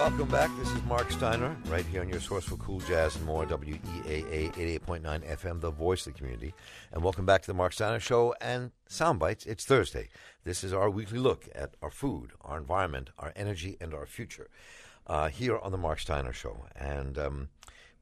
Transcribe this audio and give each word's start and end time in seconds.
welcome 0.00 0.28
back. 0.28 0.50
This 0.58 0.72
is 0.72 0.82
Mark 0.84 1.10
Steiner, 1.10 1.54
right 1.66 1.84
here 1.84 2.00
on 2.00 2.08
your 2.08 2.20
source 2.20 2.44
for 2.44 2.56
cool 2.56 2.80
jazz 2.80 3.16
and 3.16 3.26
more, 3.26 3.44
WEAA 3.44 4.50
88.9 4.80 5.02
FM, 5.02 5.60
the 5.60 5.70
voice 5.70 6.06
of 6.06 6.14
the 6.14 6.18
community. 6.18 6.54
And 6.90 7.04
welcome 7.04 7.26
back 7.26 7.42
to 7.42 7.48
the 7.48 7.52
Mark 7.52 7.74
Steiner 7.74 8.00
Show 8.00 8.34
and 8.40 8.70
Soundbites. 8.88 9.46
It's 9.46 9.66
Thursday. 9.66 10.08
This 10.42 10.64
is 10.64 10.72
our 10.72 10.88
weekly 10.88 11.18
look 11.18 11.50
at 11.54 11.74
our 11.82 11.90
food, 11.90 12.30
our 12.40 12.56
environment, 12.56 13.10
our 13.18 13.34
energy, 13.36 13.76
and 13.78 13.92
our 13.92 14.06
future 14.06 14.48
uh, 15.06 15.28
here 15.28 15.58
on 15.58 15.70
the 15.70 15.76
Mark 15.76 16.00
Steiner 16.00 16.32
Show. 16.32 16.64
And 16.74 17.18
um, 17.18 17.48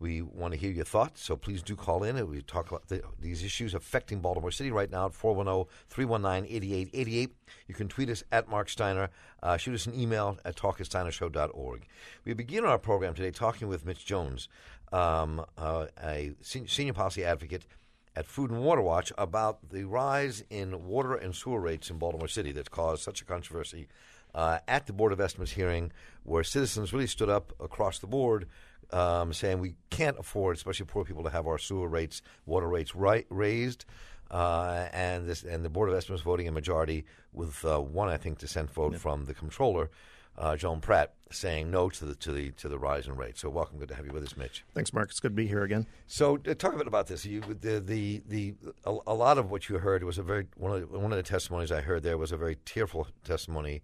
we 0.00 0.22
want 0.22 0.54
to 0.54 0.58
hear 0.58 0.70
your 0.70 0.84
thoughts, 0.84 1.22
so 1.22 1.36
please 1.36 1.62
do 1.62 1.74
call 1.74 2.04
in 2.04 2.16
and 2.16 2.28
we 2.28 2.40
talk 2.42 2.68
about 2.68 2.86
the, 2.88 3.02
these 3.20 3.42
issues 3.42 3.74
affecting 3.74 4.20
Baltimore 4.20 4.50
City 4.50 4.70
right 4.70 4.90
now 4.90 5.06
at 5.06 5.14
410 5.14 5.66
319 5.88 6.56
8888. 6.56 7.34
You 7.66 7.74
can 7.74 7.88
tweet 7.88 8.08
us 8.08 8.22
at 8.30 8.48
Mark 8.48 8.68
Steiner, 8.68 9.10
uh, 9.42 9.56
shoot 9.56 9.74
us 9.74 9.86
an 9.86 9.98
email 9.98 10.38
at 10.44 10.56
talkatsteinershow.org. 10.56 11.86
We 12.24 12.34
begin 12.34 12.64
our 12.64 12.78
program 12.78 13.14
today 13.14 13.32
talking 13.32 13.66
with 13.66 13.84
Mitch 13.84 14.06
Jones, 14.06 14.48
um, 14.92 15.44
uh, 15.56 15.86
a 16.02 16.32
senior 16.42 16.92
policy 16.92 17.24
advocate 17.24 17.66
at 18.14 18.26
Food 18.26 18.50
and 18.50 18.62
Water 18.62 18.82
Watch 18.82 19.12
about 19.18 19.70
the 19.70 19.84
rise 19.84 20.44
in 20.48 20.86
water 20.86 21.14
and 21.14 21.34
sewer 21.34 21.60
rates 21.60 21.90
in 21.90 21.98
Baltimore 21.98 22.28
City 22.28 22.52
that's 22.52 22.68
caused 22.68 23.02
such 23.02 23.20
a 23.20 23.24
controversy 23.24 23.88
uh, 24.34 24.58
at 24.68 24.86
the 24.86 24.92
Board 24.92 25.12
of 25.12 25.20
Estimates 25.20 25.52
hearing, 25.52 25.92
where 26.22 26.44
citizens 26.44 26.92
really 26.92 27.06
stood 27.06 27.28
up 27.28 27.52
across 27.60 27.98
the 27.98 28.06
board 28.06 28.46
um, 28.92 29.32
saying 29.32 29.58
we 29.58 29.74
can't 29.90 30.18
afford, 30.18 30.56
especially 30.56 30.86
poor 30.86 31.04
people, 31.04 31.22
to 31.24 31.30
have 31.30 31.46
our 31.46 31.58
sewer 31.58 31.88
rates, 31.88 32.22
water 32.46 32.68
rates 32.68 32.94
right, 32.94 33.26
raised. 33.30 33.84
Uh, 34.30 34.88
and 34.92 35.26
this 35.26 35.42
and 35.42 35.64
the 35.64 35.70
Board 35.70 35.88
of 35.88 35.94
Estimates 35.94 36.22
voting 36.22 36.48
a 36.48 36.52
majority 36.52 37.04
with 37.32 37.64
uh, 37.64 37.78
one, 37.78 38.08
I 38.08 38.18
think, 38.18 38.38
dissent 38.38 38.70
vote 38.70 38.92
yep. 38.92 39.00
from 39.00 39.24
the 39.24 39.32
comptroller, 39.32 39.90
uh, 40.36 40.54
Joan 40.54 40.80
Pratt, 40.80 41.14
saying 41.30 41.70
no 41.70 41.88
to 41.88 42.04
the 42.04 42.14
to 42.16 42.32
the 42.32 42.50
to 42.52 42.68
the 42.68 42.78
rise 42.78 43.06
in 43.06 43.16
rates. 43.16 43.40
So, 43.40 43.48
welcome, 43.48 43.78
good 43.78 43.88
to 43.88 43.94
have 43.94 44.04
you 44.04 44.12
with 44.12 44.24
us, 44.24 44.36
Mitch. 44.36 44.66
Thanks, 44.74 44.92
Mark. 44.92 45.08
It's 45.08 45.20
good 45.20 45.30
to 45.30 45.34
be 45.34 45.46
here 45.46 45.64
again. 45.64 45.86
So, 46.06 46.38
uh, 46.46 46.52
talk 46.52 46.74
a 46.74 46.76
bit 46.76 46.86
about 46.86 47.06
this. 47.06 47.24
You, 47.24 47.40
the 47.40 47.80
the 47.80 48.22
the 48.28 48.54
a, 48.84 48.96
a, 49.06 49.14
lot 49.14 49.38
of 49.38 49.50
what 49.50 49.70
you 49.70 49.78
heard 49.78 50.04
was 50.04 50.18
a 50.18 50.22
very 50.22 50.46
one 50.58 50.72
of 50.72 50.92
the, 50.92 50.98
one 50.98 51.10
of 51.10 51.16
the 51.16 51.22
testimonies 51.22 51.72
I 51.72 51.80
heard 51.80 52.02
there 52.02 52.18
was 52.18 52.30
a 52.30 52.36
very 52.36 52.58
tearful 52.66 53.06
testimony 53.24 53.80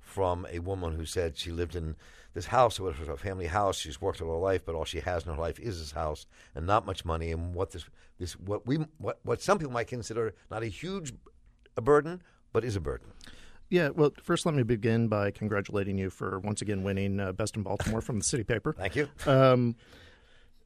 from 0.00 0.46
a 0.50 0.60
woman 0.60 0.94
who 0.94 1.04
said 1.04 1.36
she 1.36 1.50
lived 1.50 1.74
in 1.74 1.96
this 2.38 2.46
house. 2.46 2.78
It 2.78 2.82
was 2.82 2.96
her 2.96 3.16
family 3.16 3.46
house. 3.46 3.76
She's 3.76 4.00
worked 4.00 4.22
all 4.22 4.28
her 4.28 4.38
life, 4.38 4.62
but 4.64 4.74
all 4.74 4.84
she 4.84 5.00
has 5.00 5.26
in 5.26 5.34
her 5.34 5.40
life 5.40 5.58
is 5.58 5.80
this 5.80 5.92
house 5.92 6.26
and 6.54 6.66
not 6.66 6.86
much 6.86 7.04
money. 7.04 7.32
And 7.32 7.52
what 7.52 7.72
this 7.72 7.84
this 8.18 8.34
what 8.34 8.66
we 8.66 8.76
what 8.98 9.18
what 9.24 9.42
some 9.42 9.58
people 9.58 9.72
might 9.72 9.88
consider 9.88 10.34
not 10.50 10.62
a 10.62 10.66
huge 10.66 11.12
a 11.76 11.80
burden, 11.80 12.22
but 12.52 12.64
is 12.64 12.76
a 12.76 12.80
burden. 12.80 13.08
Yeah, 13.70 13.90
well, 13.90 14.12
first 14.22 14.46
let 14.46 14.54
me 14.54 14.62
begin 14.62 15.08
by 15.08 15.30
congratulating 15.30 15.98
you 15.98 16.08
for 16.08 16.38
once 16.38 16.62
again 16.62 16.84
winning 16.84 17.20
uh, 17.20 17.32
Best 17.32 17.56
in 17.56 17.62
Baltimore 17.62 18.00
from 18.00 18.18
the 18.18 18.24
City 18.24 18.44
Paper. 18.44 18.72
Thank 18.78 18.96
you. 18.96 19.08
Um, 19.26 19.76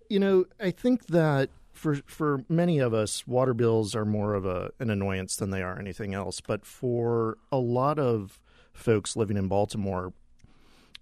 you 0.09 0.21
know, 0.21 0.45
I 0.61 0.71
think 0.71 1.07
that 1.07 1.49
for 1.73 1.97
for 2.07 2.45
many 2.49 2.79
of 2.79 2.93
us, 2.93 3.27
water 3.27 3.55
bills 3.55 3.97
are 3.97 4.05
more 4.05 4.35
of 4.35 4.45
a 4.45 4.71
an 4.79 4.91
annoyance 4.91 5.37
than 5.37 5.51
they 5.51 5.63
are 5.63 5.79
anything 5.79 6.15
else. 6.15 6.41
But 6.41 6.67
for 6.67 7.39
a 7.51 7.59
lot 7.59 7.99
of 7.99 8.39
folks 8.73 9.17
living 9.17 9.37
in 9.37 9.49
Baltimore, 9.49 10.13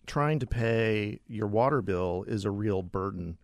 trying 0.07 0.39
to 0.41 0.47
pay 0.47 1.21
your 1.27 1.47
water 1.47 1.83
bill 1.83 2.25
is 2.27 2.45
a 2.45 2.51
real 2.51 2.83
burden. 2.83 3.39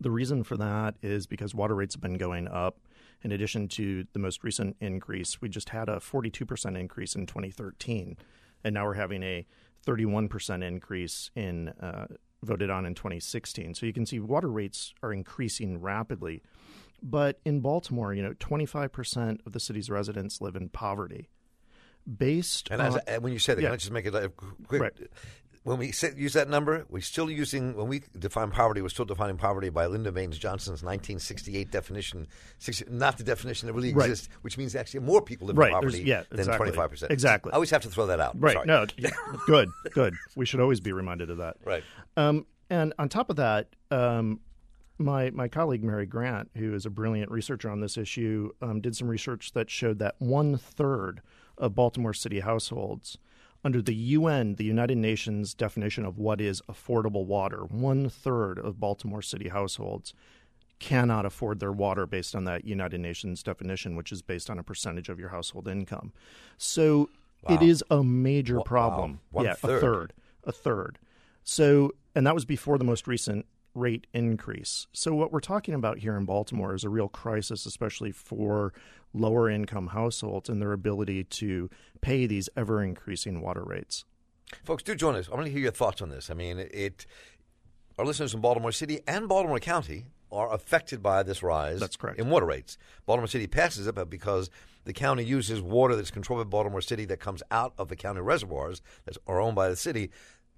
The 0.00 0.10
reason 0.10 0.44
for 0.44 0.56
that 0.56 0.94
is 1.02 1.26
because 1.26 1.54
water 1.54 1.74
rates 1.74 1.94
have 1.94 2.02
been 2.02 2.18
going 2.18 2.48
up. 2.48 2.78
In 3.22 3.32
addition 3.32 3.66
to 3.68 4.06
the 4.12 4.18
most 4.20 4.44
recent 4.44 4.76
increase, 4.80 5.40
we 5.40 5.48
just 5.48 5.70
had 5.70 5.88
a 5.88 5.96
42% 5.96 6.78
increase 6.78 7.16
in 7.16 7.26
2013, 7.26 8.16
and 8.62 8.74
now 8.74 8.84
we're 8.84 8.94
having 8.94 9.22
a 9.24 9.44
31% 9.86 10.62
increase 10.62 11.30
in 11.34 11.68
uh, 11.68 12.06
voted 12.42 12.70
on 12.70 12.86
in 12.86 12.94
2016. 12.94 13.74
So 13.74 13.86
you 13.86 13.92
can 13.92 14.06
see 14.06 14.20
water 14.20 14.48
rates 14.48 14.94
are 15.02 15.12
increasing 15.12 15.80
rapidly. 15.80 16.42
But 17.02 17.40
in 17.44 17.60
Baltimore, 17.60 18.12
you 18.14 18.22
know, 18.22 18.34
25% 18.34 19.46
of 19.46 19.52
the 19.52 19.60
city's 19.60 19.88
residents 19.88 20.40
live 20.40 20.56
in 20.56 20.68
poverty 20.68 21.28
based 22.16 22.68
and 22.70 22.80
on, 22.80 23.00
as, 23.06 23.20
when 23.20 23.32
you 23.32 23.38
say 23.38 23.54
that, 23.54 23.62
yeah. 23.62 23.68
can 23.68 23.74
I 23.74 23.76
just 23.76 23.92
make 23.92 24.06
it 24.06 24.14
a 24.14 24.30
quick? 24.66 24.80
Right. 24.80 24.94
When 25.68 25.78
we 25.78 25.92
use 26.16 26.32
that 26.32 26.48
number, 26.48 26.86
we're 26.88 27.02
still 27.02 27.30
using 27.30 27.76
when 27.76 27.88
we 27.88 28.02
define 28.18 28.50
poverty. 28.50 28.80
We're 28.80 28.88
still 28.88 29.04
defining 29.04 29.36
poverty 29.36 29.68
by 29.68 29.84
Lyndon 29.84 30.14
Baines 30.14 30.38
Johnson's 30.38 30.82
1968 30.82 31.70
definition, 31.70 32.26
60, 32.58 32.86
not 32.88 33.18
the 33.18 33.24
definition 33.24 33.66
that 33.66 33.74
really 33.74 33.92
right. 33.92 34.08
exists, 34.08 34.30
which 34.40 34.56
means 34.56 34.74
actually 34.74 35.00
more 35.00 35.20
people 35.20 35.48
live 35.48 35.58
right. 35.58 35.68
in 35.68 35.74
poverty 35.74 36.02
yeah, 36.04 36.22
than 36.30 36.40
exactly. 36.40 36.68
25 36.68 36.90
percent. 36.90 37.12
Exactly. 37.12 37.52
I 37.52 37.56
always 37.56 37.70
have 37.70 37.82
to 37.82 37.90
throw 37.90 38.06
that 38.06 38.18
out. 38.18 38.40
Right. 38.40 38.54
Sorry. 38.54 38.66
No. 38.66 38.86
good. 39.46 39.68
Good. 39.92 40.14
We 40.36 40.46
should 40.46 40.60
always 40.60 40.80
be 40.80 40.92
reminded 40.92 41.28
of 41.28 41.36
that. 41.36 41.56
Right. 41.64 41.84
Um, 42.16 42.46
and 42.70 42.94
on 42.98 43.10
top 43.10 43.28
of 43.28 43.36
that, 43.36 43.68
um, 43.90 44.40
my 44.96 45.30
my 45.30 45.48
colleague 45.48 45.84
Mary 45.84 46.06
Grant, 46.06 46.50
who 46.56 46.72
is 46.72 46.86
a 46.86 46.90
brilliant 46.90 47.30
researcher 47.30 47.68
on 47.68 47.80
this 47.80 47.98
issue, 47.98 48.52
um, 48.62 48.80
did 48.80 48.96
some 48.96 49.08
research 49.08 49.52
that 49.52 49.68
showed 49.68 49.98
that 49.98 50.14
one 50.18 50.56
third 50.56 51.20
of 51.58 51.74
Baltimore 51.74 52.14
City 52.14 52.40
households. 52.40 53.18
Under 53.64 53.82
the 53.82 53.94
UN, 53.94 54.54
the 54.54 54.64
United 54.64 54.98
Nations 54.98 55.52
definition 55.52 56.04
of 56.04 56.18
what 56.18 56.40
is 56.40 56.62
affordable 56.62 57.26
water, 57.26 57.64
one 57.64 58.08
third 58.08 58.58
of 58.58 58.78
Baltimore 58.78 59.22
City 59.22 59.48
households 59.48 60.14
cannot 60.78 61.26
afford 61.26 61.58
their 61.58 61.72
water 61.72 62.06
based 62.06 62.36
on 62.36 62.44
that 62.44 62.64
United 62.64 63.00
Nations 63.00 63.42
definition, 63.42 63.96
which 63.96 64.12
is 64.12 64.22
based 64.22 64.48
on 64.48 64.58
a 64.58 64.62
percentage 64.62 65.08
of 65.08 65.18
your 65.18 65.30
household 65.30 65.66
income. 65.66 66.12
So 66.56 67.10
wow. 67.48 67.56
it 67.56 67.62
is 67.62 67.82
a 67.90 68.04
major 68.04 68.60
problem. 68.60 69.20
Wow. 69.32 69.42
yeah, 69.42 69.54
third. 69.54 69.76
a 69.76 69.80
third. 69.80 70.12
A 70.44 70.52
third. 70.52 70.98
So, 71.42 71.92
and 72.14 72.26
that 72.26 72.34
was 72.34 72.44
before 72.44 72.78
the 72.78 72.84
most 72.84 73.06
recent 73.06 73.46
rate 73.74 74.06
increase. 74.12 74.86
So, 74.92 75.14
what 75.14 75.32
we're 75.32 75.40
talking 75.40 75.74
about 75.74 75.98
here 75.98 76.16
in 76.16 76.24
Baltimore 76.24 76.74
is 76.74 76.84
a 76.84 76.88
real 76.88 77.08
crisis, 77.08 77.66
especially 77.66 78.12
for 78.12 78.72
lower 79.14 79.48
income 79.48 79.88
households 79.88 80.48
and 80.48 80.60
their 80.60 80.72
ability 80.72 81.24
to 81.24 81.70
pay 82.00 82.26
these 82.26 82.48
ever 82.56 82.82
increasing 82.82 83.40
water 83.40 83.62
rates. 83.64 84.04
Folks, 84.64 84.82
do 84.82 84.94
join 84.94 85.14
us. 85.16 85.28
I 85.30 85.34
want 85.34 85.46
to 85.46 85.52
hear 85.52 85.60
your 85.60 85.72
thoughts 85.72 86.00
on 86.00 86.08
this. 86.10 86.30
I 86.30 86.34
mean, 86.34 86.58
it. 86.58 87.06
Our 87.98 88.04
listeners 88.04 88.32
in 88.32 88.40
Baltimore 88.40 88.72
City 88.72 89.00
and 89.08 89.28
Baltimore 89.28 89.58
County 89.58 90.06
are 90.30 90.52
affected 90.52 91.02
by 91.02 91.22
this 91.22 91.42
rise 91.42 91.80
that's 91.80 91.96
correct. 91.96 92.18
in 92.18 92.30
water 92.30 92.46
rates. 92.46 92.78
Baltimore 93.06 93.26
City 93.26 93.46
passes 93.46 93.86
it, 93.86 93.94
but 93.94 94.08
because 94.08 94.50
the 94.84 94.92
county 94.92 95.24
uses 95.24 95.60
water 95.60 95.96
that's 95.96 96.10
controlled 96.10 96.44
by 96.44 96.48
Baltimore 96.48 96.80
City 96.80 97.04
that 97.06 97.18
comes 97.18 97.42
out 97.50 97.72
of 97.76 97.88
the 97.88 97.96
county 97.96 98.20
reservoirs 98.20 98.80
that 99.04 99.16
are 99.26 99.40
owned 99.40 99.56
by 99.56 99.68
the 99.68 99.76
city, 99.76 100.10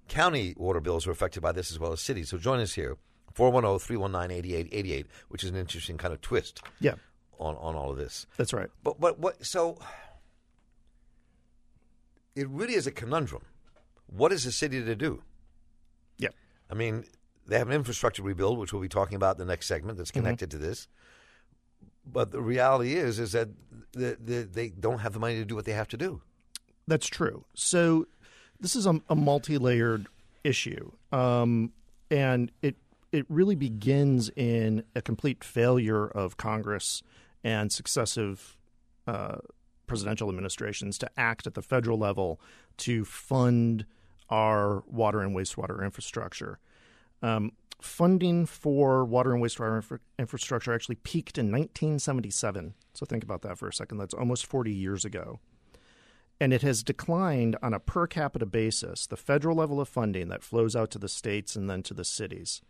county 0.07 0.53
water 0.57 0.79
bills 0.79 1.07
are 1.07 1.11
affected 1.11 1.41
by 1.41 1.51
this 1.51 1.71
as 1.71 1.79
well 1.79 1.91
as 1.91 2.01
cities. 2.01 2.29
So 2.29 2.37
join 2.37 2.59
us 2.59 2.73
here 2.73 2.97
410 3.33 3.79
319 3.79 4.37
8888, 4.37 5.07
which 5.29 5.43
is 5.43 5.49
an 5.49 5.55
interesting 5.55 5.97
kind 5.97 6.13
of 6.13 6.21
twist 6.21 6.61
yeah. 6.79 6.95
On, 7.41 7.55
on 7.57 7.75
all 7.75 7.91
of 7.91 7.97
this. 7.97 8.27
That's 8.37 8.53
right. 8.53 8.69
But, 8.83 8.99
but 8.99 9.19
what, 9.19 9.45
so 9.45 9.77
it 12.35 12.47
really 12.49 12.75
is 12.75 12.87
a 12.87 12.91
conundrum. 12.91 13.41
What 14.07 14.31
is 14.31 14.43
the 14.43 14.51
city 14.51 14.83
to 14.83 14.95
do? 14.95 15.23
Yeah. 16.17 16.29
I 16.69 16.75
mean, 16.75 17.05
they 17.47 17.57
have 17.57 17.67
an 17.67 17.73
infrastructure 17.73 18.23
rebuild, 18.23 18.59
which 18.59 18.71
we'll 18.71 18.81
be 18.81 18.89
talking 18.89 19.15
about 19.15 19.35
in 19.35 19.39
the 19.39 19.51
next 19.51 19.67
segment 19.67 19.97
that's 19.97 20.11
mm-hmm. 20.11 20.21
connected 20.21 20.49
mm-hmm. 20.49 20.61
to 20.61 20.67
this. 20.67 20.87
But 22.05 22.31
the 22.31 22.41
reality 22.41 22.95
is, 22.95 23.19
is 23.19 23.31
that 23.33 23.49
the, 23.93 24.17
the, 24.19 24.47
they 24.51 24.69
don't 24.69 24.99
have 24.99 25.13
the 25.13 25.19
money 25.19 25.35
to 25.35 25.45
do 25.45 25.55
what 25.55 25.65
they 25.65 25.73
have 25.73 25.87
to 25.89 25.97
do. 25.97 26.21
That's 26.87 27.07
true. 27.07 27.45
So 27.53 28.07
this 28.59 28.75
is 28.75 28.85
a, 28.85 28.99
a 29.09 29.15
multi-layered 29.15 30.07
issue, 30.43 30.91
um, 31.11 31.71
and 32.09 32.51
it 32.61 32.75
it 33.11 33.25
really 33.29 33.55
begins 33.55 34.29
in 34.35 34.83
a 34.95 35.01
complete 35.01 35.43
failure 35.43 36.07
of 36.07 36.37
Congress 36.37 37.03
and 37.43 37.71
successive 37.71 38.57
uh, 39.07 39.37
presidential 39.87 40.29
administrations 40.29 40.97
to 40.97 41.09
act 41.17 41.47
at 41.47 41.53
the 41.53 41.61
federal 41.61 41.97
level 41.97 42.39
to 42.77 43.03
fund 43.03 43.85
our 44.29 44.83
water 44.87 45.21
and 45.21 45.35
wastewater 45.35 45.83
infrastructure. 45.83 46.59
Um, 47.21 47.51
funding 47.81 48.45
for 48.45 49.03
water 49.03 49.33
and 49.33 49.43
wastewater 49.43 49.75
infra- 49.75 49.99
infrastructure 50.17 50.73
actually 50.73 50.95
peaked 50.95 51.37
in 51.37 51.47
1977. 51.47 52.73
So 52.93 53.05
think 53.05 53.23
about 53.23 53.41
that 53.41 53.57
for 53.57 53.67
a 53.67 53.73
second. 53.73 53.97
That's 53.97 54.13
almost 54.13 54.45
40 54.45 54.71
years 54.71 55.03
ago. 55.03 55.39
And 56.39 56.53
it 56.53 56.61
has 56.61 56.81
declined 56.83 57.55
on 57.61 57.73
a 57.73 57.79
per 57.79 58.07
capita 58.07 58.45
basis, 58.45 59.05
the 59.05 59.17
federal 59.17 59.55
level 59.55 59.79
of 59.79 59.87
funding 59.87 60.29
that 60.29 60.41
flows 60.41 60.75
out 60.75 60.89
to 60.91 60.99
the 60.99 61.09
states 61.09 61.55
and 61.55 61.69
then 61.69 61.83
to 61.83 61.93
the 61.93 62.05
cities 62.05 62.61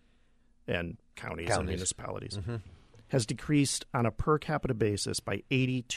and 0.67 0.97
counties, 1.15 1.47
counties. 1.47 1.57
and 1.57 1.67
municipalities 1.67 2.37
mm-hmm. 2.37 2.57
Has 3.11 3.25
decreased 3.25 3.85
on 3.93 4.05
a 4.05 4.11
per 4.11 4.39
capita 4.39 4.73
basis 4.73 5.19
by 5.19 5.43
82% 5.51 5.91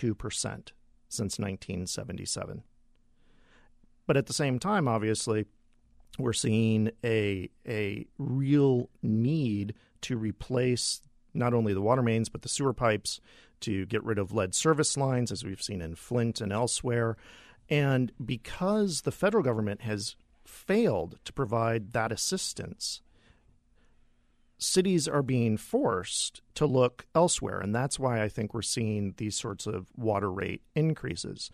since 1.09 1.39
1977. 1.39 2.65
But 4.05 4.17
at 4.17 4.27
the 4.27 4.33
same 4.33 4.59
time, 4.59 4.89
obviously, 4.89 5.47
we're 6.19 6.33
seeing 6.33 6.91
a 7.05 7.49
a 7.67 8.07
real 8.19 8.91
need 9.01 9.75
to 10.03 10.17
replace 10.17 11.03
not 11.33 11.55
only 11.55 11.73
the 11.73 11.81
water 11.81 12.03
mains 12.03 12.29
but 12.29 12.43
the 12.43 12.49
sewer 12.49 12.75
pipes 12.75 13.21
to 13.61 13.87
get 13.87 14.05
rid 14.05 14.19
of 14.19 14.33
lead 14.33 14.53
service 14.53 14.97
lines 14.97 15.31
as 15.31 15.45
we've 15.45 15.63
seen 15.63 15.81
in 15.81 15.95
Flint 15.95 16.41
and 16.41 16.53
elsewhere. 16.53 17.17
And 17.71 18.11
because 18.25 19.03
the 19.03 19.13
federal 19.13 19.45
government 19.45 19.83
has 19.83 20.17
failed 20.45 21.19
to 21.25 21.33
provide 21.33 21.93
that 21.93 22.11
assistance, 22.11 23.03
cities 24.65 25.07
are 25.07 25.23
being 25.23 25.57
forced 25.57 26.43
to 26.55 26.67
look 26.67 27.07
elsewhere. 27.15 27.61
And 27.61 27.75
that's 27.75 27.99
why 27.99 28.23
I 28.23 28.29
think 28.29 28.55
we're 28.55 28.63
seeing 28.63 29.15
these 29.17 29.37
sorts 29.37 29.67
of 29.67 29.89
water 29.97 30.31
rate 30.31 30.63
increases. 30.75 31.51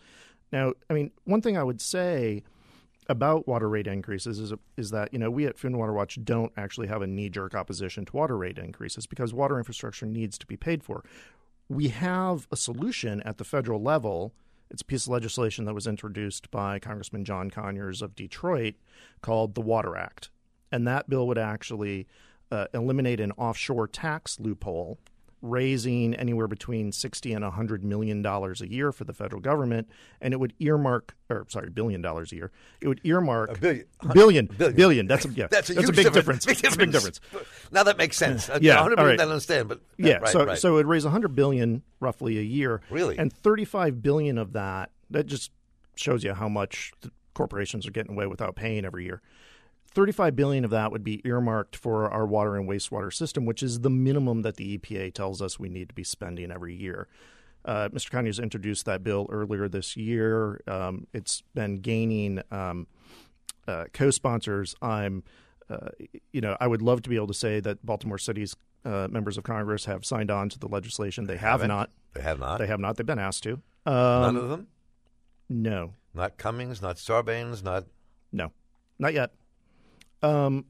Now, 0.51 0.73
I 0.89 0.93
mean, 0.93 1.11
one 1.23 1.41
thing 1.41 1.57
I 1.57 1.63
would 1.63 1.81
say 1.81 2.43
about 3.09 3.47
water 3.47 3.67
rate 3.69 3.87
increases 3.87 4.39
is, 4.39 4.53
is 4.77 4.91
that, 4.91 5.11
you 5.11 5.19
know, 5.19 5.31
we 5.31 5.45
at 5.45 5.57
Food 5.57 5.71
and 5.71 5.79
Water 5.79 5.93
Watch 5.93 6.19
don't 6.23 6.51
actually 6.55 6.87
have 6.87 7.01
a 7.01 7.07
knee 7.07 7.29
jerk 7.29 7.55
opposition 7.55 8.05
to 8.05 8.15
water 8.15 8.37
rate 8.37 8.57
increases 8.57 9.07
because 9.07 9.33
water 9.33 9.57
infrastructure 9.57 10.05
needs 10.05 10.37
to 10.37 10.45
be 10.45 10.57
paid 10.57 10.83
for. 10.83 11.03
We 11.67 11.89
have 11.89 12.47
a 12.51 12.57
solution 12.57 13.21
at 13.23 13.37
the 13.37 13.43
federal 13.43 13.81
level. 13.81 14.33
It's 14.69 14.81
a 14.81 14.85
piece 14.85 15.05
of 15.05 15.11
legislation 15.11 15.65
that 15.65 15.73
was 15.73 15.87
introduced 15.87 16.51
by 16.51 16.79
Congressman 16.79 17.25
John 17.25 17.49
Conyers 17.49 18.01
of 18.01 18.15
Detroit 18.15 18.75
called 19.21 19.55
the 19.55 19.61
Water 19.61 19.97
Act. 19.97 20.29
And 20.71 20.87
that 20.87 21.09
bill 21.09 21.27
would 21.27 21.37
actually 21.37 22.07
uh, 22.51 22.67
eliminate 22.73 23.19
an 23.19 23.31
offshore 23.33 23.87
tax 23.87 24.39
loophole, 24.39 24.99
raising 25.41 26.13
anywhere 26.15 26.47
between 26.47 26.91
60 26.91 27.33
and 27.33 27.43
100 27.43 27.83
million 27.83 28.21
dollars 28.21 28.61
a 28.61 28.69
year 28.69 28.91
for 28.91 29.05
the 29.05 29.13
federal 29.13 29.41
government, 29.41 29.89
and 30.21 30.33
it 30.35 30.39
would 30.39 30.53
earmark, 30.59 31.15
or 31.29 31.45
sorry, 31.49 31.69
billion 31.71 32.01
dollars 32.01 32.31
a 32.31 32.35
year. 32.35 32.51
It 32.79 32.87
would 32.87 33.01
earmark 33.03 33.57
A 33.57 33.59
billion. 33.59 33.85
billion, 34.13 34.45
Billion. 34.45 34.75
billion. 34.75 35.07
That's 35.07 35.25
a, 35.25 35.29
yeah, 35.29 35.47
That's 35.49 35.69
a, 35.71 35.73
that's 35.73 35.89
a 35.89 35.93
big 35.93 36.13
difference. 36.13 36.45
Big 36.51 36.57
That's 36.57 36.75
a 36.75 36.77
big 36.77 36.91
difference. 36.91 37.19
Now 37.71 37.83
that 37.83 37.97
makes 37.97 38.17
sense. 38.17 38.49
Yeah, 38.61 38.75
100 38.75 38.99
all 38.99 39.05
million 39.05 39.19
right. 39.19 39.19
I 39.19 39.23
understand, 39.31 39.67
but 39.69 39.81
Yeah, 39.97 40.17
right, 40.17 40.27
so 40.31 40.45
right. 40.45 40.57
so 40.59 40.69
it 40.73 40.73
would 40.73 40.87
raise 40.87 41.05
100 41.05 41.33
billion 41.35 41.81
roughly 41.99 42.37
a 42.37 42.43
year. 42.43 42.81
Really? 42.91 43.17
And 43.17 43.33
35 43.33 44.03
billion 44.03 44.37
of 44.37 44.53
that 44.53 44.91
that 45.09 45.25
just 45.25 45.51
shows 45.95 46.23
you 46.23 46.33
how 46.33 46.49
much 46.49 46.91
the 47.01 47.11
corporations 47.33 47.87
are 47.87 47.91
getting 47.91 48.11
away 48.13 48.27
without 48.27 48.55
paying 48.55 48.85
every 48.85 49.05
year. 49.05 49.21
35 49.93 50.35
billion 50.35 50.63
of 50.65 50.71
that 50.71 50.91
would 50.91 51.03
be 51.03 51.21
earmarked 51.27 51.75
for 51.75 52.09
our 52.09 52.25
water 52.25 52.55
and 52.55 52.67
wastewater 52.69 53.13
system, 53.13 53.45
which 53.45 53.61
is 53.61 53.81
the 53.81 53.89
minimum 53.89 54.41
that 54.43 54.55
the 54.55 54.77
EPA 54.77 55.13
tells 55.13 55.41
us 55.41 55.59
we 55.59 55.69
need 55.69 55.89
to 55.89 55.95
be 55.95 56.03
spending 56.03 56.51
every 56.51 56.73
year. 56.75 57.07
Uh, 57.65 57.89
Mr. 57.89 58.09
Conyers 58.09 58.39
introduced 58.39 58.85
that 58.85 59.03
bill 59.03 59.27
earlier 59.31 59.67
this 59.67 59.95
year. 59.97 60.61
Um, 60.67 61.07
it's 61.13 61.43
been 61.53 61.75
gaining 61.81 62.41
um, 62.51 62.87
uh, 63.67 63.85
co-sponsors. 63.93 64.75
I'm, 64.81 65.23
uh, 65.69 65.89
you 66.31 66.41
know, 66.41 66.57
I 66.59 66.67
would 66.67 66.81
love 66.81 67.01
to 67.03 67.09
be 67.09 67.17
able 67.17 67.27
to 67.27 67.33
say 67.33 67.59
that 67.59 67.85
Baltimore 67.85 68.17
City's 68.17 68.55
uh, 68.83 69.07
members 69.11 69.37
of 69.37 69.43
Congress 69.43 69.85
have 69.85 70.05
signed 70.05 70.31
on 70.31 70.49
to 70.49 70.57
the 70.57 70.67
legislation. 70.67 71.25
They 71.25 71.37
have 71.37 71.61
Haven't? 71.61 71.67
not. 71.67 71.91
They 72.13 72.21
have 72.21 72.39
not. 72.39 72.57
They 72.59 72.67
have 72.67 72.79
not. 72.79 72.97
They've 72.97 73.05
been 73.05 73.19
asked 73.19 73.43
to. 73.43 73.61
None 73.85 74.25
Um, 74.25 74.35
of 74.37 74.49
them? 74.49 74.67
no, 75.49 75.93
Not 76.15 76.37
Cummings, 76.37 76.81
not 76.81 76.95
Sarbanes, 76.95 77.63
not. 77.63 77.85
no, 78.31 78.51
not 78.97 79.13
yet. 79.13 79.33
Um, 80.21 80.65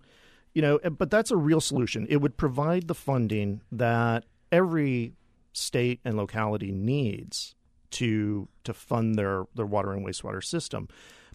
you 0.54 0.62
know, 0.62 0.80
but 0.80 1.10
that's 1.10 1.32
a 1.32 1.38
real 1.38 1.62
solution. 1.62 2.06
It 2.10 2.18
would 2.18 2.38
provide 2.38 2.88
the 2.88 2.96
funding 2.96 3.62
that 3.72 4.26
every 4.52 5.14
state 5.54 6.00
and 6.04 6.18
locality 6.18 6.72
needs 6.72 7.56
to 7.92 8.48
to 8.64 8.74
fund 8.74 9.16
their 9.16 9.46
their 9.56 9.66
water 9.66 9.94
and 9.94 10.06
wastewater 10.06 10.44
system. 10.44 10.88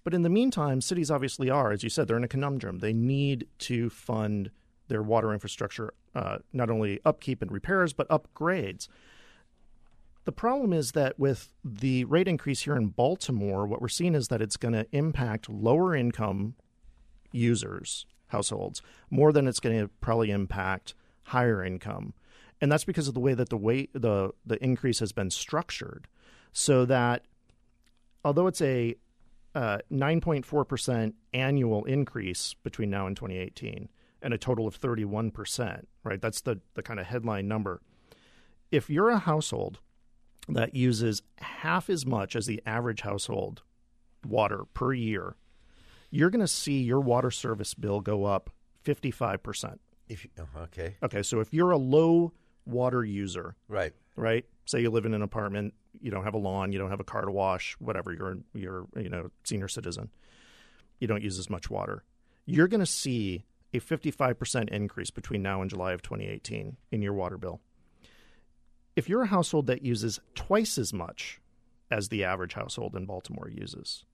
But 0.05 0.15
in 0.15 0.23
the 0.23 0.31
meantime, 0.31 0.81
cities 0.81 1.11
obviously 1.11 1.51
are, 1.51 1.73
as 1.73 1.83
you 1.83 1.91
said, 1.91 2.07
they're 2.07 2.17
in 2.17 2.25
a 2.25 2.29
conundrum. 2.29 2.79
They 2.79 2.93
need 2.93 3.49
to 3.61 3.91
fund 3.91 4.51
their 4.89 5.03
water 5.03 5.33
infrastructure, 5.33 5.93
uh, 6.15 6.39
not 6.53 6.71
only 6.71 7.01
upkeep 7.05 7.43
and 7.43 7.51
repairs, 7.51 7.93
but 7.93 8.09
upgrades. 8.09 8.87
The 10.25 10.33
problem 10.33 10.73
is 10.73 10.93
that 10.93 11.19
with 11.19 11.53
the 11.65 12.05
rate 12.05 12.29
increase 12.29 12.63
here 12.63 12.77
in 12.77 12.89
Baltimore, 12.89 13.67
what 13.67 13.81
we're 13.81 13.89
seeing 13.89 14.15
is 14.15 14.29
that 14.29 14.41
it's 14.41 14.57
going 14.57 14.75
to 14.75 14.87
impact 14.93 15.49
lower 15.49 15.95
income 15.95 16.55
users, 17.33 18.07
households, 18.29 18.83
more 19.11 19.33
than 19.33 19.47
it's 19.47 19.61
going 19.61 19.79
to 19.79 19.89
probably 20.01 20.31
impact 20.31 20.95
higher 21.25 21.65
income. 21.65 22.15
And 22.61 22.71
that's 22.73 22.85
because 22.85 23.09
of 23.09 23.15
the 23.15 23.21
way 23.21 23.35
that 23.35 23.51
the 23.51 23.57
way 23.57 23.89
the 23.93 24.31
the 24.45 24.63
increase 24.65 25.01
has 25.01 25.13
been 25.13 25.31
structured, 25.31 26.09
so 26.53 26.87
that 26.87 27.27
although 28.25 28.47
it's 28.47 28.63
a 28.63 28.97
uh, 29.55 29.79
9.4% 29.91 31.15
annual 31.33 31.85
increase 31.87 32.55
between 32.63 32.91
now 32.91 33.07
and 33.07 33.17
2018 33.17 33.89
and 34.21 34.35
a 34.35 34.39
total 34.39 34.67
of 34.67 34.79
31%, 34.79 35.85
right? 36.05 36.21
That's 36.21 36.43
the, 36.43 36.61
the 36.75 36.83
kind 36.83 37.01
of 37.01 37.07
headline 37.07 37.49
number. 37.49 37.81
If 38.71 38.91
you're 38.91 39.09
a 39.09 39.19
household 39.19 39.79
that 40.47 40.75
uses 40.75 41.23
half 41.39 41.89
as 41.89 42.05
much 42.05 42.37
as 42.37 42.45
the 42.45 42.63
average 42.67 43.01
household 43.01 43.63
water 44.27 44.65
per 44.75 44.93
year, 44.93 45.37
you're 46.11 46.31
going 46.31 46.41
to 46.41 46.49
see 46.49 46.83
your 46.83 47.01
water 47.01 47.31
service 47.31 47.75
bill 47.75 48.01
go 48.01 48.25
up 48.25 48.51
55%. 48.85 49.79
If 50.09 50.27
oh, 50.39 50.63
okay, 50.65 50.97
Okay, 51.03 51.23
so 51.23 51.41
if 51.41 51.53
you're 51.53 51.73
a 51.73 51.77
low 51.77 52.33
water 52.65 53.05
user, 53.05 53.57
right. 53.69 53.93
right? 54.15 54.45
Say 54.65 54.83
you 54.83 54.91
live 54.91 55.05
in 55.05 55.15
an 55.15 55.23
apartment, 55.23 55.75
you 56.01 56.11
don't 56.11 56.25
have 56.25 56.35
a 56.35 56.39
lawn, 56.39 56.73
you 56.73 56.79
don't 56.79 56.91
have 56.91 57.01
a 57.01 57.05
car 57.05 57.23
to 57.23 57.33
wash, 57.33 57.77
whatever. 57.79 58.13
You're 58.13 58.39
you're 58.55 58.87
you 58.97 59.09
know 59.09 59.31
senior 59.45 59.69
citizen, 59.69 60.11
you 61.01 61.09
don't 61.09 61.23
use 61.23 61.39
as 61.39 61.51
much 61.51 61.71
water. 61.71 62.05
You're 62.45 62.69
going 62.69 62.81
to 62.81 62.87
see 62.87 63.45
a 63.75 63.81
55% 63.81 64.69
increase 64.71 65.11
between 65.11 65.43
now 65.43 65.61
and 65.61 65.69
July 65.69 65.93
of 65.93 66.03
2018 66.03 66.77
in 66.93 67.03
your 67.03 67.13
water 67.13 67.37
bill. 67.37 67.61
If 68.95 69.09
you're 69.09 69.23
a 69.23 69.27
household 69.27 69.67
that 69.67 69.83
uses 69.83 70.21
twice 70.35 70.79
as 70.79 70.93
much 70.93 71.41
as 71.91 72.09
the 72.09 72.25
average 72.25 72.55
household 72.55 72.95
in 72.95 73.05
Baltimore 73.05 73.51
uses, 73.51 74.05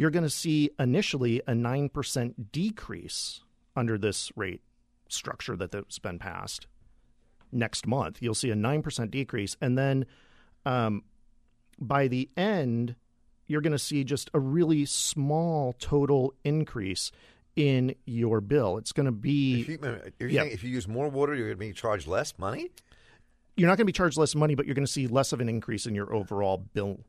you're 0.00 0.08
going 0.10 0.22
to 0.24 0.30
see 0.30 0.70
initially 0.78 1.42
a 1.46 1.52
9% 1.52 2.34
decrease 2.52 3.42
under 3.76 3.98
this 3.98 4.32
rate 4.34 4.62
structure 5.10 5.56
that 5.56 5.70
that's 5.72 5.98
been 5.98 6.18
passed 6.18 6.66
next 7.52 7.86
month. 7.86 8.16
You'll 8.22 8.34
see 8.34 8.50
a 8.50 8.54
9% 8.54 9.10
decrease. 9.10 9.58
And 9.60 9.76
then 9.76 10.06
um, 10.64 11.02
by 11.78 12.08
the 12.08 12.30
end, 12.34 12.94
you're 13.46 13.60
going 13.60 13.72
to 13.74 13.78
see 13.78 14.02
just 14.02 14.30
a 14.32 14.40
really 14.40 14.86
small 14.86 15.74
total 15.74 16.32
increase 16.44 17.12
in 17.54 17.94
your 18.06 18.40
bill. 18.40 18.78
It's 18.78 18.92
going 18.92 19.04
to 19.04 19.12
be, 19.12 19.60
If 19.60 19.68
you, 19.68 20.28
Yeah. 20.28 20.44
if 20.44 20.64
you 20.64 20.70
use 20.70 20.88
more 20.88 21.10
water, 21.10 21.34
you're 21.34 21.48
going 21.48 21.58
to 21.58 21.66
be 21.66 21.72
charged 21.74 22.06
less 22.06 22.38
money? 22.38 22.70
you're 23.54 23.68
not 23.68 23.76
going 23.76 23.84
to 23.84 23.92
be 23.92 23.92
charged 23.92 24.16
less 24.16 24.34
money, 24.34 24.54
but 24.54 24.64
you're 24.64 24.74
going 24.74 24.86
to 24.86 24.90
see 24.90 25.06
less 25.06 25.34
of 25.34 25.40
an 25.42 25.48
increase 25.50 25.84
in 25.84 25.94
your 25.94 26.14
overall 26.14 26.56
bill. 26.72 27.00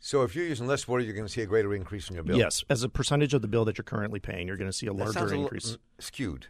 So 0.00 0.22
if 0.22 0.34
you're 0.36 0.44
using 0.46 0.66
less 0.66 0.86
water, 0.86 1.02
you're 1.02 1.14
going 1.14 1.26
to 1.26 1.32
see 1.32 1.42
a 1.42 1.46
greater 1.46 1.74
increase 1.74 2.08
in 2.08 2.14
your 2.14 2.22
bill. 2.24 2.38
Yes, 2.38 2.62
as 2.70 2.82
a 2.84 2.88
percentage 2.88 3.34
of 3.34 3.42
the 3.42 3.48
bill 3.48 3.64
that 3.64 3.76
you're 3.78 3.84
currently 3.84 4.20
paying, 4.20 4.46
you're 4.46 4.56
going 4.56 4.70
to 4.70 4.76
see 4.76 4.86
a 4.86 4.92
larger 4.92 5.26
a 5.26 5.30
increase. 5.38 5.76
skewed. 5.98 6.46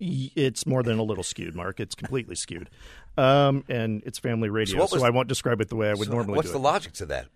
It's 0.00 0.66
more 0.66 0.82
than 0.82 0.98
a 0.98 1.02
little 1.02 1.24
skewed, 1.24 1.54
Mark. 1.54 1.80
It's 1.80 1.94
completely 1.94 2.34
skewed. 2.34 2.68
Um, 3.16 3.64
and 3.68 4.02
it's 4.04 4.18
family 4.18 4.48
radio, 4.48 4.86
so, 4.86 4.96
was- 4.96 5.02
I 5.04 5.10
won't 5.10 5.28
describe 5.28 5.60
it 5.60 5.68
the 5.68 5.76
way 5.76 5.88
I 5.90 5.94
would 5.94 6.06
So 6.08 6.12
normally 6.14 6.36
what's 6.36 6.50
the 6.50 6.58
it. 6.58 6.62
logic 6.62 6.92
to 6.94 7.06
that? 7.06 7.26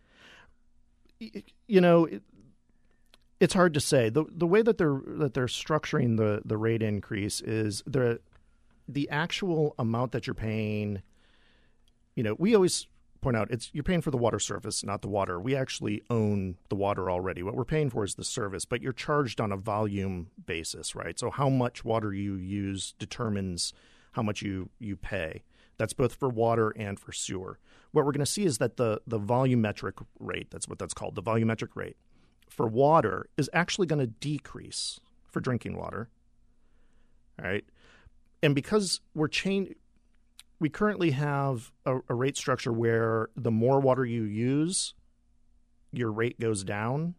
you 1.66 1.80
know, 1.80 2.04
it, 2.04 2.22
it's 3.40 3.54
hard 3.54 3.74
to 3.74 3.80
say. 3.80 4.08
the 4.10 4.24
The 4.30 4.46
way 4.46 4.62
that 4.62 4.78
they're 4.78 5.00
that 5.18 5.34
they're 5.34 5.46
structuring 5.46 6.16
the 6.16 6.42
the 6.44 6.56
rate 6.56 6.82
increase 6.82 7.40
is 7.40 7.82
the 7.86 8.20
the 8.88 9.08
actual 9.10 9.74
amount 9.78 10.12
that 10.12 10.26
you're 10.26 10.34
paying. 10.34 11.02
You 12.14 12.22
know, 12.22 12.34
we 12.38 12.54
always 12.54 12.86
point 13.20 13.36
out 13.36 13.50
it's 13.50 13.70
you're 13.72 13.84
paying 13.84 14.00
for 14.00 14.10
the 14.10 14.16
water 14.16 14.38
service, 14.38 14.84
not 14.84 15.02
the 15.02 15.08
water. 15.08 15.40
We 15.40 15.56
actually 15.56 16.02
own 16.10 16.56
the 16.68 16.76
water 16.76 17.10
already. 17.10 17.42
What 17.42 17.54
we're 17.54 17.64
paying 17.64 17.90
for 17.90 18.04
is 18.04 18.14
the 18.14 18.24
service, 18.24 18.64
but 18.64 18.82
you're 18.82 18.92
charged 18.92 19.40
on 19.40 19.52
a 19.52 19.56
volume 19.56 20.28
basis, 20.46 20.94
right? 20.94 21.18
So 21.18 21.30
how 21.30 21.48
much 21.48 21.84
water 21.84 22.12
you 22.12 22.34
use 22.34 22.94
determines 22.98 23.72
how 24.12 24.22
much 24.22 24.42
you 24.42 24.70
you 24.78 24.96
pay. 24.96 25.42
That's 25.76 25.92
both 25.92 26.14
for 26.14 26.28
water 26.28 26.70
and 26.70 26.98
for 26.98 27.12
sewer. 27.12 27.58
What 27.92 28.04
we're 28.04 28.12
going 28.12 28.20
to 28.20 28.26
see 28.26 28.44
is 28.44 28.58
that 28.58 28.76
the 28.76 29.00
the 29.06 29.20
volumetric 29.20 30.04
rate, 30.18 30.50
that's 30.50 30.68
what 30.68 30.78
that's 30.78 30.94
called, 30.94 31.14
the 31.14 31.22
volumetric 31.22 31.74
rate 31.74 31.96
for 32.48 32.66
water 32.66 33.28
is 33.36 33.48
actually 33.52 33.86
going 33.86 34.00
to 34.00 34.06
decrease 34.06 34.98
for 35.30 35.40
drinking 35.40 35.76
water. 35.76 36.08
All 37.40 37.48
right. 37.48 37.64
And 38.42 38.54
because 38.54 39.00
we're 39.14 39.28
chain 39.28 39.74
we 40.60 40.68
currently 40.68 41.12
have 41.12 41.70
a, 41.86 41.98
a 42.08 42.14
rate 42.14 42.36
structure 42.36 42.72
where 42.72 43.28
the 43.36 43.50
more 43.50 43.80
water 43.80 44.04
you 44.04 44.24
use, 44.24 44.94
your 45.92 46.10
rate 46.10 46.38
goes 46.40 46.64
down. 46.64 47.14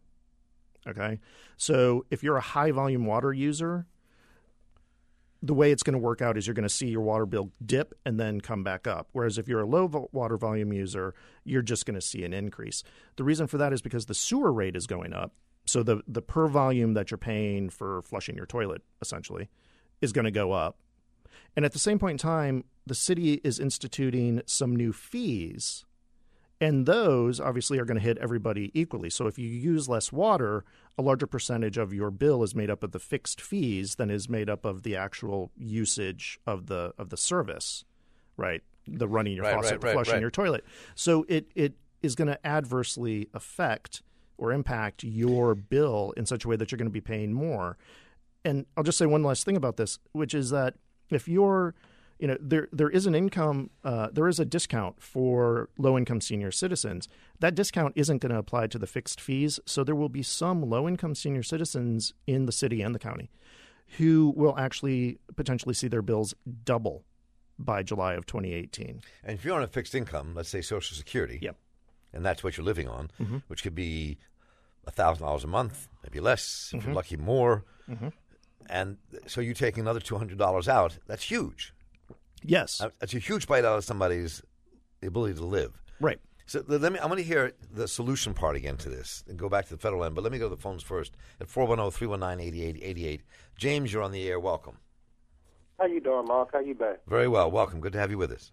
Okay. 0.87 1.19
So 1.57 2.05
if 2.09 2.23
you're 2.23 2.37
a 2.37 2.41
high 2.41 2.71
volume 2.71 3.05
water 3.05 3.33
user, 3.33 3.85
the 5.41 5.53
way 5.53 5.71
it's 5.71 5.83
going 5.83 5.93
to 5.93 5.99
work 5.99 6.21
out 6.21 6.37
is 6.37 6.45
you're 6.45 6.53
going 6.53 6.63
to 6.63 6.69
see 6.73 6.87
your 6.87 7.01
water 7.01 7.25
bill 7.25 7.51
dip 7.65 7.93
and 8.05 8.19
then 8.19 8.41
come 8.41 8.63
back 8.63 8.87
up. 8.87 9.07
Whereas 9.13 9.37
if 9.37 9.47
you're 9.47 9.61
a 9.61 9.65
low 9.65 9.87
vo- 9.87 10.09
water 10.11 10.37
volume 10.37 10.73
user, 10.73 11.13
you're 11.45 11.61
just 11.61 11.85
going 11.85 11.95
to 11.95 12.01
see 12.01 12.23
an 12.23 12.33
increase. 12.33 12.83
The 13.15 13.23
reason 13.23 13.47
for 13.47 13.57
that 13.57 13.71
is 13.71 13.81
because 13.81 14.05
the 14.05 14.13
sewer 14.13 14.51
rate 14.51 14.75
is 14.75 14.85
going 14.85 15.13
up. 15.13 15.33
So 15.65 15.83
the, 15.83 16.01
the 16.07 16.21
per 16.21 16.47
volume 16.47 16.93
that 16.95 17.11
you're 17.11 17.17
paying 17.17 17.69
for 17.69 18.01
flushing 18.01 18.35
your 18.35 18.47
toilet, 18.47 18.81
essentially, 19.01 19.49
is 20.01 20.11
going 20.11 20.25
to 20.25 20.31
go 20.31 20.51
up. 20.51 20.77
And 21.55 21.63
at 21.63 21.73
the 21.73 21.79
same 21.79 21.99
point 21.99 22.13
in 22.13 22.17
time, 22.17 22.63
the 22.89 22.95
city 22.95 23.35
is 23.45 23.59
instituting 23.59 24.41
some 24.45 24.75
new 24.75 24.93
fees 24.93 25.85
And 26.61 26.85
those 26.85 27.39
obviously 27.39 27.79
are 27.79 27.85
going 27.85 27.97
to 27.97 28.03
hit 28.03 28.17
everybody 28.17 28.71
equally. 28.73 29.09
So 29.09 29.27
if 29.27 29.39
you 29.39 29.47
use 29.47 29.87
less 29.87 30.11
water, 30.11 30.65
a 30.97 31.01
larger 31.01 31.27
percentage 31.27 31.77
of 31.77 31.93
your 31.93 32.11
bill 32.11 32.43
is 32.43 32.53
made 32.53 32.69
up 32.69 32.83
of 32.83 32.91
the 32.91 32.99
fixed 32.99 33.39
fees 33.39 33.95
than 33.95 34.09
is 34.09 34.27
made 34.27 34.49
up 34.49 34.65
of 34.65 34.83
the 34.83 34.95
actual 34.97 35.51
usage 35.57 36.39
of 36.45 36.67
the 36.67 36.93
of 36.97 37.09
the 37.11 37.17
service, 37.17 37.85
right? 38.35 38.61
The 38.87 39.07
running 39.07 39.35
your 39.35 39.45
Right, 39.45 39.55
faucet, 39.55 39.81
right, 39.83 39.93
flushing 39.93 40.15
right. 40.15 40.21
your 40.21 40.31
toilet. 40.31 40.65
So 40.95 41.25
it 41.29 41.49
it 41.55 41.75
is 42.01 42.15
going 42.15 42.27
to 42.27 42.45
adversely 42.45 43.29
affect 43.33 44.01
or 44.37 44.51
impact 44.51 45.03
your 45.03 45.55
bill 45.55 46.13
in 46.17 46.25
such 46.25 46.43
a 46.45 46.49
way 46.49 46.57
that 46.57 46.71
you're 46.71 46.77
going 46.77 46.87
to 46.87 46.91
be 46.91 47.01
paying 47.01 47.31
more. 47.33 47.77
And 48.43 48.65
I'll 48.75 48.83
just 48.83 48.97
say 48.97 49.05
one 49.05 49.23
last 49.23 49.45
thing 49.45 49.57
about 49.57 49.77
this, 49.77 49.99
which 50.11 50.33
is 50.33 50.49
that 50.49 50.75
if 51.09 51.27
you're 51.29 51.73
you 52.19 52.27
know 52.27 52.37
there 52.39 52.67
there 52.71 52.89
is 52.89 53.05
an 53.05 53.15
income 53.15 53.69
uh, 53.83 54.09
there 54.11 54.27
is 54.27 54.39
a 54.39 54.45
discount 54.45 55.01
for 55.01 55.69
low 55.77 55.97
income 55.97 56.21
senior 56.21 56.51
citizens 56.51 57.07
that 57.39 57.55
discount 57.55 57.93
isn't 57.95 58.19
going 58.19 58.31
to 58.31 58.37
apply 58.37 58.67
to 58.67 58.77
the 58.77 58.87
fixed 58.87 59.19
fees 59.19 59.59
so 59.65 59.83
there 59.83 59.95
will 59.95 60.09
be 60.09 60.23
some 60.23 60.61
low 60.61 60.87
income 60.87 61.15
senior 61.15 61.43
citizens 61.43 62.13
in 62.27 62.45
the 62.45 62.51
city 62.51 62.81
and 62.81 62.93
the 62.93 62.99
county 62.99 63.29
who 63.97 64.33
will 64.35 64.57
actually 64.57 65.17
potentially 65.35 65.73
see 65.73 65.87
their 65.87 66.03
bills 66.03 66.35
double 66.63 67.03
by 67.57 67.81
July 67.83 68.13
of 68.13 68.25
2018 68.25 69.01
And 69.23 69.37
if 69.37 69.43
you're 69.43 69.55
on 69.55 69.63
a 69.63 69.67
fixed 69.67 69.95
income, 69.95 70.33
let's 70.35 70.49
say 70.49 70.61
Social 70.61 70.95
Security, 70.95 71.39
Yep. 71.41 71.57
and 72.13 72.23
that's 72.23 72.43
what 72.43 72.55
you're 72.55 72.65
living 72.65 72.87
on, 72.87 73.11
mm-hmm. 73.19 73.37
which 73.47 73.63
could 73.63 73.75
be 73.75 74.17
thousand 74.91 75.23
dollars 75.23 75.43
a 75.43 75.47
month, 75.47 75.87
maybe 76.03 76.19
less, 76.19 76.71
if 76.73 76.73
you're 76.73 76.81
mm-hmm. 76.89 76.93
lucky, 76.93 77.17
more. 77.17 77.63
Mm-hmm. 77.87 78.09
And 78.67 78.97
so 79.27 79.41
you 79.41 79.53
take 79.53 79.77
another 79.77 79.99
two 79.99 80.17
hundred 80.17 80.37
dollars 80.37 80.67
out. 80.67 80.97
That's 81.07 81.23
huge. 81.23 81.73
Yes 82.43 82.81
Uh, 82.81 82.89
That's 82.99 83.13
a 83.13 83.19
huge 83.19 83.47
bite 83.47 83.65
out 83.65 83.77
of 83.77 83.83
somebody's 83.83 84.41
ability 85.03 85.35
to 85.35 85.45
live. 85.45 85.73
right 85.99 86.19
So 86.45 86.63
let 86.67 86.91
me. 86.91 86.97
I 86.99 87.05
want 87.05 87.19
to 87.19 87.23
hear 87.23 87.53
the 87.71 87.87
solution 87.87 88.33
part 88.33 88.55
again 88.55 88.75
to 88.77 88.89
this, 88.89 89.23
and 89.27 89.37
go 89.37 89.49
back 89.49 89.65
to 89.67 89.71
the 89.75 89.81
federal 89.85 90.03
end. 90.03 90.15
But 90.15 90.23
let 90.23 90.31
me 90.33 90.39
go 90.39 90.49
to 90.49 90.55
the 90.55 90.61
phones 90.61 90.81
first 90.83 91.15
at 91.39 91.47
410-319-8888. 91.47 93.21
James, 93.57 93.93
you're 93.93 94.01
on 94.03 94.11
the 94.11 94.27
air. 94.27 94.39
Welcome. 94.39 94.77
How 95.79 95.85
you 95.85 95.99
doing, 96.01 96.25
Mark? 96.25 96.49
How 96.53 96.59
you 96.59 96.73
been? 96.75 96.95
Very 97.07 97.27
well. 97.27 97.49
Welcome. 97.51 97.79
Good 97.81 97.93
to 97.93 97.99
have 97.99 98.11
you 98.11 98.17
with 98.17 98.31
us. 98.31 98.51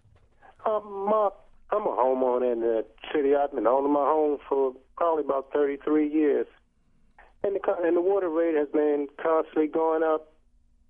Um, 0.65 0.83
Mark, 1.09 1.33
I'm 1.71 1.81
a 1.83 1.89
homeowner 1.89 2.53
in 2.53 2.59
the 2.61 2.85
city. 3.13 3.35
I've 3.35 3.51
been 3.53 3.67
owning 3.67 3.91
my 3.91 4.05
home 4.05 4.37
for 4.47 4.73
probably 4.95 5.23
about 5.25 5.51
33 5.51 6.07
years, 6.07 6.47
and 7.43 7.55
the 7.55 7.61
and 7.83 7.97
the 7.97 8.01
water 8.01 8.29
rate 8.29 8.55
has 8.55 8.67
been 8.69 9.07
constantly 9.21 9.67
going 9.67 10.03
up. 10.03 10.33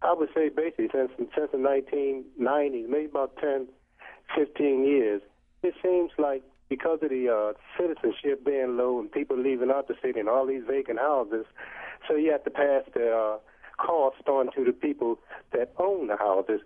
I 0.01 0.13
would 0.13 0.29
say 0.35 0.49
basically 0.49 0.89
since 0.93 1.11
since 1.17 1.51
the 1.51 1.57
1990s, 1.57 2.87
maybe 2.87 3.05
about 3.05 3.37
10, 3.37 3.67
15 4.35 4.85
years. 4.85 5.21
It 5.63 5.73
seems 5.81 6.11
like 6.17 6.43
because 6.69 6.99
of 7.01 7.09
the 7.09 7.29
uh, 7.29 7.53
citizenship 7.77 8.45
being 8.45 8.77
low 8.77 8.99
and 8.99 9.11
people 9.11 9.37
leaving 9.37 9.71
out 9.71 9.87
the 9.87 9.95
city 10.01 10.19
and 10.19 10.29
all 10.29 10.45
these 10.45 10.63
vacant 10.67 10.99
houses, 10.99 11.45
so 12.07 12.15
you 12.15 12.31
have 12.31 12.43
to 12.43 12.49
pass 12.49 12.83
the 12.93 13.11
uh, 13.11 13.37
cost 13.83 14.27
on 14.27 14.51
to 14.53 14.63
the 14.63 14.71
people 14.71 15.17
that 15.53 15.73
own 15.79 16.07
the 16.07 16.17
houses. 16.17 16.61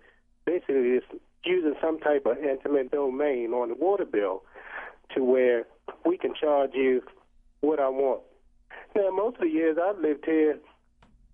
Basically, 0.46 0.98
it's 0.98 1.06
using 1.46 1.76
some 1.82 2.00
type 2.00 2.26
of 2.26 2.38
intimate 2.38 2.92
domain 2.92 3.52
on 3.54 3.70
the 3.70 3.76
water 3.76 4.06
bill 4.06 4.44
to 5.16 5.24
where 5.24 5.66
we 6.06 6.18
can 6.18 6.34
charge 6.34 6.72
you 6.74 7.02
what 7.62 7.80
I 7.80 7.90
want. 7.90 8.22
Now, 8.96 9.10
most 9.12 9.36
of 9.36 9.42
the 9.42 9.50
years 9.50 9.78
I've 9.82 10.00
lived 10.00 10.26
here 10.26 10.58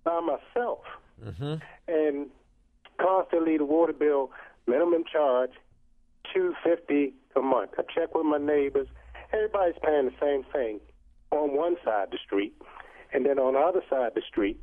by 0.04 0.20
myself, 0.20 0.80
Mm-hmm. 1.24 1.56
and 1.88 2.28
constantly 3.02 3.58
the 3.58 3.66
water 3.66 3.94
bill 3.94 4.32
minimum 4.68 5.04
charge 5.12 5.52
two 6.34 6.54
fifty 6.64 7.14
a 7.36 7.42
month. 7.42 7.72
I 7.78 7.84
check 7.94 8.14
with 8.14 8.26
my 8.26 8.38
neighbors. 8.38 8.88
Everybody's 9.34 9.76
paying 9.84 10.06
the 10.06 10.14
same 10.22 10.44
thing 10.54 10.80
on 11.32 11.56
one 11.56 11.76
side 11.84 12.06
of 12.06 12.12
the 12.12 12.20
street, 12.26 12.54
and 13.14 13.26
then 13.26 13.40
on 13.40 13.54
the 13.54 13.60
other 13.60 13.82
side 13.90 14.08
of 14.10 14.14
the 14.14 14.22
street, 14.28 14.60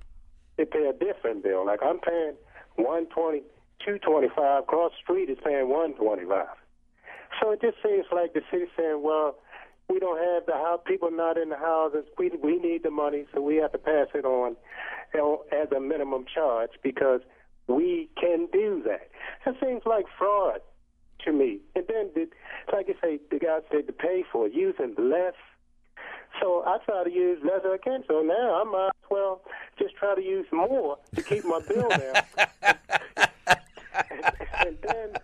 they 0.57 0.65
pay 0.65 0.87
a 0.89 0.93
different 0.93 1.43
bill. 1.43 1.67
Like 1.67 1.81
I'm 1.83 1.99
paying 1.99 2.35
one 2.77 3.07
twenty, 3.07 3.43
two 3.85 3.99
twenty 3.99 4.29
five. 4.37 4.63
Across 4.63 4.93
the 4.93 5.03
street 5.03 5.31
is 5.31 5.39
paying 5.45 5.69
one 5.69 5.95
twenty 5.95 6.25
five. 6.25 6.57
So 7.43 7.51
it 7.51 7.61
just 7.61 7.79
seems 7.83 8.07
like 8.13 8.33
the 8.33 8.43
city 8.51 8.67
saying, 8.77 9.03
well, 9.03 9.37
we 9.89 9.99
don't 9.99 10.19
have 10.19 10.47
the 10.47 10.55
house, 10.55 10.81
people 10.87 11.11
not 11.11 11.37
in 11.37 11.51
the 11.51 11.57
houses. 11.57 12.05
We 12.19 12.31
we 12.43 12.59
need 12.59 12.83
the 12.83 12.91
money, 12.91 13.27
so 13.35 13.41
we 13.41 13.57
have 13.57 13.73
to 13.73 13.79
pass 13.79 14.09
it 14.15 14.25
on 14.25 14.57
you 15.13 15.21
know, 15.21 15.45
as 15.53 15.71
a 15.73 15.81
minimum 15.81 16.25
charge 16.33 16.71
because 16.83 17.21
we 17.67 18.09
can 18.21 18.49
do 18.53 18.83
that. 18.85 19.09
It 19.47 19.57
seems 19.63 19.83
like 19.87 20.07
fraud 20.19 20.61
to 21.25 21.33
me. 21.33 21.61
And 21.75 21.85
then, 21.89 22.11
the, 22.15 22.29
like 22.73 22.89
you 22.89 22.95
say, 23.03 23.21
the 23.31 23.39
guy 23.39 23.61
said 23.71 23.87
to 23.87 23.93
pay 23.93 24.25
for 24.31 24.47
it, 24.47 24.55
using 24.55 24.95
less. 24.99 25.35
So 26.41 26.65
I 26.67 26.79
try 26.85 27.05
to 27.05 27.11
use 27.11 27.39
less 27.45 27.61
as 27.65 27.71
I 27.73 27.79
can. 27.79 28.03
So 28.09 28.21
now 28.23 28.61
I 28.61 28.65
might 28.65 28.89
as 28.89 29.11
well 29.11 29.43
just 29.79 29.95
try 29.97 30.15
to 30.15 30.23
use 30.23 30.47
more 30.53 30.99
to 31.15 31.23
keep 31.23 31.45
my 31.45 31.61
bill 31.67 31.89
down. 31.89 32.23
and 34.67 34.77
then 34.83 35.15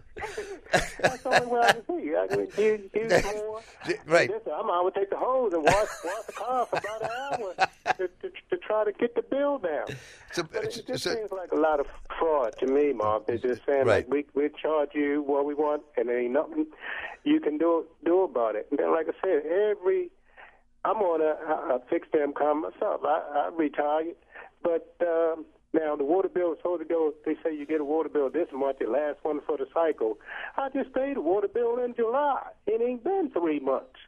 that's 1.01 1.23
the 1.23 1.41
only 1.43 1.47
way 1.53 1.61
I 1.61 1.73
can 1.73 1.87
see. 1.87 2.15
I 2.17 2.27
can 2.27 2.41
use, 2.65 2.91
use 2.95 3.25
more. 3.25 3.61
Right. 4.07 4.31
Listen, 4.31 4.53
I'm 4.55 4.71
I 4.71 4.81
would 4.83 4.95
take 4.95 5.11
the 5.11 5.17
hose 5.17 5.53
and 5.53 5.63
wash 5.65 5.89
wash 6.05 6.27
the 6.27 6.33
car 6.33 6.67
for 6.67 6.79
about 6.79 7.03
an 7.03 7.11
hour 7.11 7.55
to, 7.97 8.09
to, 8.09 8.31
to 8.51 8.57
try 8.59 8.85
to 8.85 8.93
get 8.93 9.15
the 9.15 9.23
bill 9.23 9.59
down. 9.59 9.87
So, 10.33 10.43
But 10.45 10.65
it 10.65 10.85
just 10.87 11.05
so- 11.05 11.15
seems 11.15 11.33
like 11.33 11.53
a 11.53 11.57
lot 11.57 11.81
of 11.81 11.87
fraud 12.19 12.55
to 12.59 12.67
me, 12.67 12.93
Mark. 12.93 13.27
They're 13.27 13.39
just 13.39 13.63
saying 13.67 13.87
Right. 13.87 14.09
like 14.09 14.09
we 14.09 14.27
we 14.35 14.49
charge 14.61 14.91
you 14.95 15.23
what 15.23 15.45
we 15.45 15.55
want, 15.55 15.83
and 15.97 16.09
there 16.09 16.19
ain't 16.21 16.33
nothing 16.33 16.67
you 17.25 17.41
can 17.41 17.59
do 17.59 17.87
do 18.05 18.23
about 18.23 18.55
it. 18.57 18.67
And 18.71 18.79
then, 18.79 18.93
like 18.93 19.07
I 19.09 19.13
said, 19.25 19.43
every 19.47 20.11
I'm 20.85 20.97
on 20.99 21.21
a, 21.21 21.75
a 21.75 21.81
fixed 21.91 22.15
income 22.15 22.63
myself. 22.63 23.03
I, 23.05 23.49
I 23.49 23.51
retired, 23.55 24.17
but 24.63 24.95
um, 25.03 25.45
now 25.73 25.95
the 25.95 26.05
water 26.05 26.29
bill 26.29 26.53
is 26.53 26.59
supposed 26.59 26.83
to 26.83 26.89
go. 26.89 27.13
They 27.25 27.35
say 27.45 27.55
you 27.57 27.67
get 27.67 27.81
a 27.81 27.85
water 27.85 28.09
bill 28.09 28.31
this 28.31 28.49
month, 28.53 28.79
the 28.81 28.87
last 28.87 29.19
one 29.23 29.41
for 29.47 29.57
the 29.57 29.67
cycle. 29.73 30.19
I 30.57 30.69
just 30.71 30.93
paid 30.93 31.17
a 31.17 31.21
water 31.21 31.49
bill 31.49 31.79
in 31.83 31.95
July. 31.95 32.43
It 32.67 32.81
ain't 32.83 33.05
been 33.05 33.31
three 33.33 33.61
months. 33.61 33.99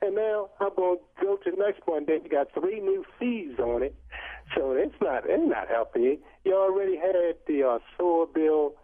And 0.00 0.16
now 0.16 0.50
I'm 0.58 0.74
going 0.74 0.98
to 0.98 1.24
go 1.24 1.36
to 1.36 1.50
the 1.50 1.56
next 1.56 1.82
one. 1.86 2.06
Then 2.06 2.20
you 2.24 2.30
got 2.30 2.48
three 2.54 2.80
new 2.80 3.04
fees 3.20 3.58
on 3.60 3.82
it, 3.82 3.94
so 4.56 4.72
it's 4.72 4.94
not 5.00 5.24
it's 5.26 5.42
not 5.46 5.68
helping 5.68 6.02
you. 6.02 6.18
You 6.44 6.56
already 6.56 6.96
had 6.96 7.36
the 7.46 7.62
uh, 7.62 7.78
sewer 7.96 8.26
bill. 8.26 8.74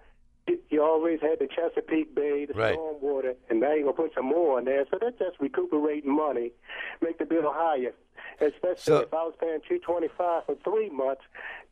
You- 0.70 0.82
always 0.82 1.20
had 1.20 1.38
the 1.38 1.46
Chesapeake 1.48 2.14
Bay, 2.14 2.44
the 2.46 2.54
Right. 2.54 2.74
storm 2.74 2.96
water, 3.00 3.34
and 3.50 3.60
now 3.60 3.72
you're 3.72 3.82
gonna 3.92 3.92
put 4.08 4.14
some 4.14 4.26
more 4.26 4.56
on 4.58 4.64
there. 4.64 4.86
So 4.90 4.98
that's 5.00 5.18
just 5.18 5.38
recuperating 5.40 6.10
money, 6.10 6.52
make 7.00 7.18
the 7.18 7.24
bill 7.26 7.50
higher. 7.52 7.92
Especially 8.40 8.76
So- 8.94 9.00
if 9.00 9.12
I 9.12 9.24
was 9.24 9.34
paying 9.40 9.60
two 9.68 9.78
twenty 9.80 10.08
five 10.08 10.44
for 10.46 10.54
three 10.56 10.88
months, 10.90 11.22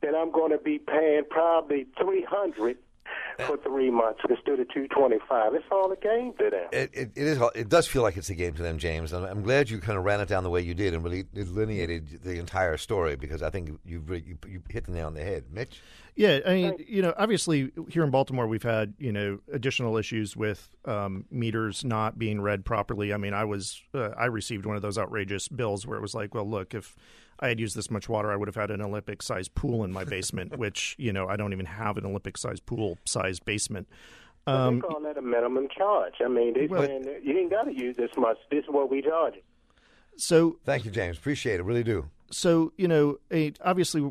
then 0.01 0.15
I'm 0.15 0.31
going 0.31 0.51
to 0.51 0.59
be 0.59 0.79
paying 0.79 1.25
probably 1.25 1.87
three 1.99 2.23
hundred 2.23 2.77
for 3.47 3.57
three 3.59 3.91
months 3.91 4.21
instead 4.29 4.61
of 4.61 4.69
two 4.73 4.89
twenty 4.89 5.19
five. 5.29 5.55
It's 5.55 5.65
all 5.71 5.91
a 5.93 5.97
game 5.97 6.33
to 6.39 6.51
them. 6.51 6.69
It, 6.73 6.91
it, 6.93 7.11
it 7.15 7.27
is. 7.27 7.41
It 7.55 7.69
does 7.69 7.87
feel 7.87 8.03
like 8.03 8.17
it's 8.17 8.31
a 8.31 8.35
game 8.35 8.55
to 8.55 8.63
them, 8.63 8.79
James. 8.79 9.13
And 9.13 9.27
I'm 9.27 9.43
glad 9.43 9.69
you 9.71 9.79
kind 9.79 9.99
of 9.99 10.05
ran 10.05 10.21
it 10.21 10.29
down 10.29 10.45
the 10.45 10.51
way 10.51 10.61
you 10.61 10.75
did 10.75 10.95
and 10.95 11.05
really 11.05 11.25
delineated 11.35 12.21
the 12.23 12.39
entire 12.39 12.77
story 12.77 13.17
because 13.17 13.43
I 13.43 13.51
think 13.51 13.79
you 13.85 14.03
you, 14.09 14.39
you 14.49 14.63
hit 14.69 14.87
the 14.87 14.93
nail 14.93 15.07
on 15.07 15.15
the 15.15 15.23
head, 15.23 15.45
Mitch. 15.53 15.81
Yeah, 16.15 16.41
I 16.47 16.55
mean, 16.55 16.77
you 16.89 17.03
know, 17.03 17.13
obviously 17.19 17.73
here 17.89 18.03
in 18.03 18.11
Baltimore, 18.11 18.47
we've 18.47 18.63
had 18.63 18.95
you 18.99 19.13
know 19.13 19.39
additional 19.53 19.99
issues 19.99 20.35
with 20.35 20.75
um, 20.87 21.27
meters 21.31 21.85
not 21.85 22.19
being 22.19 22.41
read 22.41 22.65
properly. 22.65 23.13
I 23.13 23.19
mean, 23.19 23.35
I 23.35 23.45
was 23.45 23.83
uh, 23.95 24.11
I 24.17 24.25
received 24.27 24.65
one 24.65 24.77
of 24.77 24.83
those 24.83 24.97
outrageous 24.97 25.49
bills 25.49 25.87
where 25.87 25.99
it 25.99 26.03
was 26.03 26.15
like, 26.15 26.35
well, 26.35 26.49
look, 26.49 26.75
if 26.75 26.97
I 27.41 27.49
had 27.49 27.61
used 27.61 27.77
this 27.77 27.91
much 27.91 28.09
water, 28.09 28.31
I 28.31 28.37
would 28.37 28.49
have 28.49 28.55
had 28.57 28.71
an 28.71 28.81
Olympic 28.81 29.23
sized 29.23 29.55
pool 29.55 29.85
in 29.85 29.93
my 29.93 30.05
basement, 30.05 30.57
which 30.59 30.95
you 30.99 31.13
know 31.13 31.29
I 31.29 31.37
don't 31.37 31.53
even 31.53 31.67
have 31.67 31.97
an 31.97 32.07
Olympic 32.07 32.37
sized 32.39 32.65
pool 32.67 32.99
sized 33.05 33.45
basement. 33.45 33.89
they 34.47 34.53
call 34.53 35.01
that 35.03 35.17
a 35.19 35.23
minimum 35.23 35.69
charge. 35.77 36.15
I 36.25 36.29
mean, 36.29 36.55
they 36.55 36.67
Well- 36.67 36.83
saying 36.87 37.03
that 37.03 37.25
you 37.25 37.37
ain't 37.39 37.51
got 37.51 37.65
to 37.65 37.75
use 37.75 37.97
this 37.97 38.11
much. 38.17 38.39
This 38.51 38.65
is 38.65 38.71
what 38.71 38.91
we 38.91 39.03
charge. 39.03 39.35
So 40.17 40.59
Thank 40.65 40.85
you, 40.85 40.91
James. 40.91 41.19
Appreciate 41.19 41.61
it. 41.61 41.65
Really 41.65 41.83
do. 41.85 42.09
so 42.31 42.73
you 42.77 42.89
know, 42.89 43.19
a, 43.31 43.53
obviously, 43.63 44.11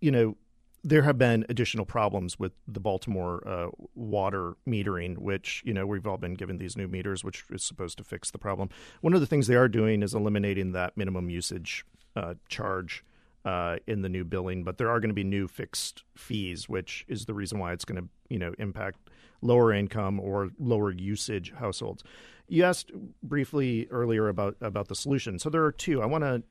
you 0.00 0.10
know, 0.10 0.36
there 0.82 1.02
have 1.02 1.18
been 1.18 1.44
additional 1.48 1.84
problems 1.84 2.38
with 2.38 2.52
the 2.68 2.78
Baltimore 2.78 3.42
uh, 3.46 3.68
water 3.96 4.54
metering, 4.68 5.18
which 5.18 5.62
you 5.66 5.74
know 5.74 5.84
we've 5.86 6.06
all 6.06 6.16
been 6.16 6.34
given 6.34 6.58
these 6.58 6.76
new 6.76 6.86
meters, 6.88 7.24
which 7.24 7.44
is 7.50 7.64
supposed 7.64 7.98
to 7.98 8.04
fix 8.04 8.30
the 8.30 8.38
problem. 8.38 8.70
One 9.00 9.12
of 9.12 9.20
the 9.20 9.26
things 9.26 9.48
they 9.48 9.56
are 9.56 9.68
doing 9.68 10.02
is 10.02 10.14
eliminating 10.14 10.72
that 10.72 10.96
minimum 10.96 11.28
usage 11.28 11.84
uh, 12.16 12.34
charge. 12.48 13.04
Uh, 13.44 13.76
in 13.86 14.02
the 14.02 14.08
new 14.08 14.24
billing, 14.24 14.64
but 14.64 14.76
there 14.76 14.90
are 14.90 14.98
going 14.98 15.08
to 15.08 15.14
be 15.14 15.22
new 15.22 15.46
fixed 15.46 16.02
fees, 16.16 16.68
which 16.68 17.04
is 17.06 17.26
the 17.26 17.32
reason 17.32 17.60
why 17.60 17.72
it's 17.72 17.84
going 17.84 18.02
to, 18.02 18.08
you 18.28 18.40
know, 18.40 18.52
impact 18.58 19.08
lower 19.40 19.72
income 19.72 20.18
or 20.18 20.50
lower 20.58 20.90
usage 20.90 21.52
households. 21.56 22.02
You 22.48 22.64
asked 22.64 22.90
briefly 23.22 23.86
earlier 23.92 24.26
about 24.26 24.56
about 24.60 24.88
the 24.88 24.96
solution. 24.96 25.38
So 25.38 25.48
there 25.48 25.64
are 25.64 25.70
two. 25.70 26.02
I 26.02 26.06
want 26.06 26.24
to 26.24 26.42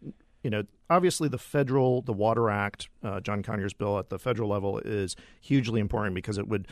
you 0.45 0.51
know, 0.51 0.63
obviously 0.91 1.27
the 1.27 1.39
federal, 1.39 2.03
the 2.03 2.13
Water 2.13 2.51
Act, 2.51 2.88
uh, 3.03 3.19
John 3.19 3.41
Conyers 3.41 3.74
bill 3.74 3.98
at 3.98 4.10
the 4.10 4.19
federal 4.19 4.48
level 4.48 4.77
is 4.77 5.15
hugely 5.41 5.81
important 5.81 6.13
because 6.13 6.38
it 6.38 6.48
would 6.48 6.67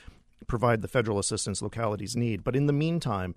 provide 0.45 0.83
the 0.83 0.87
federal 0.87 1.17
assistance 1.17 1.59
localities 1.59 2.15
need. 2.15 2.43
But 2.43 2.55
in 2.55 2.67
the 2.67 2.73
meantime, 2.73 3.33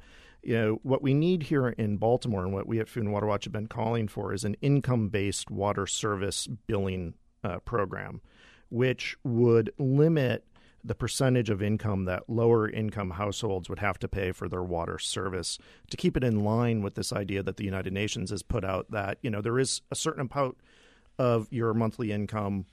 you 0.46 0.56
know 0.56 0.78
what 0.84 1.02
we 1.02 1.12
need 1.12 1.42
here 1.42 1.68
in 1.68 1.96
Baltimore 1.96 2.44
and 2.44 2.52
what 2.52 2.68
we 2.68 2.78
at 2.78 2.88
Food 2.88 3.02
and 3.02 3.12
Water 3.12 3.26
Watch 3.26 3.44
have 3.44 3.52
been 3.52 3.66
calling 3.66 4.06
for 4.06 4.32
is 4.32 4.44
an 4.44 4.54
income-based 4.60 5.50
water 5.50 5.88
service 5.88 6.46
billing 6.46 7.14
uh, 7.42 7.58
program, 7.60 8.20
which 8.68 9.16
would 9.24 9.72
limit 9.76 10.44
the 10.84 10.94
percentage 10.94 11.50
of 11.50 11.60
income 11.60 12.04
that 12.04 12.30
lower 12.30 12.70
income 12.70 13.10
households 13.10 13.68
would 13.68 13.80
have 13.80 13.98
to 13.98 14.06
pay 14.06 14.30
for 14.30 14.48
their 14.48 14.62
water 14.62 15.00
service 15.00 15.58
to 15.90 15.96
keep 15.96 16.16
it 16.16 16.22
in 16.22 16.44
line 16.44 16.80
with 16.80 16.94
this 16.94 17.12
idea 17.12 17.42
that 17.42 17.56
the 17.56 17.64
United 17.64 17.92
Nations 17.92 18.30
has 18.30 18.44
put 18.44 18.64
out 18.64 18.88
that 18.92 19.18
you 19.22 19.30
know 19.30 19.40
there 19.40 19.58
is 19.58 19.82
a 19.90 19.96
certain 19.96 20.28
amount 20.30 20.56
of 21.18 21.48
your 21.50 21.74
monthly 21.74 22.12
income 22.12 22.66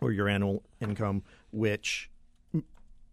or 0.00 0.10
your 0.10 0.26
annual 0.26 0.62
income 0.80 1.22
which 1.50 2.08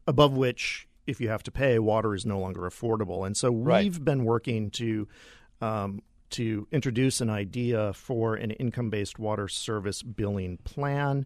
above 0.08 0.38
which 0.38 0.88
if 1.12 1.22
you 1.22 1.30
have 1.30 1.44
to 1.44 1.52
pay 1.52 1.78
water 1.78 2.16
is 2.16 2.26
no 2.26 2.40
longer 2.40 2.62
affordable 2.62 3.26
and 3.26 3.38
so 3.38 3.52
we've 3.52 4.04
been 4.04 4.26
working 4.26 4.72
to 4.72 5.08
um, 5.62 6.02
to 6.32 6.68
introduce 6.72 7.22
an 7.22 7.30
idea 7.30 7.94
for 7.94 8.36
an 8.36 8.52
income-based 8.52 9.20
water 9.20 9.48
service 9.48 10.02
billing 10.02 10.58
plan. 10.58 11.26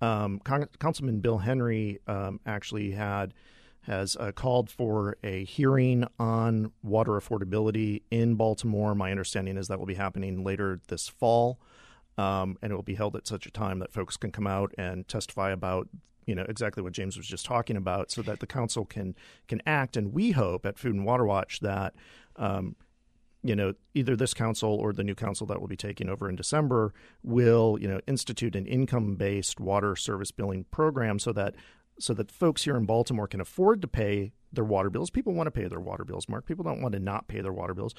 Um, 0.00 0.40
Con- 0.42 0.68
Councilman 0.78 1.20
Bill 1.20 1.38
Henry 1.38 2.00
um, 2.06 2.40
actually 2.46 2.92
had 2.92 3.34
has 3.82 4.16
uh, 4.16 4.32
called 4.32 4.70
for 4.70 5.16
a 5.22 5.44
hearing 5.44 6.06
on 6.18 6.72
water 6.82 7.12
affordability 7.12 8.00
in 8.10 8.34
Baltimore. 8.34 8.94
My 8.94 9.10
understanding 9.10 9.58
is 9.58 9.68
that 9.68 9.78
will 9.78 9.84
be 9.84 9.94
happening 9.94 10.42
later 10.42 10.80
this 10.88 11.06
fall, 11.06 11.58
um, 12.16 12.56
and 12.62 12.72
it 12.72 12.74
will 12.74 12.82
be 12.82 12.94
held 12.94 13.14
at 13.14 13.26
such 13.26 13.44
a 13.44 13.50
time 13.50 13.80
that 13.80 13.92
folks 13.92 14.16
can 14.16 14.32
come 14.32 14.46
out 14.46 14.72
and 14.78 15.06
testify 15.06 15.50
about 15.50 15.88
you 16.26 16.34
know 16.34 16.44
exactly 16.48 16.82
what 16.82 16.92
James 16.92 17.16
was 17.16 17.26
just 17.26 17.44
talking 17.44 17.76
about, 17.76 18.10
so 18.10 18.22
that 18.22 18.40
the 18.40 18.46
council 18.46 18.84
can 18.84 19.14
can 19.48 19.62
act. 19.66 19.96
And 19.96 20.12
we 20.12 20.32
hope 20.32 20.66
at 20.66 20.78
Food 20.78 20.94
and 20.94 21.04
Water 21.04 21.24
Watch 21.24 21.60
that 21.60 21.94
um, 22.36 22.76
you 23.42 23.56
know 23.56 23.74
either 23.94 24.16
this 24.16 24.34
council 24.34 24.70
or 24.70 24.92
the 24.92 25.04
new 25.04 25.14
council 25.14 25.46
that 25.46 25.60
will 25.60 25.68
be 25.68 25.76
taking 25.76 26.08
over 26.08 26.28
in 26.28 26.36
December 26.36 26.92
will 27.22 27.78
you 27.80 27.88
know 27.88 28.00
institute 28.06 28.56
an 28.56 28.66
income 28.66 29.16
based 29.16 29.60
water 29.60 29.96
service 29.96 30.30
billing 30.30 30.64
program 30.70 31.18
so 31.18 31.32
that 31.32 31.54
so 31.98 32.14
that 32.14 32.30
folks 32.30 32.64
here 32.64 32.76
in 32.76 32.86
Baltimore 32.86 33.28
can 33.28 33.40
afford 33.40 33.80
to 33.82 33.88
pay 33.88 34.32
their 34.52 34.64
water 34.64 34.90
bills. 34.90 35.10
People 35.10 35.34
want 35.34 35.46
to 35.46 35.50
pay 35.50 35.68
their 35.68 35.80
water 35.80 36.04
bills, 36.04 36.28
Mark. 36.28 36.46
People 36.46 36.64
don't 36.64 36.82
want 36.82 36.92
to 36.92 37.00
not 37.00 37.28
pay 37.28 37.40
their 37.40 37.52
water 37.52 37.74
bills. 37.74 37.94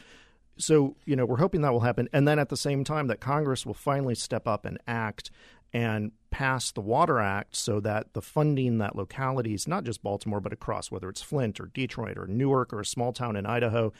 So, 0.58 0.96
you 1.06 1.16
know, 1.16 1.26
we're 1.26 1.38
hoping 1.38 1.62
that 1.62 1.74
will 1.74 1.82
happen. 1.82 2.08
And 2.14 2.28
then 2.28 2.40
at 2.40 2.50
the 2.50 2.58
same 2.58 2.84
time, 2.84 3.08
that 3.08 3.20
Congress 3.20 3.66
will 3.66 3.74
finally 3.74 4.16
step 4.16 4.48
up 4.48 4.66
and 4.66 4.78
act 4.88 5.32
and 5.74 6.12
pass 6.36 6.70
the 6.70 6.82
Water 6.82 7.22
Act 7.22 7.56
so 7.56 7.80
that 7.80 8.12
the 8.12 8.22
funding 8.22 8.78
that 8.80 8.94
localities, 8.94 9.70
not 9.70 9.86
just 9.86 10.04
Baltimore, 10.04 10.42
but 10.42 10.52
across, 10.52 10.92
whether 10.92 11.08
it's 11.08 11.22
Flint 11.22 11.62
or 11.62 11.68
Detroit 11.68 12.18
or 12.18 12.28
Newark 12.28 12.74
or 12.74 12.82
a 12.82 12.86
small 12.86 13.14
town 13.14 13.38
in 13.38 13.46
Idaho, 13.46 13.94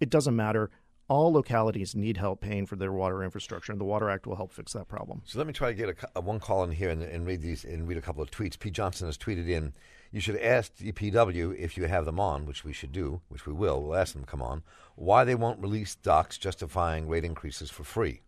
it 0.00 0.08
doesn't 0.08 0.34
matter. 0.34 0.70
All 1.08 1.30
localities 1.34 1.94
need 1.94 2.16
help 2.16 2.40
paying 2.40 2.64
for 2.64 2.76
their 2.76 2.92
water 2.92 3.22
infrastructure, 3.22 3.72
and 3.72 3.78
the 3.78 3.84
Water 3.84 4.08
Act 4.08 4.26
will 4.26 4.36
help 4.36 4.54
fix 4.54 4.72
that 4.72 4.88
problem. 4.88 5.20
So 5.26 5.36
let 5.36 5.46
me 5.46 5.52
try 5.52 5.68
to 5.68 5.74
get 5.74 5.90
a, 5.90 5.94
a 6.14 6.20
uh, 6.20 6.22
one 6.22 6.40
call 6.40 6.64
in 6.64 6.70
here 6.70 6.88
and, 6.88 7.02
and 7.02 7.26
read 7.26 7.42
these 7.42 7.62
and 7.62 7.86
read 7.86 7.98
a 7.98 8.02
couple 8.02 8.22
of 8.22 8.30
tweets. 8.30 8.58
Pete 8.58 8.72
Johnson 8.72 9.06
has 9.06 9.18
tweeted 9.18 9.46
in. 9.46 9.74
You 10.10 10.20
should 10.20 10.38
ask 10.38 10.74
DPW 10.76 11.54
if 11.58 11.76
you 11.76 11.84
have 11.84 12.06
them 12.06 12.18
on, 12.18 12.46
which 12.46 12.64
we 12.64 12.72
should 12.72 12.92
do, 12.92 13.20
which 13.28 13.44
we 13.44 13.52
will. 13.52 13.82
We'll 13.82 13.98
ask 13.98 14.14
them 14.14 14.24
to 14.24 14.30
come 14.30 14.40
on. 14.40 14.62
Why 14.94 15.24
they 15.24 15.34
won't 15.34 15.60
release 15.60 15.94
docs 15.94 16.38
justifying 16.38 17.06
rate 17.06 17.26
increases 17.26 17.70
for 17.70 17.84
free. 17.84 18.22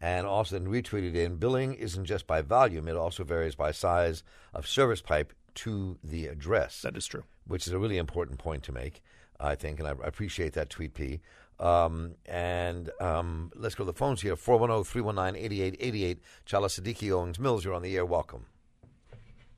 And 0.00 0.26
also 0.26 0.58
then 0.58 0.68
retweeted 0.68 1.14
in 1.14 1.36
billing 1.36 1.74
isn't 1.74 2.06
just 2.06 2.26
by 2.26 2.40
volume; 2.42 2.88
it 2.88 2.96
also 2.96 3.22
varies 3.24 3.54
by 3.54 3.70
size 3.72 4.22
of 4.54 4.66
service 4.66 5.02
pipe 5.02 5.32
to 5.56 5.98
the 6.02 6.26
address 6.28 6.82
That 6.82 6.96
is 6.96 7.06
true. 7.06 7.24
which 7.46 7.66
is 7.66 7.72
a 7.72 7.78
really 7.78 7.98
important 7.98 8.38
point 8.38 8.62
to 8.64 8.72
make, 8.72 9.02
I 9.38 9.54
think, 9.56 9.78
and 9.78 9.88
I 9.88 9.92
I 9.92 10.06
appreciate 10.06 10.52
that 10.54 10.70
tweet, 10.70 10.94
P. 10.94 11.20
Um, 11.58 12.14
and 12.24 12.90
um, 13.00 13.52
let's 13.54 13.74
go 13.74 13.84
to 13.84 13.92
the 13.92 13.98
phones 13.98 14.22
here 14.22 14.36
410 14.36 14.84
319 14.84 15.44
8888. 15.44 16.18
Chala 16.46 16.68
Siddiqui 16.68 17.10
Owings 17.12 17.38
Mills, 17.38 17.64
you're 17.64 17.74
on 17.74 17.82
the 17.82 17.94
air. 17.96 18.06
Welcome. 18.06 18.46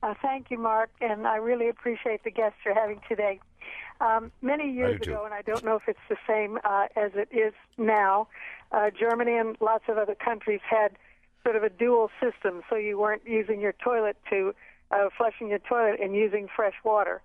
Uh, 0.01 0.13
thank 0.21 0.51
you, 0.51 0.57
Mark, 0.57 0.89
and 0.99 1.25
I 1.25 1.37
really 1.37 1.69
appreciate 1.69 2.25
the 2.25 2.31
guests 2.31 2.57
you're 2.65 2.73
having 2.75 2.99
today. 3.07 3.39
Um, 4.01 4.31
many 4.41 4.71
years 4.71 4.99
too. 5.01 5.11
ago, 5.11 5.25
and 5.25 5.33
I 5.33 5.41
don't 5.41 5.63
know 5.63 5.75
if 5.75 5.83
it's 5.87 5.99
the 6.09 6.17
same 6.27 6.59
uh, 6.63 6.87
as 6.95 7.11
it 7.15 7.29
is 7.31 7.53
now, 7.77 8.27
uh, 8.71 8.89
Germany 8.89 9.37
and 9.37 9.55
lots 9.61 9.85
of 9.87 9.97
other 9.97 10.15
countries 10.15 10.59
had 10.69 10.97
sort 11.43 11.55
of 11.55 11.63
a 11.63 11.69
dual 11.69 12.09
system, 12.21 12.61
so 12.69 12.75
you 12.75 12.97
weren't 12.99 13.21
using 13.25 13.59
your 13.59 13.73
toilet 13.73 14.17
to 14.29 14.53
uh, 14.91 15.09
flushing 15.17 15.49
your 15.49 15.59
toilet 15.59 15.99
and 16.01 16.15
using 16.15 16.47
fresh 16.53 16.75
water. 16.83 17.21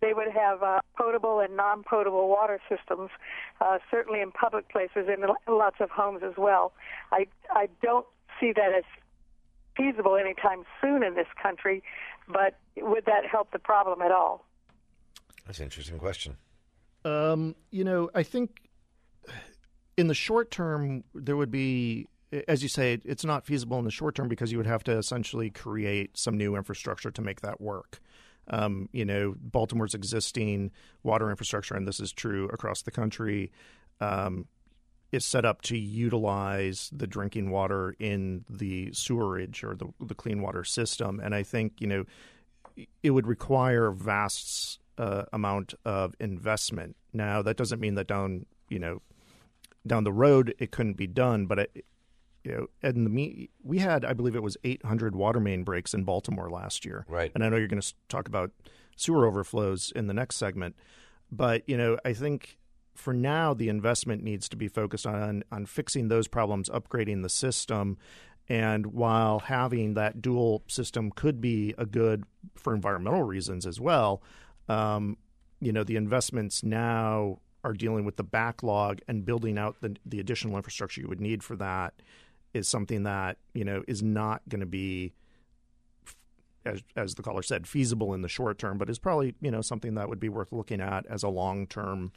They 0.00 0.12
would 0.14 0.30
have 0.32 0.62
uh, 0.62 0.80
potable 0.96 1.40
and 1.40 1.56
non-potable 1.56 2.28
water 2.28 2.60
systems, 2.68 3.10
uh, 3.60 3.78
certainly 3.90 4.20
in 4.20 4.32
public 4.32 4.68
places 4.68 5.06
and 5.08 5.24
in 5.24 5.30
lots 5.48 5.76
of 5.80 5.90
homes 5.90 6.22
as 6.24 6.34
well. 6.36 6.72
I 7.12 7.26
I 7.50 7.68
don't 7.82 8.06
see 8.40 8.52
that 8.52 8.72
as 8.76 8.84
feasible 9.76 10.16
anytime 10.16 10.64
soon 10.80 11.02
in 11.02 11.14
this 11.14 11.28
country, 11.40 11.82
but 12.28 12.58
would 12.76 13.04
that 13.06 13.24
help 13.30 13.52
the 13.52 13.58
problem 13.58 14.02
at 14.02 14.10
all? 14.10 14.44
That's 15.46 15.58
an 15.58 15.64
interesting 15.64 15.98
question. 15.98 16.36
Um, 17.04 17.56
you 17.70 17.84
know, 17.84 18.10
I 18.14 18.22
think 18.22 18.68
in 19.96 20.06
the 20.06 20.14
short 20.14 20.50
term 20.50 21.04
there 21.14 21.36
would 21.36 21.50
be 21.50 22.06
as 22.48 22.62
you 22.62 22.68
say 22.68 22.98
it's 23.04 23.24
not 23.24 23.44
feasible 23.44 23.78
in 23.78 23.84
the 23.84 23.90
short 23.90 24.14
term 24.14 24.28
because 24.28 24.50
you 24.50 24.58
would 24.58 24.66
have 24.66 24.82
to 24.84 24.96
essentially 24.96 25.50
create 25.50 26.16
some 26.16 26.36
new 26.36 26.56
infrastructure 26.56 27.10
to 27.10 27.22
make 27.22 27.40
that 27.42 27.60
work. 27.60 28.00
Um, 28.48 28.88
you 28.92 29.04
know, 29.04 29.34
Baltimore's 29.38 29.94
existing 29.94 30.72
water 31.02 31.30
infrastructure, 31.30 31.74
and 31.74 31.86
this 31.86 32.00
is 32.00 32.12
true 32.12 32.46
across 32.46 32.82
the 32.82 32.90
country, 32.90 33.52
um, 34.00 34.46
is 35.12 35.24
set 35.24 35.44
up 35.44 35.62
to 35.62 35.76
utilize 35.76 36.90
the 36.92 37.06
drinking 37.06 37.50
water 37.50 37.94
in 37.98 38.44
the 38.48 38.92
sewerage 38.92 39.62
or 39.62 39.74
the, 39.74 39.86
the 40.00 40.14
clean 40.14 40.40
water 40.40 40.64
system. 40.64 41.20
And 41.20 41.34
I 41.34 41.42
think, 41.42 41.80
you 41.80 41.86
know, 41.86 42.04
it 43.02 43.10
would 43.10 43.26
require 43.26 43.90
vast 43.90 44.80
uh, 44.98 45.24
amount 45.32 45.74
of 45.84 46.14
investment. 46.20 46.96
Now, 47.12 47.42
that 47.42 47.56
doesn't 47.56 47.80
mean 47.80 47.94
that 47.94 48.06
down, 48.06 48.46
you 48.68 48.78
know, 48.78 49.02
down 49.86 50.04
the 50.04 50.12
road 50.12 50.54
it 50.58 50.70
couldn't 50.70 50.96
be 50.96 51.06
done, 51.06 51.46
but 51.46 51.58
it, 51.58 51.84
you 52.44 52.52
know, 52.52 52.66
in 52.82 53.04
the 53.04 53.10
me, 53.10 53.50
we 53.62 53.78
had, 53.78 54.04
I 54.04 54.12
believe 54.12 54.34
it 54.34 54.42
was 54.42 54.56
800 54.64 55.14
water 55.14 55.40
main 55.40 55.64
breaks 55.64 55.94
in 55.94 56.04
Baltimore 56.04 56.50
last 56.50 56.84
year. 56.84 57.04
Right. 57.08 57.30
And 57.34 57.44
I 57.44 57.48
know 57.48 57.56
you're 57.56 57.68
going 57.68 57.80
to 57.80 57.94
talk 58.08 58.26
about 58.28 58.50
sewer 58.96 59.26
overflows 59.26 59.92
in 59.94 60.06
the 60.06 60.14
next 60.14 60.36
segment, 60.36 60.76
but 61.30 61.68
you 61.68 61.76
know, 61.76 61.98
I 62.04 62.12
think 62.12 62.58
for 62.94 63.14
now 63.14 63.54
the 63.54 63.68
investment 63.68 64.22
needs 64.22 64.48
to 64.50 64.56
be 64.56 64.68
focused 64.68 65.06
on 65.06 65.44
on 65.50 65.66
fixing 65.66 66.08
those 66.08 66.28
problems, 66.28 66.68
upgrading 66.68 67.22
the 67.22 67.28
system, 67.28 67.96
and 68.48 68.86
while 68.86 69.38
having 69.38 69.94
that 69.94 70.20
dual 70.20 70.62
system 70.66 71.10
could 71.10 71.40
be 71.40 71.74
a 71.78 71.86
good 71.86 72.24
for 72.54 72.74
environmental 72.74 73.22
reasons 73.22 73.66
as 73.66 73.80
well, 73.80 74.22
um, 74.68 75.16
you 75.60 75.72
know, 75.72 75.84
the 75.84 75.96
investments 75.96 76.62
now 76.62 77.38
are 77.64 77.72
dealing 77.72 78.04
with 78.04 78.16
the 78.16 78.24
backlog 78.24 79.00
and 79.06 79.24
building 79.24 79.58
out 79.58 79.80
the 79.80 79.96
the 80.04 80.20
additional 80.20 80.56
infrastructure 80.56 81.00
you 81.00 81.08
would 81.08 81.20
need 81.20 81.42
for 81.42 81.56
that 81.56 81.94
is 82.54 82.68
something 82.68 83.04
that 83.04 83.38
you 83.54 83.64
know 83.64 83.82
is 83.86 84.02
not 84.02 84.42
going 84.48 84.60
to 84.60 84.66
be 84.66 85.12
as 86.64 86.82
as 86.96 87.14
the 87.14 87.22
caller 87.22 87.42
said 87.42 87.66
feasible 87.66 88.14
in 88.14 88.22
the 88.22 88.28
short 88.28 88.58
term 88.58 88.78
but 88.78 88.90
is 88.90 88.98
probably 88.98 89.34
you 89.40 89.50
know 89.50 89.62
something 89.62 89.94
that 89.94 90.08
would 90.08 90.20
be 90.20 90.28
worth 90.28 90.52
looking 90.52 90.80
at 90.80 91.06
as 91.06 91.22
a 91.22 91.28
long 91.28 91.66
term 91.66 92.12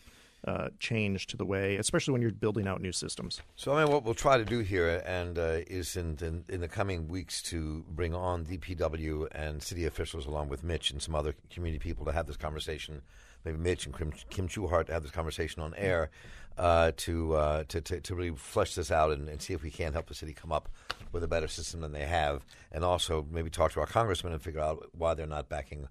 uh, 0.48 0.68
change 0.80 1.28
to 1.28 1.38
the 1.38 1.46
way 1.46 1.78
especially 1.78 2.12
when 2.12 2.22
you're 2.22 2.32
building 2.32 2.68
out 2.68 2.82
new 2.82 2.92
systems 2.92 3.42
So, 3.56 3.74
I 3.74 3.84
mean, 3.84 3.92
what 3.92 4.04
we'll 4.04 4.14
try 4.14 4.38
to 4.38 4.46
do 4.46 4.60
here 4.60 5.02
and 5.06 5.38
uh, 5.38 5.60
is 5.68 5.96
in, 5.96 6.18
in 6.22 6.46
in 6.50 6.62
the 6.62 6.68
coming 6.68 7.08
weeks 7.08 7.42
to 7.44 7.84
bring 7.90 8.14
on 8.14 8.46
DPW 8.46 9.28
and 9.32 9.62
city 9.62 9.86
officials 9.86 10.26
along 10.26 10.50
with 10.50 10.64
Mitch 10.64 10.92
and 10.92 11.02
some 11.02 11.16
other 11.16 11.36
community 11.50 11.80
people 11.80 12.06
to 12.06 12.12
have 12.12 12.28
this 12.28 12.38
conversation. 12.38 13.02
Maybe 13.44 13.58
Mitch 13.58 13.86
and 13.86 13.96
Kim, 13.98 14.12
Kim 14.30 14.48
Trueheart 14.48 14.88
to 14.88 14.94
have 14.94 15.04
this 15.04 15.12
conversation 15.12 15.62
on 15.62 15.74
air 15.76 16.10
uh, 16.58 16.92
to, 16.98 17.36
uh, 17.36 17.64
to 17.68 17.82
to 17.82 18.02
to 18.02 18.16
really 18.16 18.36
flesh 18.36 18.76
this 18.76 18.92
out 18.92 19.12
and, 19.12 19.28
and 19.30 19.42
see 19.42 19.54
if 19.54 19.62
we 19.64 19.70
can 19.70 19.94
help 19.94 20.08
the 20.08 20.16
city 20.16 20.34
come 20.34 20.52
up 20.52 20.70
with 21.12 21.24
a 21.24 21.28
better 21.28 21.48
system 21.48 21.82
than 21.82 21.92
they 21.92 22.06
have, 22.06 22.46
and 22.72 22.84
also 22.84 23.26
maybe 23.32 23.50
talk 23.50 23.72
to 23.74 23.80
our 23.80 23.86
congressmen 23.86 24.34
and 24.34 24.42
figure 24.42 24.62
out 24.62 24.90
why 24.98 25.14
they're 25.14 25.28
not 25.28 25.50
backing, 25.50 25.88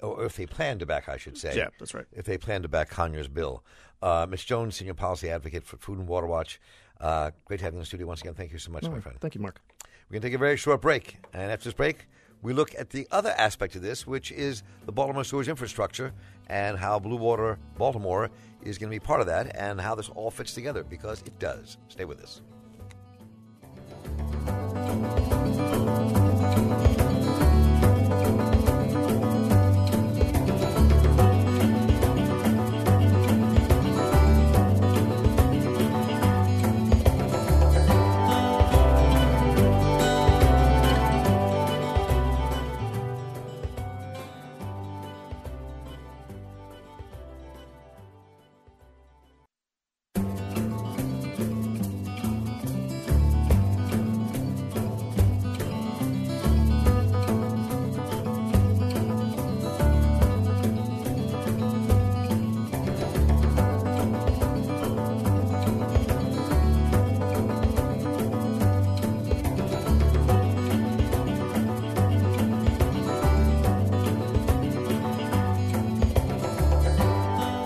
or 0.00 0.24
if 0.24 0.36
they 0.36 0.46
plan 0.46 0.78
to 0.80 0.86
back, 0.86 1.08
I 1.08 1.16
should 1.16 1.38
say. 1.38 1.56
Yeah, 1.56 1.68
that's 1.78 1.94
right. 1.94 2.06
If 2.12 2.24
they 2.26 2.38
plan 2.38 2.62
to 2.62 2.68
back 2.68 2.90
Conyers' 2.90 3.28
bill. 3.28 3.64
Uh, 4.02 4.26
Ms. 4.28 4.44
Jones, 4.44 4.76
Senior 4.76 4.94
Policy 4.94 5.30
Advocate 5.30 5.64
for 5.64 5.76
Food 5.78 5.98
and 5.98 6.06
Water 6.06 6.26
Watch. 6.26 6.60
Uh, 7.00 7.30
great 7.44 7.60
having 7.60 7.64
have 7.64 7.72
you 7.74 7.78
in 7.78 7.80
the 7.80 7.86
studio 7.86 8.06
once 8.06 8.20
again. 8.20 8.34
Thank 8.34 8.52
you 8.52 8.58
so 8.58 8.70
much, 8.70 8.84
my 8.84 9.00
friend. 9.00 9.18
thank 9.20 9.34
you 9.34 9.40
mark 9.40 9.60
We're 10.08 10.14
going 10.14 10.22
to 10.22 10.28
take 10.28 10.34
a 10.34 10.38
very 10.38 10.56
short 10.56 10.80
break. 10.80 11.16
And 11.32 11.50
after 11.50 11.64
this 11.64 11.74
break, 11.74 12.06
we 12.42 12.52
look 12.52 12.74
at 12.74 12.90
the 12.90 13.08
other 13.10 13.30
aspect 13.30 13.74
of 13.74 13.82
this, 13.82 14.06
which 14.06 14.30
is 14.30 14.62
the 14.84 14.92
Baltimore 14.92 15.24
sewage 15.24 15.48
infrastructure 15.48 16.12
and 16.48 16.78
how 16.78 16.98
Blue 16.98 17.16
Water 17.16 17.58
Baltimore 17.78 18.30
is 18.62 18.76
going 18.78 18.90
to 18.90 18.94
be 18.94 19.00
part 19.00 19.20
of 19.20 19.26
that 19.26 19.56
and 19.56 19.80
how 19.80 19.94
this 19.94 20.10
all 20.10 20.30
fits 20.30 20.52
together 20.52 20.84
because 20.84 21.22
it 21.22 21.38
does. 21.38 21.78
Stay 21.88 22.04
with 22.04 22.20
us. 22.22 22.42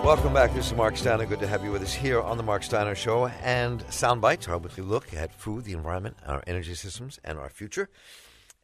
Welcome 0.09 0.33
back. 0.33 0.55
This 0.55 0.69
is 0.69 0.75
Mark 0.75 0.97
Steiner. 0.97 1.27
Good 1.27 1.41
to 1.41 1.47
have 1.47 1.63
you 1.63 1.71
with 1.71 1.83
us 1.83 1.93
here 1.93 2.23
on 2.23 2.39
the 2.39 2.43
Mark 2.43 2.63
Steiner 2.63 2.95
Show 2.95 3.27
and 3.27 3.87
Soundbites, 3.89 4.49
our 4.49 4.57
weekly 4.57 4.83
look 4.83 5.13
at 5.13 5.35
food, 5.35 5.65
the 5.65 5.75
environment, 5.75 6.17
our 6.27 6.43
energy 6.47 6.75
systems, 6.75 7.21
and 7.25 7.39
our 7.39 7.51
future. 7.51 7.91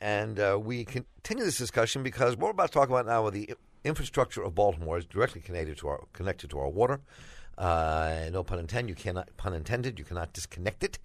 And 0.00 0.40
uh, 0.40 0.58
we 0.58 0.86
continue 0.86 1.44
this 1.44 1.58
discussion 1.58 2.02
because 2.02 2.34
what 2.38 2.44
we're 2.44 2.50
about 2.52 2.68
to 2.68 2.72
talk 2.72 2.88
about 2.88 3.04
now 3.04 3.24
with 3.24 3.34
the 3.34 3.52
infrastructure 3.84 4.42
of 4.42 4.54
Baltimore 4.54 4.96
is 4.96 5.04
directly 5.04 5.42
connected 5.42 5.76
to 5.76 5.88
our 5.88 6.04
connected 6.14 6.48
to 6.48 6.58
our 6.58 6.70
water. 6.70 7.02
Uh, 7.58 8.20
no 8.32 8.42
pun 8.42 8.58
intended. 8.58 8.88
You 8.88 8.94
cannot 8.94 9.28
pun 9.36 9.52
intended. 9.52 9.98
You 9.98 10.06
cannot 10.06 10.32
disconnect 10.32 10.82
it. 10.82 10.98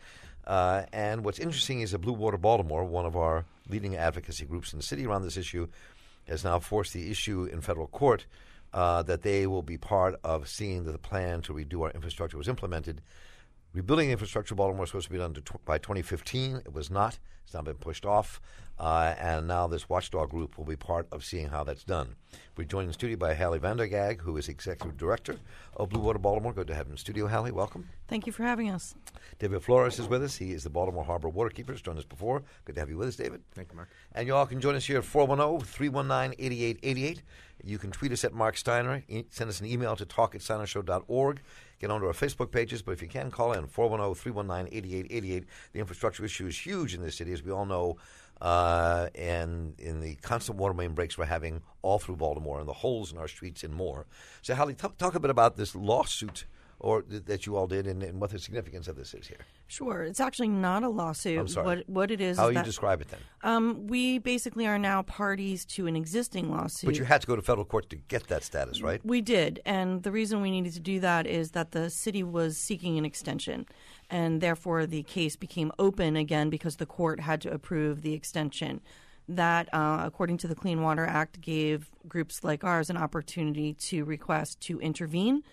Uh, 0.48 0.84
and 0.94 1.26
what's 1.26 1.40
interesting 1.40 1.82
is 1.82 1.92
that 1.92 2.00
Blue 2.00 2.14
Water 2.14 2.38
Baltimore, 2.38 2.86
one 2.86 3.06
of 3.06 3.18
our 3.18 3.44
leading 3.68 3.98
advocacy 3.98 4.46
groups 4.46 4.72
in 4.72 4.80
the 4.80 4.84
city 4.84 5.06
around 5.06 5.24
this 5.24 5.36
issue, 5.36 5.68
has 6.30 6.46
now 6.46 6.60
forced 6.60 6.94
the 6.94 7.12
issue 7.12 7.44
in 7.44 7.60
federal 7.60 7.88
court 7.88 8.26
uh, 8.74 9.04
that 9.04 9.22
they 9.22 9.48
will 9.48 9.62
be 9.62 9.78
part 9.78 10.16
of 10.24 10.48
seeing 10.48 10.86
that 10.86 10.92
the 10.92 10.98
plan 10.98 11.42
to 11.44 11.54
redo 11.54 11.82
our 11.84 11.92
infrastructure 11.92 12.38
was 12.38 12.48
implemented. 12.48 13.02
Rebuilding 13.74 14.10
infrastructure, 14.10 14.56
Baltimore 14.56 14.82
was 14.82 14.90
supposed 14.90 15.08
to 15.08 15.12
be 15.12 15.20
done 15.20 15.34
to 15.36 15.42
tw- 15.42 15.64
by 15.66 15.78
2015. 15.78 16.58
It 16.66 16.74
was 16.74 16.90
not. 16.90 17.20
It's 17.44 17.54
now 17.54 17.62
been 17.62 17.76
pushed 17.76 18.06
off. 18.06 18.42
Uh, 18.80 19.14
and 19.20 19.48
now 19.48 19.68
this 19.68 19.90
watchdog 19.90 20.30
group 20.30 20.58
will 20.58 20.66
be 20.66 20.76
part 20.76 21.08
of 21.12 21.26
seeing 21.26 21.50
how 21.50 21.64
that's 21.64 21.84
done. 21.84 22.16
We're 22.56 22.64
joined 22.64 22.84
in 22.84 22.88
the 22.90 22.94
studio 22.94 23.18
by 23.18 23.34
Hallie 23.34 23.60
Van 23.60 23.76
der 23.76 23.88
Gaag, 23.88 24.22
who 24.22 24.38
is 24.38 24.48
Executive 24.48 24.98
Director 24.98 25.36
of 25.76 25.90
Blue 25.90 26.00
Water 26.00 26.20
Baltimore. 26.20 26.54
Good 26.54 26.68
to 26.68 26.76
have 26.76 26.86
him 26.86 26.94
in 26.94 26.98
studio, 26.98 27.28
Hallie. 27.28 27.52
Welcome. 27.52 27.90
Thank 28.08 28.26
you 28.26 28.32
for 28.32 28.44
having 28.44 28.70
us. 28.70 28.96
David 29.38 29.62
Flores 29.64 30.00
is 30.00 30.08
with 30.08 30.24
us. 30.24 30.38
He 30.38 30.52
is 30.52 30.64
the 30.64 30.70
Baltimore 30.70 31.04
Harbor 31.04 31.30
Waterkeepers. 31.30 31.84
Joined 31.84 32.00
us 32.00 32.06
before. 32.06 32.42
Good 32.66 32.76
to 32.76 32.82
have 32.82 32.90
you 32.90 32.98
with 32.98 33.10
us, 33.10 33.16
David. 33.18 33.42
Thank 33.54 33.72
you, 33.72 33.76
Mark. 33.76 33.90
And 34.20 34.28
you 34.28 34.36
all 34.36 34.46
can 34.46 34.60
join 34.60 34.76
us 34.76 34.86
here 34.86 34.98
at 34.98 35.06
410 35.06 35.66
319 35.66 36.36
8888. 36.38 37.22
You 37.64 37.78
can 37.78 37.90
tweet 37.90 38.12
us 38.12 38.26
at 38.26 38.34
Mark 38.34 38.58
Steiner. 38.58 39.02
Send 39.30 39.50
us 39.50 39.62
an 39.62 39.66
email 39.66 39.96
to 39.96 40.06
talk 40.06 40.36
at 40.36 40.42
steinershow.org. 40.42 41.40
Get 41.80 41.90
onto 41.90 42.06
our 42.06 42.12
Facebook 42.12 42.52
pages, 42.52 42.82
but 42.82 42.92
if 42.92 43.02
you 43.02 43.08
can, 43.08 43.32
call 43.32 43.54
in 43.54 43.66
410 43.66 44.22
319 44.22 44.78
8888. 44.78 45.46
The 45.72 45.80
infrastructure 45.80 46.26
issue 46.26 46.48
is 46.48 46.58
huge 46.58 46.94
in 46.94 47.02
this 47.02 47.16
city, 47.16 47.32
as 47.32 47.42
we 47.42 47.54
all 47.54 47.66
know. 47.66 47.96
Uh, 48.42 49.08
and 49.16 49.80
in 49.80 50.02
the 50.02 50.16
constant 50.16 50.58
water 50.58 50.74
main 50.74 50.92
breaks 50.92 51.18
we're 51.18 51.24
having 51.24 51.62
all 51.82 51.98
through 51.98 52.18
Baltimore 52.18 52.60
and 52.60 52.68
the 52.68 52.74
holes 52.74 53.14
in 53.14 53.18
our 53.18 53.28
streets 53.30 53.64
and 53.64 53.74
more. 53.74 54.06
So, 54.42 54.54
Hallie, 54.54 54.74
talk, 54.74 54.98
talk 54.98 55.16
a 55.16 55.20
bit 55.22 55.32
about 55.32 55.56
this 55.56 55.74
lawsuit 55.76 56.44
or 56.80 57.02
th- 57.02 57.26
that 57.26 57.46
you 57.46 57.56
all 57.56 57.68
did 57.68 57.88
and, 57.88 58.02
and 58.04 58.20
what 58.22 58.32
the 58.32 58.40
significance 58.40 58.88
of 58.88 58.96
this 58.96 59.14
is 59.14 59.28
here. 59.28 59.40
Sure, 59.68 60.04
it's 60.04 60.20
actually 60.20 60.48
not 60.48 60.84
a 60.84 60.90
lawsuit. 60.90 61.40
I'm 61.40 61.48
sorry. 61.48 61.66
What 61.66 61.90
what 61.90 62.12
it 62.12 62.22
is? 62.22 62.38
How 62.38 62.48
is 62.48 62.50
you 62.50 62.56
that, 62.56 62.66
describe 62.66 63.02
it 63.02 63.10
then? 63.10 63.20
Um, 63.44 63.88
we 63.88 64.18
basically 64.18 64.66
are 64.66 64.80
now 64.80 65.02
parties 65.04 65.66
to 65.66 65.88
an 65.88 65.96
existing 65.96 66.50
lawsuit. 66.50 66.88
But 66.88 66.98
you 66.98 67.04
had 67.04 67.22
to 67.22 67.28
go 67.28 67.36
to 67.36 67.42
federal 67.42 67.66
court 67.66 67.90
to 67.90 67.96
get 67.96 68.28
that 68.28 68.44
status, 68.44 68.82
right? 68.82 69.04
We 69.06 69.22
did, 69.22 69.62
and 69.66 70.04
the 70.04 70.12
reason 70.12 70.42
we 70.42 70.52
needed 70.52 70.74
to 70.74 70.80
do 70.80 71.00
that 71.02 71.28
is 71.28 71.52
that 71.52 71.72
the 71.72 71.90
city 71.90 72.24
was 72.24 72.58
seeking 72.58 72.98
an 72.98 73.06
extension, 73.06 73.66
and 74.10 74.42
therefore 74.42 74.86
the 74.86 75.04
case 75.04 75.36
became 75.36 75.72
open 75.78 76.16
again 76.16 76.50
because 76.50 76.78
the 76.78 76.86
court 76.86 77.20
had 77.20 77.42
to 77.42 77.52
approve 77.52 78.02
the 78.02 78.14
extension. 78.14 78.82
That, 79.28 79.72
uh, 79.72 80.02
according 80.04 80.38
to 80.40 80.48
the 80.48 80.56
Clean 80.56 80.82
Water 80.82 81.06
Act, 81.06 81.40
gave 81.40 81.92
groups 82.08 82.44
like 82.44 82.64
ours 82.64 82.90
an 82.90 82.98
opportunity 82.98 83.76
to 83.76 84.04
request 84.04 84.60
to 84.62 84.80
intervene, 84.80 85.44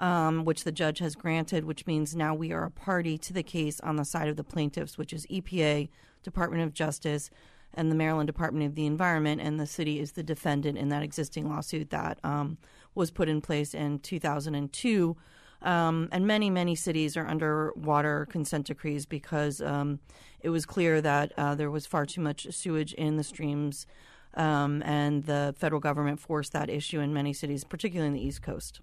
um, 0.00 0.44
which 0.46 0.64
the 0.64 0.72
judge 0.72 0.98
has 0.98 1.14
granted, 1.14 1.64
which 1.64 1.86
means 1.86 2.16
now 2.16 2.34
we 2.34 2.52
are 2.52 2.64
a 2.64 2.70
party 2.70 3.18
to 3.18 3.32
the 3.32 3.42
case 3.42 3.78
on 3.80 3.96
the 3.96 4.04
side 4.04 4.28
of 4.28 4.36
the 4.36 4.44
plaintiffs, 4.44 4.96
which 4.98 5.12
is 5.12 5.26
EPA, 5.26 5.88
Department 6.22 6.62
of 6.62 6.72
Justice, 6.72 7.30
and 7.74 7.90
the 7.90 7.94
Maryland 7.94 8.26
Department 8.26 8.66
of 8.66 8.74
the 8.74 8.86
Environment, 8.86 9.40
and 9.40 9.60
the 9.60 9.66
city 9.66 10.00
is 10.00 10.12
the 10.12 10.22
defendant 10.22 10.78
in 10.78 10.88
that 10.88 11.02
existing 11.02 11.48
lawsuit 11.48 11.90
that 11.90 12.18
um, 12.24 12.56
was 12.94 13.10
put 13.10 13.28
in 13.28 13.40
place 13.40 13.74
in 13.74 13.98
2002. 14.00 15.16
Um, 15.62 16.08
and 16.10 16.26
many, 16.26 16.48
many 16.48 16.74
cities 16.74 17.16
are 17.18 17.26
under 17.26 17.72
water 17.76 18.26
consent 18.30 18.66
decrees 18.66 19.04
because 19.04 19.60
um, 19.60 20.00
it 20.40 20.48
was 20.48 20.64
clear 20.64 21.02
that 21.02 21.32
uh, 21.36 21.54
there 21.54 21.70
was 21.70 21.84
far 21.84 22.06
too 22.06 22.22
much 22.22 22.46
sewage 22.50 22.94
in 22.94 23.18
the 23.18 23.24
streams, 23.24 23.86
um, 24.34 24.82
and 24.82 25.24
the 25.24 25.54
federal 25.58 25.80
government 25.80 26.18
forced 26.18 26.52
that 26.52 26.70
issue 26.70 27.00
in 27.00 27.12
many 27.12 27.34
cities, 27.34 27.64
particularly 27.64 28.08
in 28.08 28.14
the 28.14 28.26
East 28.26 28.40
Coast. 28.40 28.80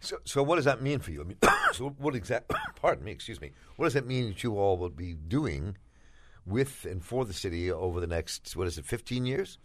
So, 0.00 0.18
so 0.24 0.42
what 0.42 0.56
does 0.56 0.64
that 0.64 0.82
mean 0.82 1.00
for 1.00 1.10
you? 1.10 1.20
I 1.20 1.24
mean, 1.24 1.38
so 1.72 1.94
what 1.98 2.14
exact? 2.14 2.52
Pardon 2.80 3.04
me, 3.04 3.12
excuse 3.12 3.40
me. 3.40 3.52
What 3.76 3.86
does 3.86 3.94
that 3.94 4.06
mean 4.06 4.28
that 4.28 4.42
you 4.42 4.58
all 4.58 4.76
will 4.76 4.90
be 4.90 5.14
doing 5.14 5.76
with 6.46 6.84
and 6.84 7.02
for 7.02 7.24
the 7.24 7.32
city 7.32 7.70
over 7.70 8.00
the 8.00 8.06
next 8.06 8.56
what 8.56 8.66
is 8.66 8.78
it, 8.78 8.84
fifteen 8.84 9.26
years? 9.26 9.58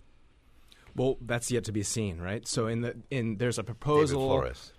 Well, 0.95 1.17
that's 1.21 1.51
yet 1.51 1.63
to 1.65 1.71
be 1.71 1.83
seen, 1.83 2.19
right? 2.19 2.47
So 2.47 2.67
in 2.67 2.81
the 2.81 2.95
in 3.09 3.37
there's 3.37 3.59
a 3.59 3.63
proposal. 3.63 4.19
David. 4.21 4.29
Flores. 4.29 4.73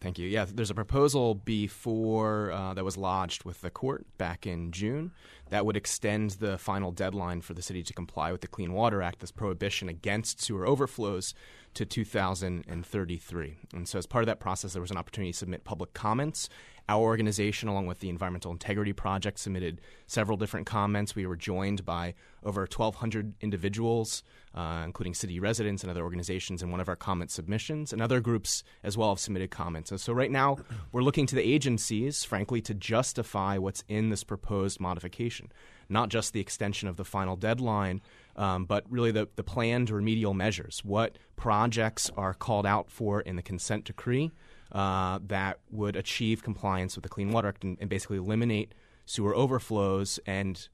Thank 0.00 0.18
you. 0.18 0.28
Yeah, 0.28 0.44
there's 0.46 0.70
a 0.70 0.74
proposal 0.74 1.34
before 1.34 2.52
uh, 2.52 2.74
that 2.74 2.84
was 2.84 2.98
lodged 2.98 3.44
with 3.44 3.62
the 3.62 3.70
court 3.70 4.06
back 4.18 4.46
in 4.46 4.70
June 4.70 5.10
that 5.48 5.64
would 5.64 5.76
extend 5.76 6.32
the 6.32 6.58
final 6.58 6.92
deadline 6.92 7.40
for 7.40 7.54
the 7.54 7.62
city 7.62 7.82
to 7.82 7.94
comply 7.94 8.30
with 8.30 8.42
the 8.42 8.46
Clean 8.46 8.72
Water 8.72 9.00
Act, 9.00 9.20
this 9.20 9.32
prohibition 9.32 9.88
against 9.88 10.40
sewer 10.42 10.66
overflows, 10.66 11.34
to 11.76 11.86
2033. 11.86 13.56
And 13.72 13.88
so, 13.88 13.98
as 13.98 14.06
part 14.06 14.22
of 14.22 14.26
that 14.26 14.40
process, 14.40 14.72
there 14.72 14.82
was 14.82 14.90
an 14.90 14.96
opportunity 14.96 15.32
to 15.32 15.38
submit 15.38 15.64
public 15.64 15.94
comments. 15.94 16.48
Our 16.88 17.02
organization, 17.02 17.68
along 17.68 17.86
with 17.86 17.98
the 17.98 18.08
Environmental 18.08 18.52
Integrity 18.52 18.92
Project, 18.92 19.40
submitted 19.40 19.80
several 20.06 20.36
different 20.36 20.66
comments. 20.66 21.16
We 21.16 21.26
were 21.26 21.34
joined 21.34 21.84
by 21.84 22.14
over 22.44 22.60
1,200 22.60 23.34
individuals, 23.40 24.22
uh, 24.54 24.82
including 24.84 25.12
city 25.14 25.40
residents 25.40 25.82
and 25.82 25.90
other 25.90 26.04
organizations, 26.04 26.62
in 26.62 26.70
one 26.70 26.78
of 26.78 26.88
our 26.88 26.94
comment 26.94 27.32
submissions. 27.32 27.92
And 27.92 28.00
other 28.00 28.20
groups 28.20 28.62
as 28.84 28.96
well 28.96 29.08
have 29.08 29.18
submitted 29.18 29.50
comments. 29.50 29.90
And 29.90 30.00
so, 30.00 30.12
right 30.12 30.30
now, 30.30 30.58
we're 30.92 31.02
looking 31.02 31.26
to 31.26 31.34
the 31.34 31.42
agencies, 31.42 32.22
frankly, 32.22 32.60
to 32.62 32.74
justify 32.74 33.58
what's 33.58 33.82
in 33.88 34.10
this 34.10 34.22
proposed 34.22 34.78
modification, 34.78 35.50
not 35.88 36.08
just 36.08 36.32
the 36.32 36.40
extension 36.40 36.88
of 36.88 36.96
the 36.96 37.04
final 37.04 37.34
deadline. 37.34 38.00
Um, 38.36 38.64
but 38.64 38.84
really, 38.88 39.10
the, 39.10 39.28
the 39.34 39.42
planned 39.42 39.90
remedial 39.90 40.34
measures. 40.34 40.82
What 40.84 41.18
projects 41.34 42.10
are 42.16 42.32
called 42.32 42.66
out 42.66 42.92
for 42.92 43.22
in 43.22 43.34
the 43.34 43.42
consent 43.42 43.86
decree 43.86 44.30
uh, 44.72 45.18
that 45.26 45.60
would 45.70 45.96
achieve 45.96 46.42
compliance 46.42 46.96
with 46.96 47.02
the 47.02 47.08
Clean 47.08 47.30
Water 47.30 47.48
Act 47.48 47.64
and, 47.64 47.76
and 47.80 47.88
basically 47.88 48.18
eliminate 48.18 48.74
sewer 49.04 49.34
overflows 49.34 50.18
and 50.26 50.68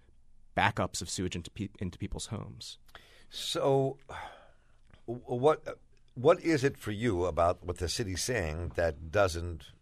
backups 0.57 1.03
of 1.03 1.09
sewage 1.09 1.37
into, 1.37 1.51
pe- 1.51 1.69
into 1.79 1.99
people's 1.99 2.27
homes. 2.27 2.79
So, 3.31 3.97
what 5.07 5.79
what 6.15 6.41
is 6.43 6.63
it 6.63 6.77
for 6.77 6.91
you 6.91 7.25
about 7.25 7.65
what 7.65 7.79
the 7.79 7.89
city's 7.89 8.23
saying 8.23 8.73
that 8.77 9.11
doesn't 9.11 9.73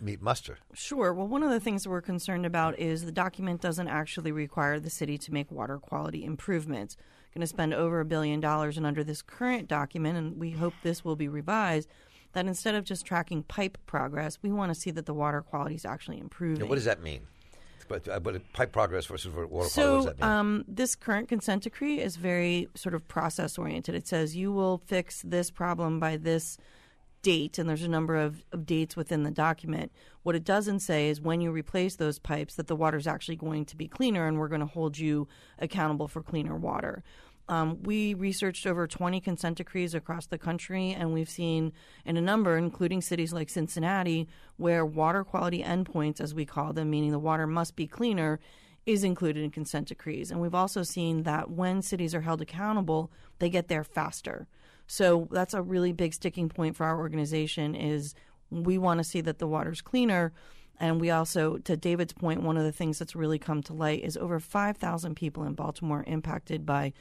meet 0.00 0.20
muster? 0.20 0.58
Sure. 0.74 1.12
Well, 1.12 1.26
one 1.26 1.42
of 1.42 1.50
the 1.50 1.60
things 1.60 1.88
we're 1.88 2.02
concerned 2.02 2.46
about 2.46 2.78
is 2.78 3.04
the 3.04 3.12
document 3.12 3.60
doesn't 3.60 3.88
actually 3.88 4.30
require 4.30 4.78
the 4.78 4.90
city 4.90 5.18
to 5.18 5.32
make 5.32 5.50
water 5.50 5.78
quality 5.78 6.24
improvements. 6.24 6.96
Going 7.34 7.40
to 7.40 7.46
spend 7.46 7.72
over 7.72 8.00
a 8.00 8.04
billion 8.04 8.40
dollars, 8.40 8.76
and 8.76 8.84
under 8.84 9.02
this 9.02 9.22
current 9.22 9.66
document, 9.66 10.18
and 10.18 10.38
we 10.38 10.50
hope 10.50 10.74
this 10.82 11.02
will 11.02 11.16
be 11.16 11.28
revised, 11.28 11.88
that 12.32 12.46
instead 12.46 12.74
of 12.74 12.84
just 12.84 13.04
tracking 13.04 13.42
pipe 13.42 13.78
progress, 13.86 14.38
we 14.42 14.50
want 14.52 14.72
to 14.74 14.78
see 14.78 14.90
that 14.92 15.06
the 15.06 15.14
water 15.14 15.42
quality 15.42 15.74
is 15.74 15.84
actually 15.84 16.18
improving. 16.18 16.64
Yeah, 16.64 16.68
what 16.68 16.76
does 16.76 16.84
that 16.84 17.02
mean? 17.02 17.26
But, 17.88 18.08
uh, 18.08 18.20
but 18.20 18.52
pipe 18.52 18.72
progress 18.72 19.06
versus 19.06 19.34
water 19.34 19.46
quality, 19.48 19.70
So, 19.70 19.96
does 19.96 20.04
that 20.06 20.20
mean? 20.20 20.30
um, 20.30 20.64
this 20.66 20.94
current 20.94 21.28
consent 21.28 21.64
decree 21.64 22.00
is 22.00 22.16
very 22.16 22.68
sort 22.74 22.94
of 22.94 23.06
process 23.06 23.58
oriented. 23.58 23.94
It 23.94 24.06
says 24.06 24.34
you 24.34 24.50
will 24.52 24.78
fix 24.86 25.20
this 25.22 25.50
problem 25.50 26.00
by 26.00 26.16
this 26.16 26.56
date, 27.20 27.58
and 27.58 27.68
there's 27.68 27.82
a 27.82 27.88
number 27.88 28.16
of, 28.16 28.44
of 28.52 28.66
dates 28.66 28.96
within 28.96 29.22
the 29.24 29.30
document. 29.30 29.92
What 30.22 30.34
it 30.34 30.44
doesn't 30.44 30.80
say 30.80 31.08
is 31.08 31.20
when 31.20 31.40
you 31.40 31.50
replace 31.50 31.96
those 31.96 32.18
pipes 32.18 32.54
that 32.54 32.66
the 32.66 32.76
water 32.76 32.96
is 32.96 33.06
actually 33.06 33.36
going 33.36 33.64
to 33.66 33.76
be 33.76 33.88
cleaner, 33.88 34.26
and 34.26 34.38
we're 34.38 34.48
going 34.48 34.60
to 34.60 34.66
hold 34.66 34.98
you 34.98 35.28
accountable 35.58 36.08
for 36.08 36.22
cleaner 36.22 36.56
water. 36.56 37.02
Um, 37.48 37.82
we 37.82 38.14
researched 38.14 38.66
over 38.66 38.86
20 38.86 39.20
consent 39.20 39.58
decrees 39.58 39.94
across 39.94 40.26
the 40.26 40.38
country, 40.38 40.92
and 40.92 41.12
we've 41.12 41.28
seen 41.28 41.72
in 42.04 42.16
a 42.16 42.20
number, 42.20 42.56
including 42.56 43.02
cities 43.02 43.32
like 43.32 43.50
Cincinnati, 43.50 44.28
where 44.56 44.86
water 44.86 45.24
quality 45.24 45.62
endpoints, 45.62 46.20
as 46.20 46.34
we 46.34 46.46
call 46.46 46.72
them, 46.72 46.90
meaning 46.90 47.10
the 47.10 47.18
water 47.18 47.46
must 47.46 47.76
be 47.76 47.86
cleaner, 47.86 48.38
is 48.86 49.04
included 49.04 49.42
in 49.42 49.50
consent 49.50 49.88
decrees. 49.88 50.30
And 50.30 50.40
we've 50.40 50.54
also 50.54 50.82
seen 50.82 51.22
that 51.24 51.50
when 51.50 51.82
cities 51.82 52.14
are 52.14 52.20
held 52.20 52.40
accountable, 52.40 53.10
they 53.38 53.48
get 53.48 53.68
there 53.68 53.84
faster. 53.84 54.48
So 54.86 55.28
that's 55.30 55.54
a 55.54 55.62
really 55.62 55.92
big 55.92 56.14
sticking 56.14 56.48
point 56.48 56.76
for 56.76 56.84
our 56.84 56.98
organization 56.98 57.74
is 57.74 58.14
we 58.50 58.78
want 58.78 58.98
to 58.98 59.04
see 59.04 59.20
that 59.22 59.38
the 59.38 59.46
water's 59.46 59.80
cleaner. 59.80 60.32
And 60.80 61.00
we 61.00 61.10
also, 61.10 61.58
to 61.58 61.76
David's 61.76 62.12
point, 62.12 62.42
one 62.42 62.56
of 62.56 62.64
the 62.64 62.72
things 62.72 62.98
that's 62.98 63.14
really 63.14 63.38
come 63.38 63.62
to 63.64 63.72
light 63.72 64.02
is 64.02 64.16
over 64.16 64.40
5,000 64.40 65.14
people 65.14 65.44
in 65.44 65.54
Baltimore 65.54 66.04
impacted 66.06 66.66
by 66.66 66.92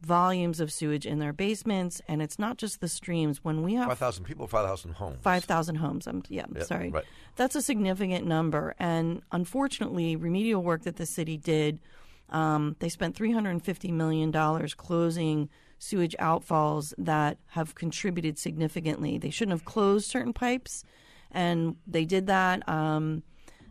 volumes 0.00 0.60
of 0.60 0.72
sewage 0.72 1.06
in 1.06 1.18
their 1.18 1.32
basements. 1.32 2.00
And 2.08 2.22
it's 2.22 2.38
not 2.38 2.56
just 2.56 2.80
the 2.80 2.88
streams. 2.88 3.44
When 3.44 3.62
we 3.62 3.74
have 3.74 3.88
5,000 3.88 4.24
people, 4.24 4.46
5,000 4.46 4.92
homes. 4.92 5.18
5,000 5.22 5.76
homes. 5.76 6.06
I'm, 6.06 6.22
yeah, 6.28 6.44
I'm 6.54 6.62
sorry. 6.64 6.90
right. 6.90 7.04
That's 7.36 7.54
a 7.54 7.62
significant 7.62 8.26
number. 8.26 8.74
And 8.78 9.22
unfortunately, 9.32 10.16
remedial 10.16 10.62
work 10.62 10.82
that 10.82 10.96
the 10.96 11.06
city 11.06 11.36
did 11.36 11.80
Um, 12.30 12.76
they 12.78 12.88
spent 12.88 13.16
$350 13.16 13.90
million 13.92 14.32
closing 14.76 15.48
sewage 15.78 16.14
outfalls 16.20 16.94
that 16.98 17.38
have 17.48 17.74
contributed 17.74 18.38
significantly. 18.38 19.18
They 19.18 19.30
shouldn't 19.30 19.58
have 19.58 19.64
closed 19.64 20.08
certain 20.08 20.32
pipes, 20.32 20.84
and 21.32 21.76
they 21.86 22.04
did 22.04 22.26
that. 22.28 22.68
Um, 22.68 23.22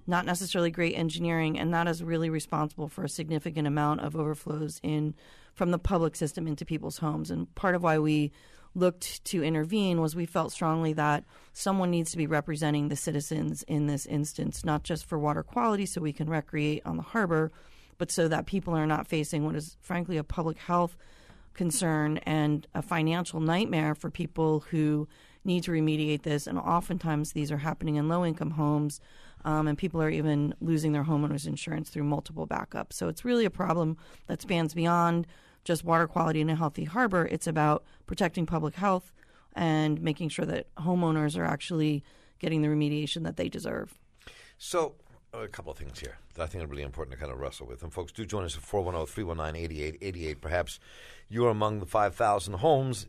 not 0.07 0.25
necessarily 0.25 0.71
great 0.71 0.95
engineering, 0.95 1.59
and 1.59 1.71
that 1.73 1.87
is 1.87 2.03
really 2.03 2.29
responsible 2.31 2.87
for 2.89 3.03
a 3.03 3.09
significant 3.09 3.67
amount 3.67 4.01
of 4.01 4.15
overflows 4.15 4.79
in 4.81 5.13
from 5.59 5.71
the 5.71 5.77
public 5.77 6.15
system 6.15 6.47
into 6.47 6.63
people's 6.63 6.99
homes. 6.99 7.29
And 7.29 7.53
part 7.53 7.75
of 7.75 7.83
why 7.83 7.99
we 7.99 8.31
looked 8.75 9.21
to 9.25 9.43
intervene 9.43 9.99
was 9.99 10.15
we 10.15 10.25
felt 10.25 10.53
strongly 10.53 10.93
that 10.93 11.25
someone 11.51 11.91
needs 11.91 12.11
to 12.11 12.17
be 12.17 12.27
representing 12.27 12.87
the 12.87 12.95
citizens 12.95 13.61
in 13.63 13.85
this 13.85 14.05
instance, 14.05 14.63
not 14.63 14.83
just 14.83 15.05
for 15.05 15.19
water 15.19 15.43
quality 15.43 15.85
so 15.85 15.99
we 15.99 16.13
can 16.13 16.29
recreate 16.29 16.81
on 16.85 16.95
the 16.95 17.03
harbor, 17.03 17.51
but 17.97 18.09
so 18.09 18.29
that 18.29 18.45
people 18.45 18.73
are 18.73 18.87
not 18.87 19.05
facing 19.05 19.43
what 19.43 19.57
is 19.57 19.75
frankly 19.81 20.15
a 20.15 20.23
public 20.23 20.57
health 20.59 20.95
concern 21.55 22.19
and 22.19 22.65
a 22.73 22.81
financial 22.81 23.41
nightmare 23.41 23.93
for 23.95 24.09
people 24.09 24.61
who 24.69 25.09
need 25.43 25.63
to 25.63 25.71
remediate 25.71 26.21
this. 26.21 26.47
And 26.47 26.57
oftentimes 26.57 27.33
these 27.33 27.51
are 27.51 27.57
happening 27.57 27.97
in 27.97 28.07
low 28.07 28.23
income 28.25 28.51
homes. 28.51 29.01
Um, 29.45 29.67
and 29.67 29.77
people 29.77 30.01
are 30.01 30.09
even 30.09 30.53
losing 30.59 30.91
their 30.91 31.03
homeowners 31.03 31.47
insurance 31.47 31.89
through 31.89 32.03
multiple 32.03 32.47
backups. 32.47 32.93
So 32.93 33.07
it's 33.07 33.23
really 33.23 33.45
a 33.45 33.49
problem 33.49 33.97
that 34.27 34.41
spans 34.41 34.73
beyond 34.73 35.27
just 35.63 35.83
water 35.83 36.07
quality 36.07 36.41
in 36.41 36.49
a 36.49 36.55
healthy 36.55 36.85
harbor. 36.85 37.25
It's 37.25 37.47
about 37.47 37.83
protecting 38.05 38.45
public 38.45 38.75
health 38.75 39.11
and 39.53 40.01
making 40.01 40.29
sure 40.29 40.45
that 40.45 40.73
homeowners 40.75 41.37
are 41.37 41.45
actually 41.45 42.03
getting 42.39 42.61
the 42.61 42.67
remediation 42.67 43.23
that 43.23 43.37
they 43.37 43.49
deserve. 43.49 43.97
So, 44.57 44.95
a 45.33 45.47
couple 45.47 45.71
of 45.71 45.77
things 45.77 45.99
here 45.99 46.17
that 46.33 46.43
I 46.43 46.47
think 46.47 46.63
are 46.63 46.67
really 46.67 46.83
important 46.83 47.13
to 47.13 47.19
kind 47.19 47.31
of 47.31 47.39
wrestle 47.39 47.67
with. 47.67 47.83
And 47.83 47.93
folks, 47.93 48.11
do 48.11 48.25
join 48.25 48.43
us 48.43 48.55
at 48.55 48.63
410 48.63 49.13
319 49.13 49.63
8888. 49.63 50.41
Perhaps 50.41 50.79
you're 51.29 51.49
among 51.49 51.79
the 51.79 51.85
5,000 51.85 52.55
homes 52.55 53.07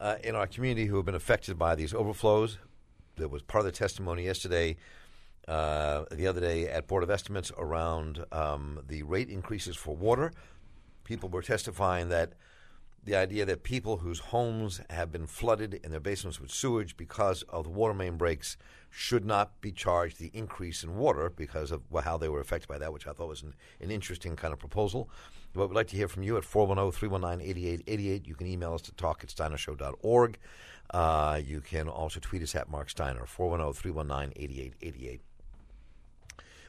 uh, 0.00 0.16
in 0.24 0.34
our 0.34 0.46
community 0.46 0.86
who 0.86 0.96
have 0.96 1.04
been 1.04 1.14
affected 1.14 1.58
by 1.58 1.74
these 1.74 1.92
overflows. 1.92 2.58
There 3.16 3.28
was 3.28 3.42
part 3.42 3.66
of 3.66 3.72
the 3.72 3.76
testimony 3.76 4.24
yesterday, 4.24 4.76
uh, 5.46 6.04
the 6.10 6.26
other 6.26 6.40
day 6.40 6.68
at 6.68 6.86
Board 6.86 7.02
of 7.02 7.10
Estimates 7.10 7.52
around 7.58 8.24
um, 8.32 8.80
the 8.86 9.02
rate 9.02 9.28
increases 9.28 9.76
for 9.76 9.94
water. 9.94 10.32
People 11.10 11.28
were 11.28 11.42
testifying 11.42 12.08
that 12.10 12.34
the 13.02 13.16
idea 13.16 13.44
that 13.44 13.64
people 13.64 13.96
whose 13.96 14.20
homes 14.20 14.80
have 14.90 15.10
been 15.10 15.26
flooded 15.26 15.74
in 15.74 15.90
their 15.90 15.98
basements 15.98 16.40
with 16.40 16.52
sewage 16.52 16.96
because 16.96 17.42
of 17.48 17.64
the 17.64 17.70
water 17.70 17.92
main 17.92 18.16
breaks 18.16 18.56
should 18.90 19.24
not 19.24 19.60
be 19.60 19.72
charged 19.72 20.20
the 20.20 20.30
increase 20.32 20.84
in 20.84 20.96
water 20.96 21.28
because 21.28 21.72
of 21.72 21.82
how 22.04 22.16
they 22.16 22.28
were 22.28 22.38
affected 22.38 22.68
by 22.68 22.78
that, 22.78 22.92
which 22.92 23.08
I 23.08 23.12
thought 23.12 23.26
was 23.26 23.42
an, 23.42 23.54
an 23.80 23.90
interesting 23.90 24.36
kind 24.36 24.52
of 24.52 24.60
proposal. 24.60 25.10
But 25.52 25.66
we'd 25.66 25.74
like 25.74 25.88
to 25.88 25.96
hear 25.96 26.06
from 26.06 26.22
you 26.22 26.36
at 26.36 26.44
410 26.44 26.96
319 26.96 27.44
8888. 27.44 28.28
You 28.28 28.34
can 28.36 28.46
email 28.46 28.74
us 28.74 28.82
to 28.82 28.92
talk 28.92 29.24
at 29.24 29.30
steinershow.org. 29.30 30.38
Uh, 30.90 31.40
you 31.44 31.60
can 31.60 31.88
also 31.88 32.20
tweet 32.20 32.44
us 32.44 32.54
at 32.54 32.70
Mark 32.70 32.88
Steiner, 32.88 33.26
410 33.26 33.82
319 33.82 34.32
8888. 34.36 35.20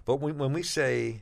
But 0.03 0.15
when, 0.15 0.39
when 0.39 0.51
we 0.51 0.63
say, 0.63 1.21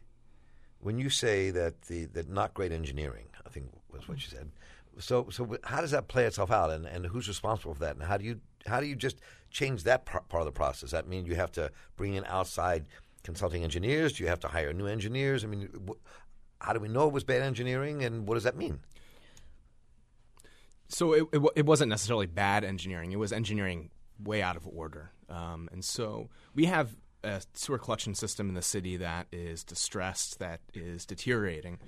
when 0.80 0.98
you 0.98 1.10
say 1.10 1.52
that 1.52 1.84
the 1.84 2.06
that 2.06 2.30
not 2.30 2.54
great 2.54 2.72
engineering, 2.72 3.26
I 3.46 3.50
think 3.50 3.68
was 3.92 4.08
what 4.08 4.18
you 4.18 4.28
said, 4.30 4.52
so, 5.00 5.28
so 5.30 5.58
how 5.63 5.82
does 5.82 5.92
that 5.92 6.08
play 6.08 6.26
itself 6.26 6.52
out, 6.52 6.72
and, 6.72 6.86
and 6.86 7.06
who's 7.06 7.28
responsible 7.28 7.74
for 7.74 7.80
that, 7.82 7.96
and 7.96 8.04
how 8.04 8.18
do 8.18 8.26
you 8.26 8.39
how 8.65 8.80
do 8.80 8.86
you 8.86 8.96
just 8.96 9.20
change 9.50 9.84
that 9.84 10.06
part 10.06 10.26
of 10.32 10.46
the 10.46 10.52
process? 10.52 10.92
That 10.92 11.08
mean 11.08 11.26
you 11.26 11.36
have 11.36 11.52
to 11.54 11.72
bring 11.96 12.15
in 12.15 12.26
outside 12.26 12.86
consulting 13.24 13.63
engineers? 13.63 14.13
Do 14.13 14.24
you 14.24 14.30
have 14.30 14.39
to 14.42 14.48
hire 14.48 14.74
new 14.74 14.86
engineers? 14.86 15.44
I 15.44 15.48
mean, 15.48 15.70
how 16.60 16.74
do 16.74 16.80
we 16.80 16.89
know 16.89 17.08
it 17.08 17.13
was 17.13 17.24
bad 17.24 17.42
engineering, 17.42 18.04
and 18.04 18.28
what 18.28 18.36
does 18.36 18.44
that 18.44 18.58
mean? 18.58 18.80
So 20.89 21.13
it, 21.13 21.28
it, 21.32 21.42
it 21.56 21.65
wasn't 21.65 21.89
necessarily 21.89 22.26
bad 22.26 22.63
engineering; 22.63 23.12
it 23.12 23.20
was 23.20 23.32
engineering 23.32 23.92
way 24.22 24.42
out 24.42 24.58
of 24.58 24.68
order, 24.68 25.12
um, 25.30 25.70
and 25.72 25.84
so 25.84 26.30
we 26.54 26.65
have 26.65 26.96
a 27.24 27.42
sewer 27.54 27.78
collection 27.78 28.16
system 28.16 28.50
in 28.50 28.56
the 28.56 28.62
city 28.62 28.98
that 28.98 29.28
is 29.32 29.64
distressed, 29.64 30.40
that 30.40 30.62
is 30.74 31.06
deteriorating. 31.06 31.80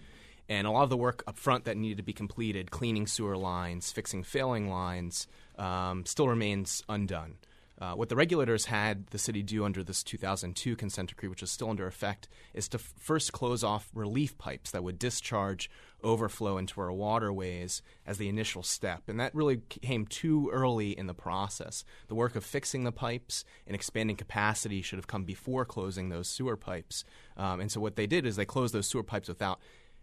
And 0.49 0.67
a 0.67 0.71
lot 0.71 0.83
of 0.83 0.89
the 0.89 0.97
work 0.97 1.23
up 1.27 1.37
front 1.37 1.65
that 1.65 1.77
needed 1.77 1.97
to 1.97 2.03
be 2.03 2.13
completed, 2.13 2.71
cleaning 2.71 3.07
sewer 3.07 3.37
lines, 3.37 3.91
fixing 3.91 4.23
failing 4.23 4.69
lines, 4.69 5.27
um, 5.57 6.05
still 6.05 6.27
remains 6.27 6.83
undone. 6.89 7.35
Uh, 7.81 7.95
what 7.95 8.09
the 8.09 8.15
regulators 8.15 8.65
had 8.65 9.07
the 9.07 9.17
city 9.17 9.41
do 9.41 9.65
under 9.65 9.83
this 9.83 10.03
2002 10.03 10.75
consent 10.75 11.09
decree, 11.09 11.27
which 11.27 11.41
is 11.41 11.49
still 11.49 11.71
under 11.71 11.87
effect, 11.87 12.27
is 12.53 12.67
to 12.67 12.77
f- 12.77 12.93
first 12.99 13.33
close 13.33 13.63
off 13.63 13.89
relief 13.95 14.37
pipes 14.37 14.69
that 14.69 14.83
would 14.83 14.99
discharge 14.99 15.67
overflow 16.03 16.59
into 16.59 16.79
our 16.79 16.91
waterways 16.91 17.81
as 18.05 18.19
the 18.19 18.29
initial 18.29 18.61
step. 18.61 19.01
And 19.07 19.19
that 19.19 19.33
really 19.33 19.61
came 19.81 20.05
too 20.05 20.51
early 20.53 20.91
in 20.91 21.07
the 21.07 21.15
process. 21.15 21.83
The 22.07 22.13
work 22.13 22.35
of 22.35 22.43
fixing 22.43 22.83
the 22.83 22.91
pipes 22.91 23.43
and 23.65 23.73
expanding 23.73 24.15
capacity 24.15 24.83
should 24.83 24.99
have 24.99 25.07
come 25.07 25.23
before 25.23 25.65
closing 25.65 26.09
those 26.09 26.27
sewer 26.27 26.57
pipes. 26.57 27.03
Um, 27.35 27.59
and 27.59 27.71
so 27.71 27.81
what 27.81 27.95
they 27.95 28.05
did 28.05 28.27
is 28.27 28.35
they 28.35 28.45
closed 28.45 28.75
those 28.75 28.87
sewer 28.87 29.03
pipes 29.03 29.27
without 29.27 29.59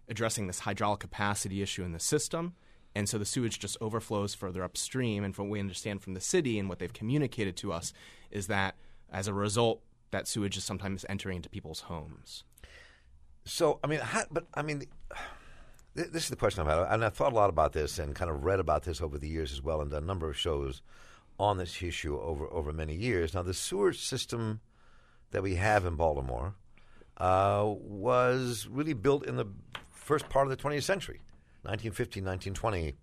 addressing 0.09 0.49
this 0.49 0.61
hydraulic 0.61 0.99
capacity 0.99 1.63
issue 1.63 1.85
in 1.85 1.93
the 1.93 2.01
system. 2.01 2.55
And 2.95 3.09
so 3.09 3.19
the 3.19 3.25
sewage 3.25 3.59
just 3.59 3.77
overflows 3.81 4.35
further 4.35 4.65
upstream. 4.65 5.25
And 5.25 5.35
from 5.35 5.47
what 5.47 5.53
we 5.53 5.61
understand 5.61 6.03
from 6.03 6.15
the 6.15 6.21
city 6.21 6.59
and 6.59 6.69
what 6.69 6.79
they've 6.79 6.93
communicated 6.93 7.57
to 7.59 7.73
us 7.73 7.93
is 8.31 8.47
that 8.49 8.75
as 9.11 9.29
a 9.29 9.35
result, 9.35 9.81
that 10.11 10.27
sewage 10.27 10.57
is 10.57 10.65
sometimes 10.65 11.05
entering 11.09 11.37
into 11.37 11.49
people's 11.49 11.81
homes. 11.81 12.45
So, 13.45 13.79
I 13.83 13.87
mean, 13.87 14.01
how, 14.01 14.25
but 14.31 14.47
I 14.55 14.63
mean, 14.63 14.85
this 15.95 16.25
is 16.25 16.29
the 16.29 16.37
question 16.37 16.61
I've 16.61 16.79
had, 16.79 16.93
and 16.93 17.05
I've 17.05 17.15
thought 17.15 17.33
a 17.33 17.37
lot 17.37 17.51
about 17.51 17.73
this 17.73 17.99
and 17.99 18.15
kind 18.15 18.31
of 18.31 18.45
read 18.45 18.61
about 18.61 18.85
this 18.85 19.01
over 19.01 19.19
the 19.19 19.29
years 19.29 19.53
as 19.53 19.63
well, 19.63 19.81
and 19.81 19.91
done 19.91 20.03
a 20.03 20.07
number 20.07 20.29
of 20.29 20.37
shows 20.37 20.83
on 21.39 21.57
this 21.57 21.83
issue 21.83 22.19
over 22.21 22.47
over 22.53 22.73
many 22.73 22.95
years. 22.95 23.35
Now, 23.35 23.43
the 23.43 23.55
sewer 23.55 23.93
system 23.93 24.61
that 25.31 25.43
we 25.43 25.55
have 25.57 25.85
in 25.85 25.97
Baltimore 25.97 26.55
uh, 27.19 27.65
was 27.67 28.69
really 28.71 28.93
built 28.93 29.27
in 29.27 29.37
the 29.37 29.47
first 29.91 30.29
part 30.29 30.47
of 30.47 30.57
the 30.57 30.63
20th 30.63 30.85
century, 30.85 31.21
1915, 31.63 32.25
1920. 32.25 32.97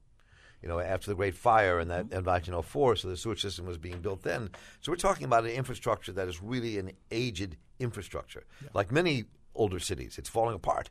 You 0.62 0.70
know, 0.70 0.80
after 0.80 1.12
the 1.12 1.16
Great 1.16 1.36
Fire 1.36 1.80
and 1.80 1.92
that 1.92 2.12
in 2.12 2.24
1904, 2.24 2.96
so 2.96 3.08
the 3.08 3.18
sewage 3.18 3.42
system 3.42 3.68
was 3.68 3.78
being 3.78 4.00
built 4.02 4.24
then. 4.24 4.50
So 4.82 4.92
we're 4.92 4.96
talking 4.96 5.26
about 5.26 5.44
an 5.44 5.52
infrastructure 5.52 6.12
that 6.14 6.28
is 6.28 6.42
really 6.42 6.80
an 6.80 6.94
aged 7.12 7.58
infrastructure, 7.78 8.46
yeah. 8.64 8.70
like 8.74 8.92
many 8.92 9.26
older 9.54 9.80
cities. 9.80 10.18
It's 10.18 10.30
falling 10.30 10.56
apart. 10.56 10.90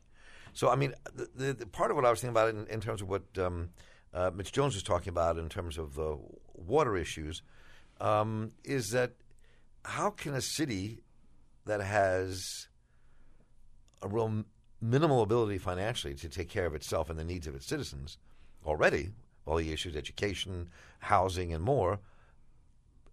So, 0.53 0.69
I 0.69 0.75
mean, 0.75 0.93
the, 1.13 1.27
the, 1.35 1.53
the 1.53 1.65
part 1.65 1.91
of 1.91 1.97
what 1.97 2.05
I 2.05 2.09
was 2.09 2.21
thinking 2.21 2.31
about 2.31 2.49
in, 2.49 2.67
in 2.67 2.79
terms 2.79 3.01
of 3.01 3.09
what 3.09 3.23
um, 3.37 3.71
uh, 4.13 4.31
Mitch 4.33 4.53
Jones 4.53 4.75
was 4.75 4.83
talking 4.83 5.09
about 5.09 5.37
in 5.37 5.49
terms 5.49 5.77
of 5.77 5.95
the 5.95 6.17
water 6.53 6.95
issues 6.95 7.41
um, 7.99 8.51
is 8.63 8.91
that 8.91 9.11
how 9.83 10.09
can 10.09 10.33
a 10.33 10.41
city 10.41 11.03
that 11.65 11.81
has 11.81 12.67
a 14.01 14.07
real 14.07 14.45
minimal 14.81 15.21
ability 15.21 15.57
financially 15.57 16.13
to 16.15 16.29
take 16.29 16.49
care 16.49 16.65
of 16.65 16.75
itself 16.75 17.09
and 17.09 17.17
the 17.17 17.23
needs 17.23 17.47
of 17.47 17.55
its 17.55 17.65
citizens 17.65 18.17
already, 18.65 19.09
all 19.45 19.57
the 19.57 19.71
issues, 19.71 19.95
education, 19.95 20.69
housing, 20.99 21.53
and 21.53 21.63
more, 21.63 21.99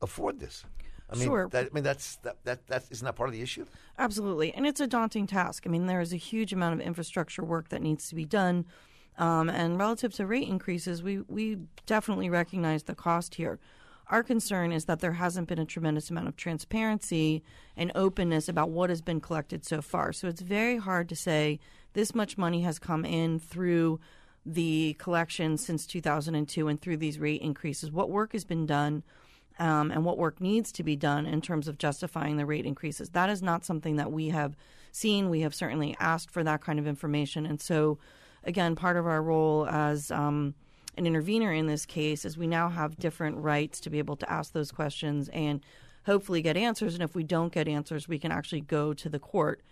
afford 0.01 0.41
this. 0.41 0.65
I 1.11 1.15
mean, 1.15 1.25
sure. 1.25 1.49
That, 1.51 1.67
I 1.67 1.75
mean, 1.75 1.85
that's 1.85 2.17
that, 2.17 2.43
that 2.45 2.67
that 2.69 2.85
isn't 2.91 3.05
that 3.05 3.17
part 3.17 3.29
of 3.29 3.35
the 3.35 3.43
issue. 3.43 3.67
Absolutely, 3.99 4.53
and 4.55 4.67
it's 4.67 4.81
a 4.81 4.87
daunting 4.87 5.27
task. 5.27 5.65
I 5.67 5.69
mean, 5.69 5.87
there 5.87 6.01
is 6.01 6.13
a 6.13 6.17
huge 6.17 6.53
amount 6.53 6.75
of 6.75 6.81
infrastructure 6.81 7.45
work 7.45 7.69
that 7.69 7.83
needs 7.83 8.09
to 8.09 8.15
be 8.15 8.25
done, 8.25 8.65
um, 9.19 9.51
and 9.51 9.79
relative 9.79 10.15
to 10.15 10.27
rate 10.27 10.49
increases, 10.49 11.03
we 11.03 11.21
we 11.29 11.59
definitely 11.87 12.31
recognize 12.31 12.85
the 12.85 12.95
cost 12.95 13.35
here. 13.35 13.59
Our 14.09 14.23
concern 14.23 14.73
is 14.73 14.87
that 14.87 15.01
there 15.01 15.13
hasn't 15.13 15.49
been 15.49 15.59
a 15.59 15.65
tremendous 15.65 16.11
amount 16.11 16.29
of 16.29 16.37
transparency 16.37 17.43
and 17.77 17.93
openness 17.95 18.49
about 18.49 18.71
what 18.71 18.91
has 18.91 19.01
been 19.01 19.21
collected 19.21 19.65
so 19.65 19.81
far. 19.81 20.13
So 20.13 20.29
it's 20.29 20.43
very 20.43 20.77
hard 20.77 21.09
to 21.09 21.17
say 21.17 21.61
this 21.95 22.15
much 22.15 22.37
money 22.37 22.63
has 22.63 22.79
come 22.79 23.05
in 23.05 23.39
through 23.39 24.01
the 24.45 24.97
collection 24.99 25.57
since 25.57 25.87
2002 25.87 26.69
and 26.69 26.81
through 26.81 26.97
these 26.97 27.19
rate 27.19 27.41
increases. 27.43 27.93
What 27.93 28.11
work 28.11 28.33
has 28.33 28.45
been 28.45 28.67
done? 28.67 29.03
Um, 29.59 29.91
and 29.91 30.05
what 30.05 30.17
work 30.17 30.41
needs 30.41 30.73
to 30.73 30.83
be 30.83 30.97
done 30.97 31.27
in 31.27 31.43
terms 31.43 31.69
of 31.69 31.77
justifying 31.77 32.39
the 32.39 32.47
rate 32.47 32.65
increases. 32.65 33.11
That 33.11 33.29
is 33.29 33.43
not 33.43 33.67
something 33.67 33.97
that 33.97 34.11
we 34.11 34.31
have 34.31 34.57
seen. 34.91 35.29
We 35.29 35.43
have 35.43 35.55
certainly 35.55 35.95
asked 36.01 36.31
for 36.31 36.43
that 36.43 36.63
kind 36.63 36.79
of 36.79 36.87
information. 36.87 37.45
And 37.45 37.61
so, 37.61 37.99
again, 38.45 38.75
part 38.75 38.97
of 38.97 39.07
our 39.07 39.23
role 39.23 39.67
as 39.67 40.11
um, 40.11 40.55
an 40.97 41.07
intervener 41.07 41.53
in 41.53 41.67
this 41.67 41.87
case 41.87 42.25
is 42.25 42.37
we 42.37 42.47
now 42.47 42.69
have 42.69 42.99
different 42.99 43.37
rights 43.39 43.81
to 43.81 43.91
be 43.91 43.99
able 43.99 44.17
to 44.17 44.31
ask 44.31 44.53
those 44.53 44.73
questions 44.73 45.29
and 45.31 45.65
hopefully 46.07 46.43
get 46.43 46.57
answers. 46.57 46.95
And 46.95 47.03
if 47.03 47.15
we 47.15 47.25
don't 47.25 47.53
get 47.53 47.69
answers, 47.69 48.09
we 48.09 48.19
can 48.19 48.33
actually 48.33 48.61
go 48.61 48.93
to 48.95 49.09
the 49.09 49.19
court 49.19 49.63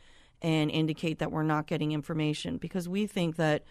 and 0.43 0.71
indicate 0.71 1.19
that 1.19 1.31
we're 1.33 1.43
not 1.43 1.67
getting 1.67 1.93
information 1.93 2.57
because 2.57 2.89
we 2.89 3.07
think 3.07 3.37
that 3.37 3.65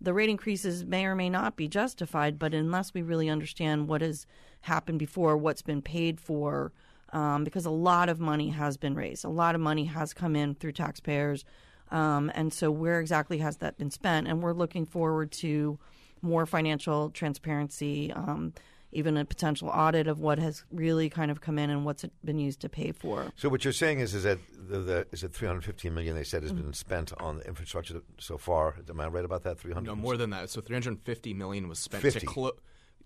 the 0.00 0.14
rate 0.14 0.30
increases 0.30 0.84
may 0.84 1.04
or 1.06 1.14
may 1.14 1.28
not 1.30 1.56
be 1.56 1.68
justified, 1.68 2.38
but 2.38 2.54
unless 2.54 2.94
we 2.94 3.02
really 3.02 3.28
understand 3.28 3.88
what 3.88 4.00
has 4.00 4.26
happened 4.62 4.98
before, 4.98 5.36
what's 5.36 5.62
been 5.62 5.82
paid 5.82 6.20
for, 6.20 6.72
um, 7.12 7.44
because 7.44 7.66
a 7.66 7.70
lot 7.70 8.08
of 8.08 8.20
money 8.20 8.50
has 8.50 8.76
been 8.76 8.94
raised, 8.94 9.24
a 9.24 9.28
lot 9.28 9.54
of 9.54 9.60
money 9.60 9.84
has 9.86 10.14
come 10.14 10.36
in 10.36 10.54
through 10.54 10.72
taxpayers 10.72 11.44
Um, 11.90 12.30
and 12.34 12.52
so, 12.52 12.70
where 12.70 13.00
exactly 13.00 13.38
has 13.38 13.58
that 13.58 13.78
been 13.78 13.90
spent? 13.90 14.28
And 14.28 14.42
we're 14.42 14.52
looking 14.52 14.84
forward 14.86 15.32
to 15.32 15.78
more 16.22 16.46
financial 16.46 17.10
transparency, 17.10 18.12
um, 18.12 18.52
even 18.92 19.16
a 19.18 19.24
potential 19.24 19.68
audit 19.68 20.06
of 20.06 20.18
what 20.20 20.38
has 20.38 20.64
really 20.72 21.10
kind 21.10 21.30
of 21.30 21.40
come 21.40 21.58
in 21.58 21.68
and 21.70 21.84
what's 21.84 22.04
been 22.24 22.38
used 22.38 22.60
to 22.60 22.68
pay 22.68 22.90
for. 22.92 23.30
So 23.36 23.48
what 23.48 23.62
you're 23.64 23.72
saying 23.72 24.00
is, 24.00 24.14
is 24.14 24.22
that 24.22 24.38
the, 24.68 24.78
the 24.78 25.06
is 25.12 25.22
it 25.22 25.32
315 25.34 25.92
million 25.94 26.16
they 26.16 26.24
said 26.24 26.42
has 26.42 26.52
been 26.52 26.72
spent 26.72 27.12
on 27.18 27.38
the 27.38 27.46
infrastructure 27.46 28.00
so 28.18 28.38
far? 28.38 28.76
Am 28.88 29.00
I 29.00 29.08
right 29.08 29.24
about 29.24 29.42
that? 29.44 29.58
300? 29.58 29.86
No, 29.86 29.94
more 29.94 30.16
than 30.16 30.30
that. 30.30 30.48
So 30.50 30.60
350 30.60 31.34
million 31.34 31.68
was 31.68 31.78
spent 31.78 32.02
50. 32.02 32.20
to 32.20 32.26
clo- 32.26 32.52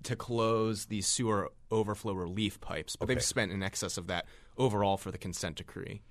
to 0.04 0.16
close 0.16 0.86
these 0.86 1.06
sewer 1.06 1.52
overflow 1.70 2.12
relief 2.12 2.60
pipes, 2.60 2.96
but 2.96 3.04
Okay. 3.04 3.14
they've 3.14 3.22
spent 3.22 3.52
in 3.52 3.62
excess 3.62 3.96
of 3.96 4.08
that 4.08 4.26
overall 4.58 4.96
for 4.96 5.10
the 5.12 5.18
consent 5.18 5.56
decree. 5.56 6.02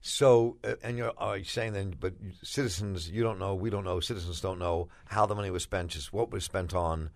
So, 0.00 0.56
uh, 0.64 0.74
and 0.82 0.96
you're 0.96 1.12
are 1.18 1.36
you 1.38 1.44
saying 1.44 1.72
then, 1.72 1.94
but 1.98 2.14
citizens, 2.42 3.10
you 3.10 3.22
don't 3.22 3.38
know, 3.38 3.54
we 3.54 3.68
don't 3.70 3.84
know, 3.84 4.00
citizens 4.00 4.40
don't 4.40 4.58
know 4.58 4.88
how 5.06 5.26
the 5.26 5.34
money 5.34 5.50
was 5.50 5.62
spent, 5.64 5.90
just 5.90 6.12
what 6.12 6.30
was 6.30 6.44
spent 6.44 6.74
on, 6.74 7.10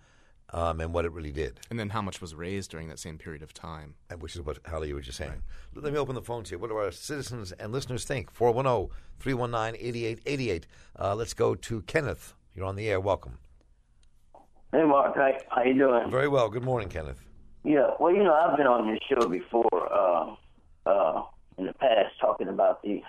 um, 0.51 0.79
and 0.81 0.93
what 0.93 1.05
it 1.05 1.11
really 1.11 1.31
did, 1.31 1.59
And 1.71 1.79
then 1.79 1.89
how 1.89 2.01
much 2.01 2.21
was 2.21 2.35
raised 2.35 2.69
during 2.71 2.89
that 2.89 2.99
same 2.99 3.17
period 3.17 3.41
of 3.41 3.53
time? 3.53 3.95
and 4.09 4.21
which 4.21 4.35
is 4.35 4.41
what 4.41 4.59
Hallie 4.67 4.89
you 4.89 4.95
were 4.95 5.01
just 5.01 5.17
saying. 5.17 5.41
Let 5.73 5.91
me 5.93 5.97
open 5.97 6.13
the 6.13 6.21
phones 6.21 6.49
here. 6.49 6.59
What 6.59 6.69
do 6.69 6.75
our 6.75 6.91
citizens 6.91 7.51
and 7.53 7.71
listeners 7.71 8.03
think? 8.05 8.29
410 8.31 8.95
319 9.19 9.75
8888. 9.79 10.67
Uh, 10.99 11.15
Let's 11.15 11.33
go 11.33 11.55
to 11.55 11.81
Kenneth. 11.83 12.35
You're 12.53 12.65
on 12.65 12.75
the 12.75 12.87
air. 12.89 12.99
Welcome. 12.99 13.39
Hey, 14.71 14.83
Mark. 14.83 15.15
How, 15.15 15.31
how 15.49 15.63
you 15.63 15.73
doing? 15.75 16.11
Very 16.11 16.27
well. 16.27 16.49
Good 16.49 16.63
morning, 16.63 16.89
Kenneth. 16.89 17.21
Yeah. 17.63 17.91
Well, 17.99 18.13
you 18.13 18.23
know, 18.23 18.33
I've 18.33 18.57
been 18.57 18.67
on 18.67 18.87
your 18.87 18.97
show 19.09 19.27
before 19.27 19.65
uh, 19.91 20.35
uh, 20.85 21.23
in 21.57 21.65
the 21.65 21.73
past 21.73 22.19
talking 22.19 22.47
about 22.47 22.81
the 22.83 23.01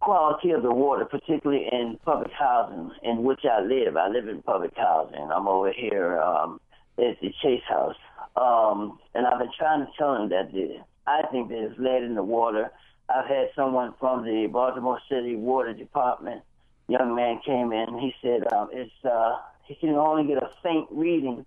quality 0.00 0.50
of 0.50 0.62
the 0.62 0.72
water, 0.72 1.04
particularly 1.04 1.66
in 1.70 1.98
public 2.04 2.30
housing 2.32 2.90
in 3.02 3.22
which 3.22 3.40
I 3.44 3.60
live. 3.60 3.96
I 3.96 4.08
live 4.08 4.28
in 4.28 4.42
public 4.42 4.72
housing. 4.76 5.30
I'm 5.32 5.48
over 5.48 5.72
here 5.72 6.20
um, 6.20 6.60
at 6.98 7.20
the 7.20 7.32
Chase 7.42 7.62
House. 7.68 7.96
Um, 8.36 8.98
and 9.14 9.26
I've 9.26 9.38
been 9.38 9.50
trying 9.58 9.84
to 9.84 9.92
tell 9.98 10.14
him 10.14 10.28
that 10.28 10.52
the, 10.52 10.78
I 11.06 11.22
think 11.32 11.48
there's 11.48 11.76
lead 11.78 12.04
in 12.04 12.14
the 12.14 12.22
water. 12.22 12.70
I've 13.08 13.26
had 13.26 13.48
someone 13.56 13.94
from 13.98 14.24
the 14.24 14.46
Baltimore 14.46 15.00
City 15.10 15.34
Water 15.34 15.72
Department, 15.72 16.42
young 16.88 17.14
man 17.14 17.40
came 17.44 17.72
in. 17.72 17.98
He 17.98 18.14
said 18.22 18.52
um, 18.52 18.68
it's 18.72 18.92
uh, 19.04 19.36
he 19.64 19.74
can 19.74 19.90
only 19.90 20.26
get 20.26 20.42
a 20.42 20.50
faint 20.62 20.88
reading, 20.90 21.44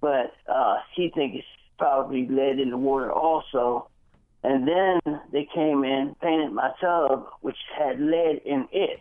but 0.00 0.34
uh, 0.48 0.76
he 0.94 1.10
thinks 1.14 1.38
it's 1.38 1.46
probably 1.78 2.26
lead 2.28 2.58
in 2.58 2.70
the 2.70 2.78
water 2.78 3.12
also. 3.12 3.88
And 4.44 4.66
then 4.66 5.20
they 5.32 5.46
came 5.54 5.84
in, 5.84 6.16
painted 6.20 6.52
my 6.52 6.70
tub, 6.80 7.26
which 7.42 7.56
had 7.78 8.00
lead 8.00 8.40
in 8.44 8.68
it. 8.72 9.00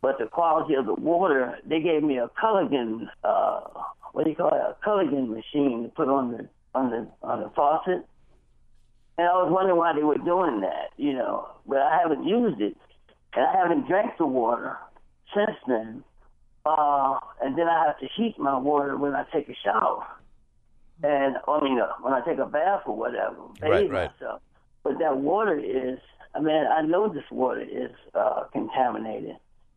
But 0.00 0.18
the 0.18 0.26
quality 0.26 0.74
of 0.74 0.86
the 0.86 0.94
water, 0.94 1.58
they 1.66 1.80
gave 1.80 2.02
me 2.02 2.16
a 2.18 2.28
Culligan, 2.42 3.08
uh, 3.22 3.60
what 4.12 4.24
do 4.24 4.30
you 4.30 4.36
call 4.36 4.48
it, 4.48 4.60
a 4.60 4.76
Culligan 4.86 5.28
machine 5.28 5.82
to 5.82 5.88
put 5.90 6.08
on 6.08 6.32
the 6.32 6.48
on 6.74 6.90
the 6.90 7.06
on 7.22 7.40
the 7.40 7.50
faucet. 7.54 8.06
And 9.18 9.28
I 9.28 9.34
was 9.34 9.52
wondering 9.52 9.76
why 9.76 9.92
they 9.94 10.02
were 10.02 10.16
doing 10.16 10.62
that, 10.62 10.90
you 10.96 11.12
know. 11.12 11.48
But 11.66 11.78
I 11.78 11.98
haven't 12.00 12.24
used 12.24 12.62
it, 12.62 12.74
and 13.34 13.44
I 13.44 13.52
haven't 13.54 13.86
drank 13.86 14.16
the 14.16 14.24
water 14.26 14.78
since 15.34 15.56
then. 15.68 16.02
Uh, 16.64 17.18
and 17.42 17.58
then 17.58 17.68
I 17.68 17.84
have 17.86 17.98
to 17.98 18.06
heat 18.16 18.38
my 18.38 18.56
water 18.56 18.96
when 18.96 19.14
I 19.14 19.24
take 19.32 19.50
a 19.50 19.54
shower, 19.62 20.06
and 21.02 21.36
I 21.46 21.60
mean 21.62 21.78
uh, 21.78 21.88
when 22.00 22.14
I 22.14 22.20
take 22.22 22.38
a 22.38 22.46
bath 22.46 22.82
or 22.86 22.96
whatever, 22.96 23.36
bathe 23.60 23.70
Right, 23.70 23.90
right. 23.90 24.10
myself. 24.18 24.40
But 24.82 24.98
that 24.98 25.18
water 25.18 25.58
is, 25.58 25.98
I 26.34 26.40
mean, 26.40 26.54
I 26.66 26.82
know 26.82 27.12
this 27.12 27.24
water 27.30 27.60
is 27.62 27.90
uh, 28.14 28.44
contaminated. 28.52 29.36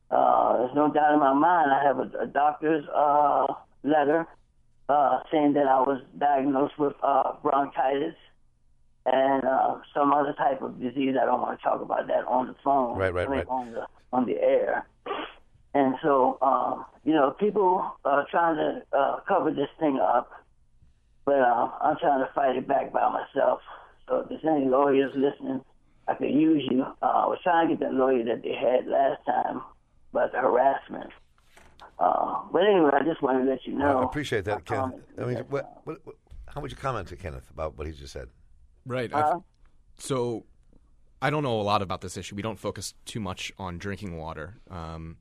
Uh, 0.10 0.58
there's 0.58 0.76
no 0.76 0.92
doubt 0.92 1.14
in 1.14 1.20
my 1.20 1.34
mind. 1.34 1.72
I 1.72 1.84
have 1.84 2.00
a, 2.00 2.24
a 2.24 2.28
doctor's 2.28 2.86
uh, 2.94 3.48
letter 3.84 4.28
uh, 4.90 5.20
saying 5.32 5.54
that 5.54 5.68
I 5.68 5.80
was 5.80 6.02
diagnosed 6.18 6.78
with 6.78 6.94
uh, 7.02 7.34
bronchitis 7.42 8.16
and 9.06 9.44
uh, 9.44 9.80
some 9.94 10.14
other 10.14 10.34
type 10.34 10.62
of 10.62 10.80
disease. 10.80 11.16
I 11.22 11.26
don't 11.26 11.42
want 11.42 11.60
to 11.60 11.64
talk 11.64 11.82
about 11.82 12.08
that 12.08 12.26
on 12.28 12.48
the 12.48 12.56
phone. 12.64 12.98
Right, 12.98 13.14
right, 13.14 13.28
I 13.28 13.30
mean, 13.30 13.40
right. 13.40 13.48
On 13.48 13.72
the 13.72 13.88
on 14.14 14.26
the 14.26 14.40
air. 14.40 14.86
And 15.74 15.96
so, 16.04 16.38
um, 16.42 16.86
you 17.04 17.14
know, 17.14 17.32
people 17.32 17.84
are 18.06 18.28
trying 18.30 18.56
to 18.58 18.98
uh, 18.98 19.20
cover 19.28 19.50
this 19.50 19.70
thing 19.80 20.00
up, 20.00 20.30
but 21.26 21.40
uh, 21.40 21.70
I'm 21.82 21.98
trying 21.98 22.20
to 22.20 22.30
fight 22.34 22.56
it 22.56 22.68
back 22.68 22.94
by 22.94 23.10
myself. 23.10 23.60
So 24.08 24.20
if 24.20 24.30
there's 24.30 24.42
any 24.46 24.68
lawyers 24.70 25.12
listening, 25.16 25.62
I 26.08 26.16
could 26.16 26.32
use 26.32 26.64
you. 26.70 26.84
Uh, 26.84 27.06
I 27.06 27.26
was 27.28 27.40
trying 27.44 27.70
to 27.70 27.76
get 27.76 27.80
that 27.82 27.94
lawyer 27.94 28.24
that 28.26 28.44
they 28.44 28.54
had 28.54 28.88
last 28.88 29.26
time 29.26 29.62
about 30.12 30.32
the 30.32 30.40
harassment. 30.40 31.10
Uh, 32.00 32.42
but 32.52 32.64
anyway, 32.64 32.92
I 32.94 33.04
just 33.04 33.22
wanted 33.22 33.46
to 33.46 33.52
let 33.52 33.66
you 33.66 33.74
know. 33.74 34.00
I 34.00 34.04
appreciate 34.04 34.46
that, 34.46 34.66
Kenneth. 34.66 35.02
I 35.20 35.26
mean, 35.26 35.38
what, 35.50 35.82
what, 35.86 36.06
what, 36.06 36.16
how 36.48 36.62
would 36.62 36.72
you 36.72 36.78
comment 36.78 37.08
to 37.10 37.16
Kenneth 37.16 37.50
about 37.52 37.78
what 37.78 37.88
he 37.88 37.94
just 37.94 38.14
said? 38.14 38.28
Right. 38.86 39.12
Uh, 39.14 39.40
so 39.98 40.46
I 41.22 41.30
don't 41.30 41.44
know 41.44 41.62
a 41.62 41.64
lot 41.64 41.82
about 41.82 42.02
this 42.02 42.18
issue. 42.18 42.36
We 42.36 42.42
don't 42.42 42.60
focus 42.60 42.94
too 43.06 43.20
much 43.20 43.54
on 43.58 43.78
drinking 43.78 44.18
water. 44.18 44.58
Um, 44.70 45.18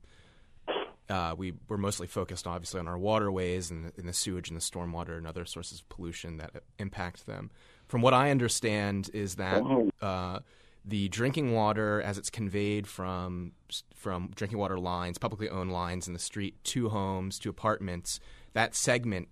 uh, 1.09 1.35
we 1.37 1.53
we're 1.67 1.77
mostly 1.77 2.07
focused, 2.07 2.47
obviously, 2.47 2.79
on 2.79 2.87
our 2.87 2.97
waterways 2.97 3.71
and 3.71 3.85
the, 3.85 3.93
and 3.97 4.07
the 4.07 4.13
sewage 4.13 4.49
and 4.49 4.57
the 4.57 4.61
stormwater 4.61 5.17
and 5.17 5.27
other 5.27 5.45
sources 5.45 5.79
of 5.79 5.89
pollution 5.89 6.37
that 6.37 6.51
impact 6.79 7.25
them. 7.25 7.51
From 7.93 8.01
what 8.01 8.15
I 8.15 8.31
understand, 8.31 9.11
is 9.13 9.35
that 9.35 9.61
uh, 10.01 10.39
the 10.83 11.09
drinking 11.09 11.53
water, 11.53 12.01
as 12.01 12.17
it's 12.17 12.31
conveyed 12.31 12.87
from 12.87 13.51
from 13.93 14.31
drinking 14.33 14.57
water 14.57 14.79
lines, 14.79 15.19
publicly 15.19 15.47
owned 15.47 15.71
lines 15.71 16.07
in 16.07 16.13
the 16.13 16.19
street 16.19 16.55
to 16.63 16.89
homes 16.89 17.37
to 17.37 17.51
apartments, 17.51 18.19
that 18.53 18.73
segment 18.73 19.27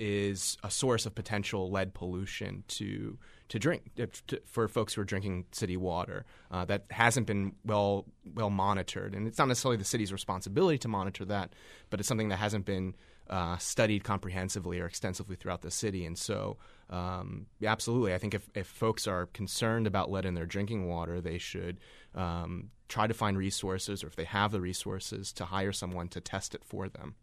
is 0.00 0.56
a 0.64 0.70
source 0.70 1.06
of 1.06 1.14
potential 1.14 1.70
lead 1.70 1.94
pollution 1.94 2.64
to 2.66 3.18
to 3.50 3.60
drink 3.60 3.92
uh, 4.00 4.06
to, 4.26 4.40
for 4.46 4.66
folks 4.66 4.94
who 4.94 5.00
are 5.00 5.04
drinking 5.04 5.44
city 5.52 5.76
water. 5.76 6.24
Uh, 6.50 6.64
that 6.64 6.86
hasn't 6.90 7.28
been 7.28 7.52
well 7.64 8.06
well 8.34 8.50
monitored, 8.50 9.14
and 9.14 9.28
it's 9.28 9.38
not 9.38 9.46
necessarily 9.46 9.76
the 9.76 9.84
city's 9.84 10.12
responsibility 10.12 10.76
to 10.76 10.88
monitor 10.88 11.24
that, 11.24 11.52
but 11.88 12.00
it's 12.00 12.08
something 12.08 12.30
that 12.30 12.38
hasn't 12.38 12.64
been 12.64 12.96
uh, 13.30 13.56
studied 13.58 14.04
comprehensively 14.04 14.80
or 14.80 14.86
extensively 14.86 15.36
throughout 15.36 15.62
the 15.62 15.70
city. 15.70 16.04
And 16.04 16.18
so, 16.18 16.58
um, 16.92 17.46
absolutely, 17.64 18.12
I 18.12 18.18
think 18.18 18.34
if, 18.34 18.50
if 18.54 18.66
folks 18.66 19.06
are 19.08 19.24
concerned 19.26 19.86
about 19.86 20.10
lead 20.10 20.26
in 20.26 20.34
their 20.34 20.44
drinking 20.44 20.86
water, 20.86 21.22
they 21.22 21.38
should 21.38 21.80
um, 22.14 22.68
try 22.86 23.06
to 23.06 23.14
find 23.14 23.38
resources, 23.38 24.04
or 24.04 24.08
if 24.08 24.14
they 24.14 24.24
have 24.24 24.52
the 24.52 24.60
resources, 24.60 25.32
to 25.32 25.46
hire 25.46 25.72
someone 25.72 26.08
to 26.08 26.20
test 26.20 26.54
it 26.54 26.62
for 26.62 26.90
them. 26.90 27.14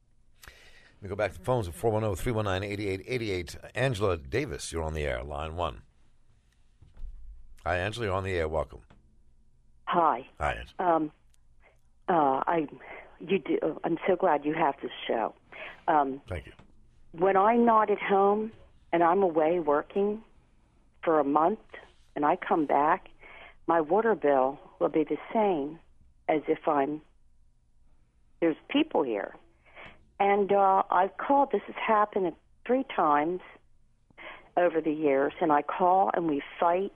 Let 0.48 1.04
me 1.04 1.10
go 1.10 1.16
back 1.16 1.34
to 1.34 1.38
the 1.38 1.46
phones 1.46 1.68
at 1.68 1.76
410 1.76 2.16
319 2.16 2.72
8888. 2.72 3.58
Angela 3.76 4.18
Davis, 4.18 4.72
you're 4.72 4.84
on 4.84 4.96
the 4.96 5.04
air, 5.04 5.24
line 5.24 5.56
one. 5.56 5.84
Hi, 7.64 7.78
Angela, 7.78 8.08
you're 8.08 8.16
on 8.16 8.24
the 8.24 8.34
air. 8.34 8.48
Welcome. 8.48 8.80
Hi. 9.86 10.28
Hi, 10.40 10.54
Angela. 10.54 10.96
Um, 10.96 11.12
uh, 12.10 12.42
I, 12.48 12.68
you 13.20 13.38
do. 13.38 13.80
I'm 13.84 14.00
so 14.08 14.16
glad 14.16 14.46
you 14.46 14.56
have 14.56 14.74
this 14.82 14.92
show. 15.08 15.36
Um, 15.88 16.22
Thank 16.28 16.48
you. 16.48 16.54
when 17.12 17.38
I'm 17.38 17.66
not 17.66 17.92
at 17.92 18.02
home 18.02 18.52
and 18.92 19.04
I'm 19.04 19.22
away 19.24 19.60
working 19.60 20.22
for 21.04 21.20
a 21.20 21.24
month, 21.24 21.60
and 22.16 22.26
I 22.26 22.36
come 22.36 22.66
back, 22.66 23.10
my 23.68 23.82
water 23.82 24.16
bill 24.16 24.60
will 24.80 24.90
be 24.90 25.04
the 25.04 25.18
same 25.34 25.80
as 26.28 26.42
if 26.48 26.68
I'm. 26.68 27.02
There's 28.42 28.58
people 28.70 29.04
here, 29.04 29.36
and 30.20 30.52
uh, 30.52 30.84
I've 30.90 31.18
called. 31.18 31.52
This 31.52 31.62
has 31.68 31.76
happened 31.76 32.34
three 32.66 32.86
times 32.96 33.42
over 34.58 34.82
the 34.82 34.92
years, 34.92 35.34
and 35.42 35.52
I 35.52 35.62
call 35.62 36.12
and 36.14 36.28
we 36.28 36.42
fight, 36.60 36.92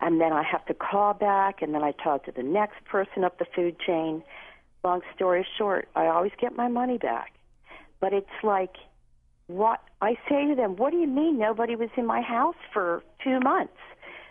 and 0.00 0.20
then 0.20 0.32
I 0.32 0.42
have 0.42 0.64
to 0.66 0.74
call 0.74 1.14
back, 1.14 1.62
and 1.62 1.74
then 1.74 1.82
I 1.82 1.92
talk 1.92 2.24
to 2.24 2.32
the 2.32 2.42
next 2.42 2.84
person 2.84 3.24
up 3.24 3.38
the 3.38 3.46
food 3.54 3.76
chain. 3.78 4.22
Long 4.84 5.00
story 5.14 5.46
short, 5.58 5.88
I 5.96 6.06
always 6.06 6.32
get 6.40 6.54
my 6.54 6.68
money 6.68 6.98
back, 6.98 7.32
but 8.00 8.12
it's 8.12 8.26
like, 8.42 8.76
what 9.46 9.80
I 10.00 10.16
say 10.28 10.46
to 10.48 10.54
them, 10.54 10.76
what 10.76 10.90
do 10.90 10.98
you 10.98 11.06
mean 11.06 11.38
nobody 11.38 11.76
was 11.76 11.90
in 11.96 12.06
my 12.06 12.20
house 12.20 12.56
for 12.72 13.02
two 13.22 13.40
months? 13.40 13.72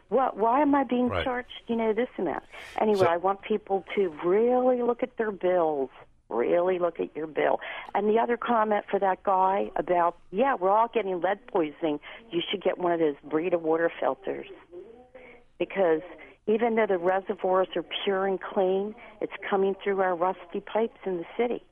What? 0.10 0.38
Why 0.38 0.62
am 0.62 0.76
I 0.76 0.84
being 0.84 1.10
Right. 1.10 1.24
charged? 1.24 1.64
You 1.68 1.76
know 1.78 1.94
this 1.94 2.10
and 2.18 2.28
that. 2.28 2.44
Anyway, 2.80 3.00
So- 3.00 3.08
I 3.08 3.18
want 3.18 3.42
people 3.42 3.84
to 3.96 4.10
really 4.24 4.82
look 4.82 5.02
at 5.04 5.18
their 5.18 5.32
bills. 5.32 5.90
Really 6.28 6.80
look 6.80 7.00
at 7.00 7.16
your 7.16 7.28
bill. 7.28 7.60
And 7.94 8.10
the 8.10 8.20
other 8.20 8.36
comment 8.36 8.86
for 8.90 9.00
that 9.00 9.22
guy 9.24 9.72
about, 9.76 10.18
yeah, 10.32 10.56
we're 10.56 10.72
all 10.72 10.88
getting 10.88 11.22
lead 11.22 11.46
poisoning. 11.48 12.00
You 12.32 12.42
should 12.50 12.64
get 12.64 12.78
one 12.80 12.92
of 12.92 13.00
those 13.00 13.16
Brita 13.24 13.60
water 13.60 13.90
filters 14.00 14.48
because 15.60 16.02
even 16.48 16.76
though 16.76 16.88
the 16.88 16.98
reservoirs 16.98 17.68
are 17.76 17.84
pure 18.04 18.26
and 18.26 18.42
clean, 18.42 18.96
it's 19.22 19.34
coming 19.50 19.76
through 19.76 20.02
our 20.02 20.16
rusty 20.16 20.62
pipes 20.62 20.98
in 21.06 21.18
the 21.18 21.26
city. 21.38 21.64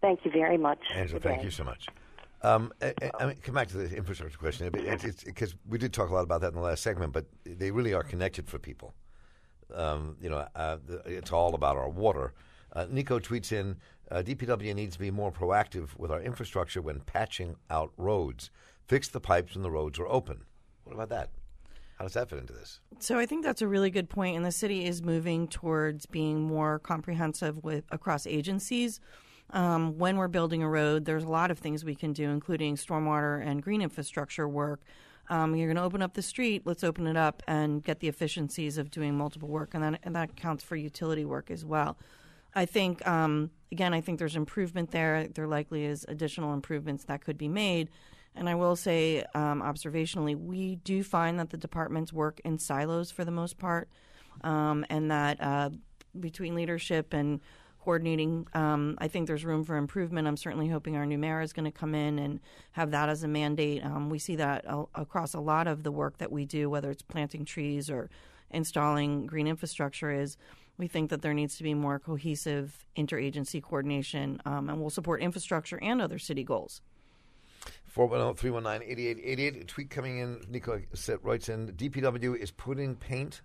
Thank 0.00 0.24
you 0.24 0.30
very 0.32 0.56
much. 0.58 0.80
Angela, 0.92 1.20
Good 1.20 1.28
thank 1.28 1.44
you 1.44 1.50
so 1.50 1.62
much. 1.64 1.86
Um, 2.42 2.72
I, 2.80 2.94
I- 3.02 3.10
I 3.20 3.26
mean, 3.26 3.36
come 3.42 3.54
back 3.54 3.68
to 3.68 3.76
the 3.76 3.94
infrastructure 3.96 4.38
question 4.38 4.70
because 4.70 5.54
we 5.68 5.78
did 5.78 5.92
talk 5.92 6.10
a 6.10 6.14
lot 6.14 6.22
about 6.22 6.40
that 6.40 6.48
in 6.48 6.54
the 6.54 6.60
last 6.60 6.82
segment, 6.82 7.12
but 7.12 7.26
they 7.44 7.70
really 7.70 7.92
are 7.94 8.02
connected 8.02 8.48
for 8.48 8.58
people. 8.58 8.94
Um, 9.74 10.16
you 10.20 10.30
know, 10.30 10.46
uh, 10.54 10.78
it's 11.06 11.32
all 11.32 11.54
about 11.54 11.76
our 11.76 11.88
water. 11.88 12.32
Uh, 12.72 12.86
Nico 12.90 13.18
tweets 13.18 13.52
in 13.52 13.76
uh, 14.10 14.22
DPW 14.24 14.74
needs 14.74 14.94
to 14.94 14.98
be 15.00 15.10
more 15.10 15.30
proactive 15.30 15.96
with 15.96 16.10
our 16.10 16.20
infrastructure 16.20 16.80
when 16.82 17.00
patching 17.00 17.56
out 17.68 17.92
roads. 17.96 18.50
Fix 18.88 19.08
the 19.08 19.20
pipes 19.20 19.54
when 19.54 19.62
the 19.62 19.70
roads 19.70 19.98
are 19.98 20.08
open. 20.08 20.42
What 20.84 20.94
about 20.94 21.10
that? 21.10 21.30
How 21.98 22.04
does 22.04 22.14
that 22.14 22.30
fit 22.30 22.38
into 22.38 22.52
this? 22.54 22.80
So 22.98 23.18
I 23.18 23.26
think 23.26 23.44
that's 23.44 23.60
a 23.62 23.68
really 23.68 23.90
good 23.90 24.08
point, 24.08 24.36
and 24.36 24.44
the 24.44 24.50
city 24.50 24.86
is 24.86 25.02
moving 25.02 25.46
towards 25.46 26.06
being 26.06 26.40
more 26.40 26.78
comprehensive 26.78 27.62
with 27.62 27.84
across 27.90 28.26
agencies. 28.26 29.00
Um, 29.52 29.98
when 29.98 30.16
we're 30.16 30.28
building 30.28 30.62
a 30.62 30.68
road, 30.68 31.04
there's 31.04 31.24
a 31.24 31.28
lot 31.28 31.50
of 31.50 31.58
things 31.58 31.84
we 31.84 31.94
can 31.94 32.12
do, 32.12 32.30
including 32.30 32.76
stormwater 32.76 33.44
and 33.44 33.62
green 33.62 33.82
infrastructure 33.82 34.48
work. 34.48 34.80
Um, 35.28 35.54
you're 35.54 35.68
going 35.68 35.76
to 35.76 35.82
open 35.82 36.02
up 36.02 36.14
the 36.14 36.22
street. 36.22 36.62
Let's 36.64 36.82
open 36.82 37.06
it 37.06 37.16
up 37.16 37.42
and 37.46 37.82
get 37.82 38.00
the 38.00 38.08
efficiencies 38.08 38.78
of 38.78 38.90
doing 38.90 39.16
multiple 39.16 39.48
work, 39.48 39.74
and 39.74 39.82
that 39.82 40.00
and 40.02 40.16
that 40.16 40.36
counts 40.36 40.64
for 40.64 40.76
utility 40.76 41.24
work 41.24 41.50
as 41.50 41.64
well. 41.64 41.96
I 42.54 42.66
think 42.66 43.06
um, 43.06 43.50
again, 43.70 43.94
I 43.94 44.00
think 44.00 44.18
there's 44.18 44.36
improvement 44.36 44.90
there. 44.90 45.28
There 45.28 45.46
likely 45.46 45.84
is 45.84 46.04
additional 46.08 46.52
improvements 46.52 47.04
that 47.04 47.24
could 47.24 47.38
be 47.38 47.48
made. 47.48 47.90
And 48.34 48.48
I 48.48 48.54
will 48.54 48.76
say, 48.76 49.24
um, 49.34 49.60
observationally, 49.60 50.36
we 50.36 50.76
do 50.76 51.02
find 51.02 51.38
that 51.40 51.50
the 51.50 51.56
departments 51.56 52.12
work 52.12 52.40
in 52.44 52.58
silos 52.58 53.10
for 53.10 53.24
the 53.24 53.32
most 53.32 53.58
part, 53.58 53.88
um, 54.42 54.86
and 54.88 55.10
that 55.10 55.40
uh, 55.40 55.70
between 56.18 56.54
leadership 56.54 57.12
and 57.12 57.40
coordinating, 57.80 58.46
um, 58.54 58.96
I 58.98 59.08
think 59.08 59.26
there's 59.26 59.44
room 59.44 59.64
for 59.64 59.76
improvement. 59.76 60.28
I'm 60.28 60.36
certainly 60.36 60.68
hoping 60.68 60.96
our 60.96 61.06
new 61.06 61.18
mayor 61.18 61.40
is 61.40 61.52
going 61.52 61.64
to 61.64 61.76
come 61.76 61.94
in 61.94 62.18
and 62.18 62.40
have 62.72 62.90
that 62.90 63.08
as 63.08 63.22
a 63.22 63.28
mandate. 63.28 63.84
Um, 63.84 64.10
we 64.10 64.18
see 64.18 64.36
that 64.36 64.64
a- 64.66 64.84
across 64.94 65.34
a 65.34 65.40
lot 65.40 65.66
of 65.66 65.82
the 65.82 65.90
work 65.90 66.18
that 66.18 66.30
we 66.30 66.44
do, 66.44 66.68
whether 66.68 66.90
it's 66.90 67.02
planting 67.02 67.44
trees 67.44 67.90
or 67.90 68.10
installing 68.50 69.26
green 69.26 69.46
infrastructure, 69.46 70.10
is 70.10 70.36
we 70.76 70.88
think 70.88 71.10
that 71.10 71.22
there 71.22 71.34
needs 71.34 71.56
to 71.56 71.62
be 71.62 71.74
more 71.74 71.98
cohesive 71.98 72.84
interagency 72.96 73.62
coordination, 73.62 74.40
um, 74.44 74.68
and 74.68 74.80
we'll 74.80 74.90
support 74.90 75.20
infrastructure 75.20 75.78
and 75.82 76.00
other 76.02 76.18
city 76.18 76.44
goals. 76.44 76.82
410-319-8888. 77.94 79.60
A 79.60 79.64
tweet 79.64 79.90
coming 79.90 80.18
in, 80.18 80.40
Nico 80.48 80.80
writes 81.22 81.48
in, 81.48 81.72
DPW 81.72 82.36
is 82.36 82.50
putting 82.50 82.94
paint 82.94 83.42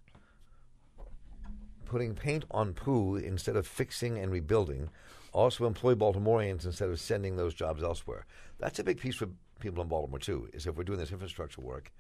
putting 1.85 2.13
paint 2.15 2.45
on 2.51 2.73
poo 2.73 3.15
instead 3.15 3.55
of 3.55 3.67
fixing 3.67 4.17
and 4.17 4.31
rebuilding. 4.31 4.89
Also 5.31 5.65
employ 5.65 5.95
Baltimoreans 5.95 6.65
instead 6.65 6.89
of 6.89 6.99
sending 6.99 7.35
those 7.35 7.53
jobs 7.53 7.83
elsewhere. 7.83 8.25
That's 8.59 8.79
a 8.79 8.83
big 8.83 8.99
piece 8.99 9.15
for 9.15 9.27
people 9.59 9.81
in 9.81 9.89
Baltimore 9.89 10.19
too, 10.19 10.49
is 10.53 10.65
if 10.65 10.75
we're 10.75 10.83
doing 10.83 10.99
this 10.99 11.11
infrastructure 11.11 11.61
work, 11.61 11.91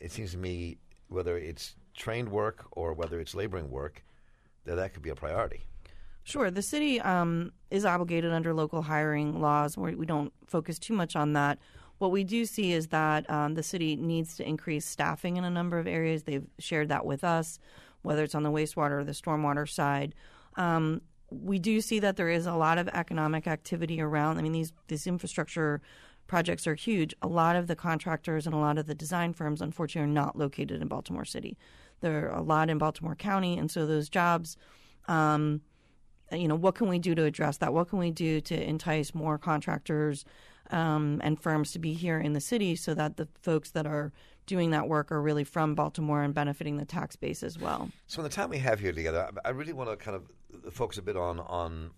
it 0.00 0.12
seems 0.12 0.32
to 0.32 0.38
me 0.38 0.78
whether 1.08 1.36
it's 1.36 1.74
trained 1.94 2.28
work 2.28 2.64
or 2.72 2.92
whether 2.94 3.20
it's 3.20 3.34
laboring 3.34 3.70
work, 3.70 4.04
that 4.64 4.76
that 4.76 4.94
could 4.94 5.02
be 5.02 5.10
a 5.10 5.14
priority. 5.14 5.60
Sure. 6.24 6.50
The 6.50 6.62
city 6.62 7.00
um, 7.00 7.52
is 7.70 7.84
obligated 7.84 8.32
under 8.32 8.54
local 8.54 8.82
hiring 8.82 9.40
laws. 9.40 9.76
We 9.76 10.06
don't 10.06 10.32
focus 10.46 10.78
too 10.78 10.94
much 10.94 11.16
on 11.16 11.32
that. 11.32 11.58
What 11.98 12.10
we 12.10 12.24
do 12.24 12.44
see 12.44 12.72
is 12.72 12.88
that 12.88 13.28
um, 13.30 13.54
the 13.54 13.62
city 13.62 13.96
needs 13.96 14.36
to 14.36 14.46
increase 14.46 14.84
staffing 14.86 15.36
in 15.36 15.44
a 15.44 15.50
number 15.50 15.78
of 15.78 15.86
areas. 15.86 16.22
They've 16.22 16.46
shared 16.58 16.88
that 16.88 17.04
with 17.06 17.22
us, 17.24 17.58
whether 18.02 18.22
it's 18.22 18.34
on 18.34 18.42
the 18.42 18.50
wastewater 18.50 19.00
or 19.00 19.04
the 19.04 19.12
stormwater 19.12 19.68
side. 19.68 20.14
Um, 20.56 21.00
we 21.30 21.58
do 21.58 21.80
see 21.80 21.98
that 22.00 22.16
there 22.16 22.28
is 22.28 22.46
a 22.46 22.54
lot 22.54 22.78
of 22.78 22.88
economic 22.88 23.46
activity 23.46 24.00
around. 24.00 24.38
I 24.38 24.42
mean, 24.42 24.52
these 24.52 24.72
these 24.88 25.06
infrastructure 25.06 25.80
projects 26.26 26.66
are 26.66 26.74
huge. 26.74 27.14
A 27.22 27.26
lot 27.26 27.56
of 27.56 27.66
the 27.66 27.76
contractors 27.76 28.46
and 28.46 28.54
a 28.54 28.58
lot 28.58 28.78
of 28.78 28.86
the 28.86 28.94
design 28.94 29.32
firms, 29.32 29.60
unfortunately, 29.60 30.10
are 30.10 30.12
not 30.12 30.36
located 30.36 30.80
in 30.80 30.88
Baltimore 30.88 31.24
City. 31.24 31.56
There 32.00 32.28
are 32.28 32.38
a 32.38 32.42
lot 32.42 32.68
in 32.70 32.78
Baltimore 32.78 33.14
County, 33.14 33.58
and 33.58 33.70
so 33.70 33.86
those 33.86 34.08
jobs. 34.08 34.56
Um, 35.08 35.62
you 36.30 36.48
know, 36.48 36.54
what 36.54 36.74
can 36.74 36.88
we 36.88 36.98
do 36.98 37.14
to 37.14 37.24
address 37.24 37.58
that? 37.58 37.74
What 37.74 37.90
can 37.90 37.98
we 37.98 38.10
do 38.10 38.40
to 38.40 38.68
entice 38.68 39.14
more 39.14 39.36
contractors 39.36 40.24
um, 40.70 41.20
and 41.22 41.40
firms 41.40 41.72
to 41.72 41.78
be 41.78 41.92
here 41.92 42.18
in 42.18 42.32
the 42.32 42.40
city 42.40 42.74
so 42.74 42.94
that 42.94 43.16
the 43.16 43.28
folks 43.42 43.70
that 43.72 43.86
are 43.86 44.12
doing 44.46 44.70
that 44.70 44.88
work 44.88 45.12
are 45.12 45.20
really 45.20 45.44
from 45.44 45.74
Baltimore 45.74 46.22
and 46.22 46.34
benefiting 46.34 46.76
the 46.76 46.84
tax 46.84 47.16
base 47.16 47.42
as 47.42 47.58
well? 47.58 47.90
So, 48.06 48.20
in 48.20 48.24
the 48.24 48.30
time 48.30 48.50
we 48.50 48.58
have 48.58 48.80
here 48.80 48.92
together, 48.92 49.30
I 49.44 49.48
I 49.48 49.50
really 49.52 49.72
want 49.72 49.90
to 49.90 49.96
kind 49.96 50.16
of 50.16 50.72
focus 50.72 50.98
a 50.98 51.02
bit 51.02 51.16
on 51.16 51.40
on 51.40 51.90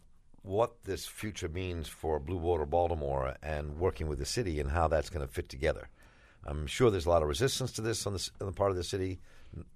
what 0.44 0.84
this 0.84 1.06
future 1.06 1.48
means 1.48 1.88
for 1.88 2.20
Blue 2.20 2.36
Water 2.36 2.66
Baltimore 2.66 3.34
and 3.42 3.78
working 3.78 4.08
with 4.08 4.18
the 4.18 4.26
city 4.26 4.60
and 4.60 4.70
how 4.70 4.88
that's 4.88 5.08
going 5.08 5.26
to 5.26 5.32
fit 5.32 5.48
together. 5.48 5.88
I'm 6.46 6.66
sure 6.66 6.90
there's 6.90 7.06
a 7.06 7.10
lot 7.10 7.22
of 7.22 7.28
resistance 7.28 7.72
to 7.72 7.80
this 7.80 8.06
on 8.06 8.12
the, 8.12 8.30
on 8.42 8.48
the 8.48 8.52
part 8.52 8.70
of 8.70 8.76
the 8.76 8.84
city. 8.84 9.20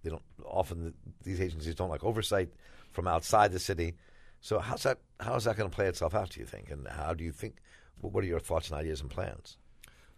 They 0.02 0.10
don't 0.10 0.22
often 0.44 0.92
these 1.24 1.40
agencies 1.40 1.74
don't 1.74 1.88
like 1.88 2.04
oversight 2.04 2.50
from 2.92 3.08
outside 3.08 3.52
the 3.52 3.58
city. 3.58 3.94
So 4.40 4.58
how's 4.58 4.82
that 4.82 4.98
how's 5.20 5.44
that 5.44 5.56
going 5.56 5.70
to 5.70 5.74
play 5.74 5.86
itself 5.86 6.14
out? 6.14 6.30
Do 6.30 6.40
you 6.40 6.46
think? 6.46 6.70
And 6.70 6.86
how 6.86 7.14
do 7.14 7.24
you 7.24 7.32
think? 7.32 7.56
What 8.00 8.22
are 8.22 8.26
your 8.26 8.40
thoughts 8.40 8.70
and 8.70 8.78
ideas 8.78 9.00
and 9.00 9.10
plans? 9.10 9.56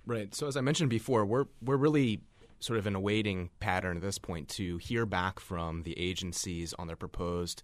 Right. 0.04 0.34
So 0.34 0.48
as 0.48 0.56
I 0.56 0.60
mentioned 0.60 0.90
before, 0.90 1.24
we're 1.24 1.46
we're 1.62 1.76
really 1.76 2.22
sort 2.60 2.78
of 2.78 2.86
in 2.86 2.94
a 2.94 3.00
waiting 3.00 3.50
pattern 3.58 3.96
at 3.96 4.02
this 4.02 4.18
point 4.18 4.48
to 4.50 4.76
hear 4.78 5.06
back 5.06 5.40
from 5.40 5.82
the 5.82 5.98
agencies 5.98 6.72
on 6.78 6.86
their 6.86 6.96
proposed 6.96 7.62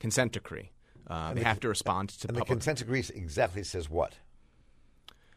consent 0.00 0.32
decree. 0.32 0.70
Uh, 1.06 1.32
they 1.34 1.40
the- 1.40 1.46
have 1.46 1.60
to 1.60 1.68
respond 1.68 2.08
to 2.10 2.28
And 2.28 2.36
the 2.36 2.44
consent 2.44 2.78
decree 2.78 3.04
exactly 3.14 3.62
says 3.64 3.88
what? 3.88 4.14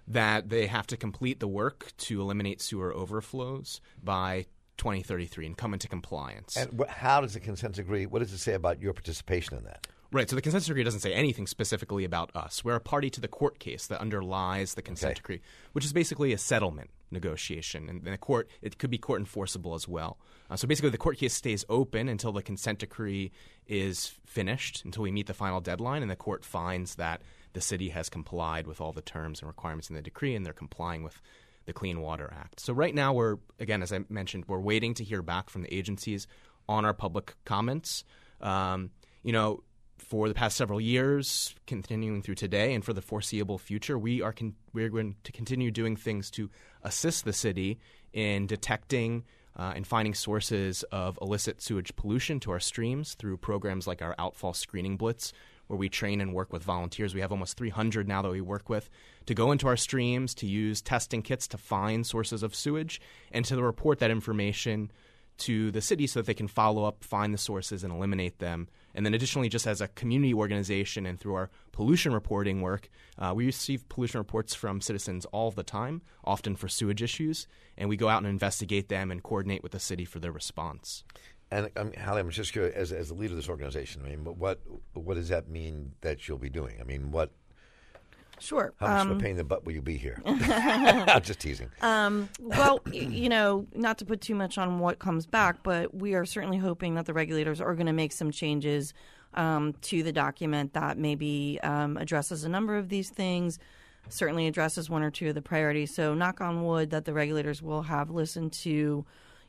that 0.08 0.49
they 0.49 0.68
have 0.68 0.86
to 0.88 0.97
complete 0.97 1.39
the 1.39 1.47
work 1.47 1.91
to 1.97 2.22
eliminate 2.22 2.62
sewer 2.62 2.93
overflows 2.93 3.82
by 4.03 4.45
2033 4.78 5.47
and 5.47 5.58
come 5.58 5.74
into 5.74 5.88
compliance. 5.88 6.56
And 6.58 6.80
wh- 6.80 6.88
how 6.89 7.22
does 7.22 7.34
the 7.34 7.39
consent 7.39 7.76
decree? 7.76 8.06
What 8.06 8.20
does 8.20 8.32
it 8.32 8.38
say 8.38 8.53
about 8.53 8.80
your 8.80 8.93
participation 8.93 9.58
in 9.58 9.64
that? 9.64 9.88
Right. 10.12 10.30
So 10.30 10.36
the 10.36 10.41
consent 10.43 10.64
decree 10.66 10.84
doesn't 10.84 10.99
say 10.99 11.14
anything 11.14 11.47
specifically 11.47 12.06
about 12.06 12.30
us. 12.36 12.64
We're 12.64 12.76
a 12.76 12.80
party 12.80 13.10
to 13.10 13.20
the 13.22 13.28
court 13.28 13.58
case 13.60 13.88
that 13.88 13.99
underlies 13.99 14.76
the 14.76 14.82
consent 14.84 15.12
Okay. 15.12 15.16
decree, 15.16 15.41
which 15.74 15.84
is 15.86 15.91
basically 15.91 16.32
a 16.34 16.38
settlement 16.38 16.91
negotiation, 17.12 17.89
and 17.89 18.03
the 18.03 18.18
court 18.18 18.49
it 18.62 18.78
could 18.78 18.89
be 18.89 18.97
court 18.97 19.20
enforceable 19.20 19.74
as 19.74 19.88
well. 19.88 20.18
Uh, 20.49 20.56
so 20.56 20.68
basically, 20.68 20.89
the 20.89 20.97
court 20.97 21.18
case 21.18 21.34
stays 21.34 21.66
open 21.70 22.10
until 22.10 22.32
the 22.32 22.41
consent 22.41 22.80
decree 22.80 23.32
is 23.68 24.14
finished, 24.26 24.84
until 24.86 25.03
we 25.03 25.12
meet 25.12 25.28
the 25.28 25.34
final 25.34 25.62
deadline, 25.62 26.01
and 26.01 26.12
the 26.12 26.16
court 26.16 26.43
finds 26.45 26.95
that 26.95 27.22
the 27.53 27.62
city 27.62 27.89
has 27.89 28.10
complied 28.10 28.68
with 28.68 28.82
all 28.82 28.91
the 28.91 29.01
terms 29.01 29.39
and 29.39 29.47
requirements 29.47 29.89
in 29.89 29.95
the 29.95 30.01
decree, 30.01 30.36
and 30.36 30.45
they're 30.45 30.53
complying 30.53 31.03
with 31.03 31.22
the 31.66 31.74
Clean 31.74 31.99
Water 31.99 32.32
Act. 32.36 32.60
So 32.60 32.74
right 32.74 32.93
now, 32.93 33.14
we're 33.14 33.38
again, 33.60 33.82
as 33.82 33.91
I 33.91 33.99
mentioned, 34.10 34.45
we're 34.47 34.60
waiting 34.60 34.93
to 34.95 35.03
hear 35.03 35.22
back 35.22 35.49
from 35.49 35.64
the 35.64 35.74
agencies 35.74 36.28
on 36.68 36.86
our 36.86 36.93
public 36.93 37.36
comments. 37.45 38.03
Um, 38.41 38.91
you 39.24 39.32
know, 39.32 39.64
for 39.97 40.28
the 40.28 40.34
past 40.34 40.58
several 40.58 40.80
years, 40.80 41.56
continuing 41.66 42.22
through 42.22 42.36
today, 42.36 42.74
and 42.74 42.84
for 42.84 42.93
the 42.93 43.01
foreseeable 43.01 43.58
future, 43.58 43.97
we 43.97 44.22
are 44.22 44.34
con- 44.34 44.56
we're 44.74 44.89
going 44.89 45.16
to 45.24 45.32
continue 45.32 45.72
doing 45.72 45.95
things 45.95 46.30
to 46.32 46.49
assist 46.86 47.25
the 47.25 47.33
city 47.33 47.79
in 48.13 48.47
detecting 48.47 49.25
uh, 49.57 49.73
and 49.75 49.86
finding 49.88 50.13
sources 50.13 50.83
of 50.91 51.17
illicit 51.21 51.61
sewage 51.61 51.95
pollution 51.95 52.39
to 52.41 52.51
our 52.51 52.59
streams 52.59 53.15
through 53.15 53.38
programs 53.38 53.88
like 53.88 54.01
our 54.01 54.15
Outfall 54.19 54.53
Screening 54.55 54.97
Blitz, 54.97 55.33
where 55.67 55.77
we 55.77 55.89
train 55.89 56.21
and 56.21 56.33
work 56.33 56.53
with 56.53 56.63
volunteers. 56.63 57.15
We 57.15 57.21
have 57.21 57.31
almost 57.31 57.57
300 57.57 58.07
now 58.07 58.21
that 58.21 58.31
we 58.31 58.41
work 58.41 58.69
with 58.69 58.89
to 59.25 59.33
go 59.33 59.51
into 59.51 59.67
our 59.67 59.77
streams, 59.77 60.36
to 60.36 60.45
use 60.45 60.81
testing 60.81 61.21
kits 61.21 61.47
to 61.49 61.57
find 61.57 62.05
sources 62.05 62.43
of 62.43 62.53
sewage, 62.53 63.01
and 63.31 63.43
to 63.45 63.61
report 63.61 63.99
that 63.99 64.11
information 64.11 64.91
to 65.38 65.71
the 65.71 65.81
city 65.81 66.07
so 66.07 66.19
that 66.19 66.27
they 66.27 66.33
can 66.33 66.47
follow 66.47 66.86
up, 66.86 67.03
find 67.03 67.33
the 67.33 67.38
sources, 67.38 67.83
and 67.83 67.93
eliminate 67.93 68.39
them. 68.39 68.67
And 68.95 69.05
then, 69.05 69.13
additionally, 69.13 69.49
just 69.49 69.67
as 69.67 69.81
a 69.81 69.89
community 69.89 70.33
organization 70.33 71.05
and 71.05 71.19
through 71.19 71.35
our 71.35 71.49
pollution 71.73 72.13
reporting 72.13 72.61
work, 72.61 72.89
uh, 73.19 73.33
we 73.35 73.45
receive 73.45 73.87
pollution 73.89 74.19
reports 74.19 74.55
from 74.55 74.81
citizens 74.81 75.25
all 75.25 75.51
the 75.51 75.63
time, 75.63 76.01
often 76.23 76.55
for 76.55 76.67
sewage 76.67 77.03
issues, 77.03 77.45
and 77.77 77.89
we 77.89 77.97
go 77.97 78.07
out 78.07 78.19
and 78.19 78.27
investigate 78.27 78.87
them 78.87 79.11
and 79.11 79.21
coordinate 79.21 79.61
with 79.61 79.73
the 79.73 79.79
city 79.79 80.05
for 80.05 80.19
their 80.19 80.31
response. 80.31 81.03
And 81.51 81.69
um, 81.75 81.91
Hallie, 81.93 82.21
I'm 82.21 82.29
just 82.29 82.53
curious, 82.53 82.73
as, 82.75 82.91
as 82.91 83.09
the 83.09 83.13
leader 83.13 83.33
of 83.33 83.37
this 83.37 83.49
organization, 83.49 84.01
I 84.03 84.09
mean, 84.09 84.23
what 84.23 84.61
what 84.93 85.13
does 85.13 85.29
that 85.29 85.47
mean 85.47 85.91
that 86.01 86.27
you'll 86.27 86.39
be 86.39 86.49
doing? 86.49 86.77
I 86.81 86.83
mean, 86.83 87.11
what 87.11 87.31
Sure. 88.39 88.73
how 88.79 88.88
much 88.88 89.01
Um, 89.01 89.11
of 89.11 89.17
a 89.17 89.19
pain 89.19 89.31
in 89.31 89.38
the 89.38 89.43
butt 89.43 89.65
will 89.65 89.73
you 89.73 89.81
be 89.81 89.97
here? 89.97 90.21
I'm 90.25 91.21
just 91.21 91.39
teasing. 91.39 91.69
Um, 91.81 92.29
well, 92.39 92.79
you 92.91 93.29
know, 93.29 93.65
not 93.73 93.97
to 93.99 94.05
put 94.05 94.21
too 94.21 94.36
much 94.36 94.57
on 94.57 94.79
what 94.79 94.99
comes 94.99 95.25
back, 95.25 95.63
but 95.63 95.93
we 95.95 96.13
are 96.15 96.25
certainly 96.25 96.57
hoping 96.57 96.95
that 96.95 97.05
the 97.05 97.13
regulators 97.13 97.61
are 97.61 97.73
going 97.75 97.88
to 97.88 97.93
make 97.93 98.11
some 98.11 98.31
changes 98.31 98.93
um, 99.33 99.73
to 99.81 100.03
the 100.03 100.11
document 100.13 100.73
that 100.73 100.97
maybe 100.97 101.59
um, 101.63 101.97
addresses 101.97 102.43
a 102.43 102.49
number 102.49 102.77
of 102.77 102.89
these 102.89 103.09
things, 103.09 103.59
certainly 104.09 104.47
addresses 104.47 104.89
one 104.89 105.03
or 105.03 105.11
two 105.11 105.29
of 105.29 105.36
the 105.36 105.41
priorities. 105.41 105.93
So, 105.93 106.13
knock 106.13 106.39
on 106.41 106.63
wood 106.63 106.89
that 106.91 107.05
the 107.05 107.13
regulators 107.13 107.61
will 107.61 107.81
have 107.83 108.09
listened 108.09 108.53
to, 108.53 108.69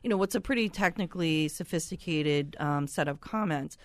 you 0.03 0.09
know, 0.09 0.17
what's 0.17 0.35
a 0.35 0.41
pretty 0.41 0.67
technically 0.69 1.47
sophisticated 1.47 2.55
um, 2.59 2.87
set 2.87 3.07
of 3.07 3.21
comments. 3.21 3.77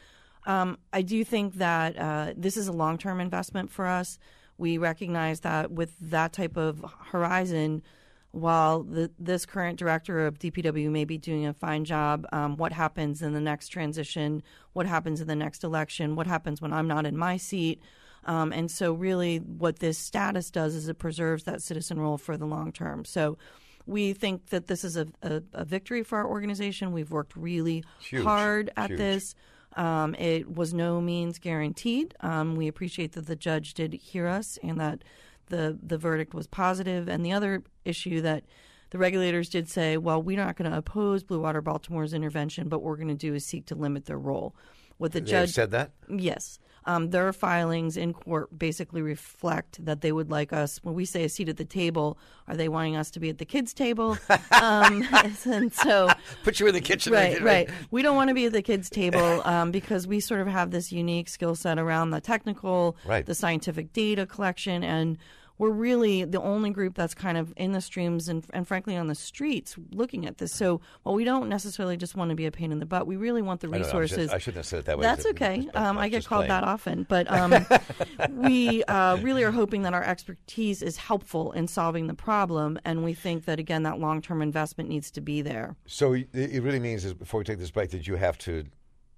Um, 0.44 0.78
I 0.92 1.02
do 1.02 1.22
think 1.22 1.54
that 1.54 1.96
uh, 1.96 2.32
this 2.36 2.56
is 2.56 2.66
a 2.66 2.72
long 2.72 2.98
term 2.98 3.20
investment 3.20 3.70
for 3.70 3.86
us. 3.86 4.18
We 4.62 4.78
recognize 4.78 5.40
that 5.40 5.72
with 5.72 5.92
that 6.02 6.32
type 6.32 6.56
of 6.56 6.84
horizon, 7.10 7.82
while 8.30 8.84
the, 8.84 9.10
this 9.18 9.44
current 9.44 9.76
director 9.76 10.24
of 10.24 10.38
DPW 10.38 10.88
may 10.88 11.04
be 11.04 11.18
doing 11.18 11.46
a 11.46 11.52
fine 11.52 11.84
job, 11.84 12.26
um, 12.30 12.56
what 12.56 12.72
happens 12.72 13.22
in 13.22 13.32
the 13.32 13.40
next 13.40 13.70
transition? 13.70 14.40
What 14.72 14.86
happens 14.86 15.20
in 15.20 15.26
the 15.26 15.34
next 15.34 15.64
election? 15.64 16.14
What 16.14 16.28
happens 16.28 16.62
when 16.62 16.72
I'm 16.72 16.86
not 16.86 17.06
in 17.06 17.16
my 17.16 17.38
seat? 17.38 17.82
Um, 18.24 18.52
and 18.52 18.70
so, 18.70 18.92
really, 18.92 19.38
what 19.38 19.80
this 19.80 19.98
status 19.98 20.48
does 20.52 20.76
is 20.76 20.88
it 20.88 20.96
preserves 20.96 21.42
that 21.42 21.60
citizen 21.60 21.98
role 21.98 22.16
for 22.16 22.36
the 22.36 22.46
long 22.46 22.70
term. 22.70 23.04
So, 23.04 23.38
we 23.84 24.12
think 24.12 24.50
that 24.50 24.68
this 24.68 24.84
is 24.84 24.96
a, 24.96 25.08
a, 25.24 25.42
a 25.54 25.64
victory 25.64 26.04
for 26.04 26.18
our 26.18 26.28
organization. 26.28 26.92
We've 26.92 27.10
worked 27.10 27.34
really 27.34 27.82
Huge. 27.98 28.22
hard 28.22 28.70
at 28.76 28.90
Huge. 28.90 28.98
this. 28.98 29.34
Um, 29.76 30.14
it 30.16 30.54
was 30.54 30.74
no 30.74 31.00
means 31.00 31.38
guaranteed. 31.38 32.14
Um, 32.20 32.56
we 32.56 32.68
appreciate 32.68 33.12
that 33.12 33.26
the 33.26 33.36
judge 33.36 33.74
did 33.74 33.94
hear 33.94 34.26
us 34.26 34.58
and 34.62 34.78
that 34.80 35.02
the 35.48 35.78
the 35.82 35.98
verdict 35.98 36.34
was 36.34 36.46
positive. 36.46 37.08
And 37.08 37.24
the 37.24 37.32
other 37.32 37.62
issue 37.84 38.20
that 38.22 38.44
the 38.90 38.98
regulators 38.98 39.48
did 39.48 39.68
say, 39.68 39.96
well, 39.96 40.22
we're 40.22 40.36
not 40.36 40.56
going 40.56 40.70
to 40.70 40.76
oppose 40.76 41.22
Blue 41.22 41.40
Water 41.40 41.62
Baltimore's 41.62 42.12
intervention, 42.12 42.68
but 42.68 42.80
what 42.80 42.90
we're 42.90 42.96
going 42.96 43.08
to 43.08 43.14
do 43.14 43.34
is 43.34 43.46
seek 43.46 43.66
to 43.66 43.74
limit 43.74 44.04
their 44.04 44.18
role. 44.18 44.54
What 44.98 45.12
the 45.12 45.20
They 45.20 45.30
judge 45.30 45.52
said 45.52 45.70
that? 45.70 45.92
Yes. 46.08 46.58
Um, 46.84 47.10
their 47.10 47.32
filings 47.32 47.96
in 47.96 48.12
court 48.12 48.56
basically 48.58 49.02
reflect 49.02 49.84
that 49.84 50.00
they 50.00 50.10
would 50.12 50.30
like 50.30 50.52
us, 50.52 50.78
when 50.82 50.94
we 50.94 51.04
say 51.04 51.24
a 51.24 51.28
seat 51.28 51.48
at 51.48 51.56
the 51.56 51.64
table, 51.64 52.18
are 52.48 52.56
they 52.56 52.68
wanting 52.68 52.96
us 52.96 53.10
to 53.12 53.20
be 53.20 53.28
at 53.28 53.38
the 53.38 53.44
kids' 53.44 53.72
table? 53.72 54.18
um, 54.60 55.06
and 55.46 55.72
so, 55.72 56.08
Put 56.44 56.58
you 56.60 56.66
in 56.66 56.74
the 56.74 56.80
kitchen. 56.80 57.12
right, 57.12 57.40
right. 57.40 57.70
We 57.90 58.02
don't 58.02 58.16
want 58.16 58.28
to 58.28 58.34
be 58.34 58.46
at 58.46 58.52
the 58.52 58.62
kids' 58.62 58.90
table 58.90 59.42
um, 59.44 59.70
because 59.70 60.06
we 60.06 60.18
sort 60.20 60.40
of 60.40 60.48
have 60.48 60.70
this 60.72 60.90
unique 60.90 61.28
skill 61.28 61.54
set 61.54 61.78
around 61.78 62.10
the 62.10 62.20
technical, 62.20 62.96
Right. 63.06 63.24
the 63.24 63.34
scientific 63.34 63.92
data 63.92 64.26
collection, 64.26 64.82
and 64.82 65.18
we're 65.58 65.70
really 65.70 66.24
the 66.24 66.40
only 66.40 66.70
group 66.70 66.94
that's 66.94 67.14
kind 67.14 67.38
of 67.38 67.52
in 67.56 67.72
the 67.72 67.80
streams 67.80 68.28
and, 68.28 68.44
and 68.52 68.66
frankly 68.66 68.96
on 68.96 69.06
the 69.06 69.14
streets 69.14 69.76
looking 69.92 70.26
at 70.26 70.38
this. 70.38 70.52
So 70.52 70.80
while 71.02 71.14
we 71.14 71.24
don't 71.24 71.48
necessarily 71.48 71.96
just 71.96 72.16
want 72.16 72.30
to 72.30 72.34
be 72.34 72.46
a 72.46 72.50
pain 72.50 72.72
in 72.72 72.78
the 72.78 72.86
butt, 72.86 73.06
we 73.06 73.16
really 73.16 73.42
want 73.42 73.60
the 73.60 73.68
I 73.68 73.70
know, 73.70 73.76
I 73.76 73.80
shouldn't- 73.82 74.00
resources. 74.00 74.30
I 74.30 74.38
shouldn't 74.38 74.56
have 74.56 74.66
said 74.66 74.78
it 74.80 74.84
that 74.86 74.98
way. 74.98 75.02
That's 75.02 75.26
okay. 75.26 75.68
Um, 75.74 75.98
I 75.98 76.08
get 76.08 76.26
called 76.26 76.46
playing. 76.46 76.48
that 76.48 76.64
often, 76.64 77.06
but 77.08 77.30
um, 77.30 77.66
we 78.30 78.82
uh, 78.84 79.16
really 79.18 79.42
are 79.44 79.50
hoping 79.50 79.82
that 79.82 79.94
our 79.94 80.02
expertise 80.02 80.82
is 80.82 80.96
helpful 80.96 81.52
in 81.52 81.68
solving 81.68 82.06
the 82.06 82.14
problem, 82.14 82.78
and 82.84 83.04
we 83.04 83.14
think 83.14 83.44
that 83.44 83.58
again 83.58 83.82
that 83.84 83.98
long-term 83.98 84.42
investment 84.42 84.88
needs 84.88 85.10
to 85.12 85.20
be 85.20 85.42
there. 85.42 85.76
So 85.86 86.14
it 86.14 86.28
it 86.32 86.62
really 86.62 86.80
means 86.80 87.04
is 87.04 87.14
before 87.14 87.38
we 87.38 87.44
take 87.44 87.58
this 87.58 87.70
break 87.70 87.90
that 87.90 88.06
you 88.06 88.16
have 88.16 88.38
to. 88.38 88.64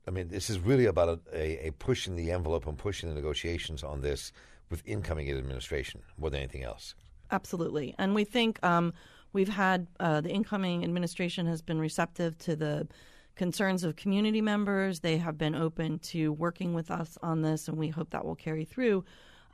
I 0.06 0.10
mean, 0.10 0.28
this 0.28 0.50
is 0.50 0.58
really 0.58 0.84
about 0.84 1.08
a, 1.08 1.20
a, 1.32 1.68
a 1.68 1.70
pushing 1.72 2.14
the 2.14 2.30
envelope 2.30 2.66
and 2.66 2.76
pushing 2.76 3.08
the 3.08 3.14
negotiations 3.14 3.82
on 3.82 4.02
this 4.02 4.32
with 4.70 4.82
incoming 4.84 5.30
administration 5.30 6.02
more 6.18 6.30
than 6.30 6.40
anything 6.40 6.64
else. 6.64 6.94
Absolutely, 7.30 7.94
and 7.98 8.14
we 8.14 8.24
think 8.24 8.62
um, 8.64 8.92
we've 9.32 9.48
had 9.48 9.86
uh, 10.00 10.20
the 10.20 10.30
incoming 10.30 10.84
administration 10.84 11.46
has 11.46 11.62
been 11.62 11.78
receptive 11.78 12.38
to 12.38 12.56
the 12.56 12.86
concerns 13.34 13.84
of 13.84 13.96
community 13.96 14.40
members. 14.40 15.00
They 15.00 15.18
have 15.18 15.36
been 15.36 15.54
open 15.54 15.98
to 16.00 16.32
working 16.32 16.74
with 16.74 16.90
us 16.90 17.18
on 17.22 17.42
this, 17.42 17.68
and 17.68 17.76
we 17.76 17.88
hope 17.88 18.10
that 18.10 18.24
will 18.24 18.36
carry 18.36 18.64
through. 18.64 19.04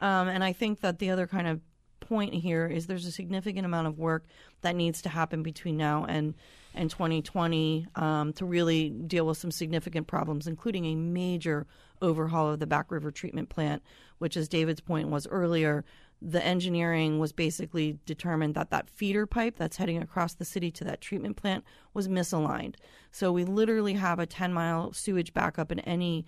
Um, 0.01 0.29
and 0.29 0.45
I 0.45 0.53
think 0.53 0.81
that 0.81 0.99
the 0.99 1.11
other 1.11 1.27
kind 1.27 1.47
of 1.47 1.61
point 2.01 2.35
here 2.35 2.67
is 2.67 2.87
there's 2.87 3.07
a 3.07 3.13
significant 3.13 3.65
amount 3.65 3.87
of 3.87 3.99
work 3.99 4.25
that 4.63 4.75
needs 4.75 5.03
to 5.03 5.09
happen 5.09 5.43
between 5.43 5.77
now 5.77 6.05
and 6.09 6.35
and 6.73 6.89
2020 6.89 7.87
um, 7.97 8.33
to 8.33 8.45
really 8.45 8.91
deal 8.91 9.27
with 9.27 9.37
some 9.37 9.51
significant 9.51 10.07
problems, 10.07 10.47
including 10.47 10.85
a 10.87 10.95
major 10.95 11.67
overhaul 12.01 12.49
of 12.53 12.61
the 12.61 12.67
Back 12.67 12.93
River 12.93 13.11
treatment 13.11 13.49
plant, 13.49 13.83
which, 14.21 14.37
as 14.37 14.49
David's 14.49 14.83
point 14.83 15.09
was 15.09 15.27
earlier, 15.29 15.83
the 16.23 16.45
engineering 16.45 17.19
was 17.19 17.33
basically 17.33 17.99
determined 18.05 18.55
that 18.55 18.71
that 18.71 18.91
feeder 18.91 19.27
pipe 19.27 19.57
that's 19.57 19.79
heading 19.79 20.03
across 20.03 20.35
the 20.35 20.45
city 20.45 20.71
to 20.71 20.85
that 20.85 21.01
treatment 21.01 21.37
plant 21.37 21.65
was 21.95 22.07
misaligned. 22.07 22.75
So 23.11 23.33
we 23.33 23.45
literally 23.45 23.95
have 23.95 24.19
a 24.19 24.27
10 24.27 24.53
mile 24.53 24.93
sewage 24.93 25.33
backup 25.33 25.73
in 25.73 25.81
any 25.81 26.27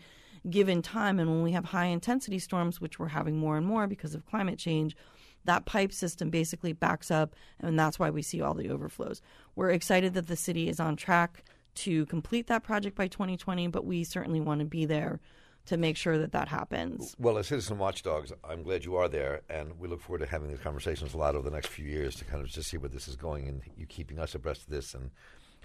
given 0.49 0.81
time. 0.81 1.21
And 1.21 1.31
when 1.31 1.43
we 1.43 1.53
have 1.53 1.67
high 1.67 1.87
intensity 1.87 2.39
storms, 2.39 2.81
which 2.81 2.99
we're 2.99 3.09
having 3.09 3.37
more 3.37 3.59
and 3.59 3.67
more 3.67 3.87
because 3.87 4.15
of 4.15 4.25
climate 4.25 4.59
change, 4.59 4.97
that 5.45 5.67
pipe 5.67 5.93
system 5.93 6.31
basically 6.31 6.73
backs 6.73 7.11
up, 7.11 7.35
and 7.61 7.79
that's 7.79 7.99
why 7.99 8.09
we 8.09 8.23
see 8.23 8.41
all 8.41 8.55
the 8.55 8.71
overflows. 8.71 9.21
We're 9.55 9.71
excited 9.71 10.15
that 10.15 10.29
the 10.29 10.37
city 10.37 10.71
is 10.71 10.81
on 10.81 10.97
track 10.97 11.45
to 11.75 12.07
complete 12.07 12.47
that 12.47 12.63
project 12.63 12.97
by 12.97 13.09
2020, 13.09 13.67
but 13.67 13.85
we 13.85 14.05
certainly 14.05 14.41
want 14.41 14.61
to 14.61 14.67
be 14.67 14.87
there 14.87 15.21
to 15.67 15.77
make 15.77 15.97
sure 15.97 16.19
that 16.19 16.33
that 16.33 16.49
happens. 16.49 17.15
Well, 17.19 17.39
as 17.39 17.47
citizen 17.47 17.79
watchdogs, 17.79 18.33
I'm 18.45 18.63
glad 18.63 18.85
you 18.85 18.97
are 18.97 19.09
there, 19.09 19.43
and 19.49 19.79
we 19.79 19.89
look 19.89 20.01
forward 20.01 20.21
to 20.21 20.27
having 20.27 20.49
these 20.49 20.61
conversations 20.61 21.15
a 21.15 21.17
lot 21.19 21.35
over 21.35 21.49
the 21.49 21.55
next 21.55 21.69
few 21.69 21.87
years 21.87 22.17
to 22.17 22.25
kind 22.25 22.43
of 22.43 22.49
just 22.49 22.71
see 22.71 22.77
where 22.77 22.89
this 22.89 23.09
is 23.09 23.17
going, 23.17 23.49
and 23.49 23.63
you 23.77 23.87
keeping 23.87 24.19
us 24.19 24.35
abreast 24.35 24.63
of 24.63 24.69
this 24.69 24.95
and 24.95 25.11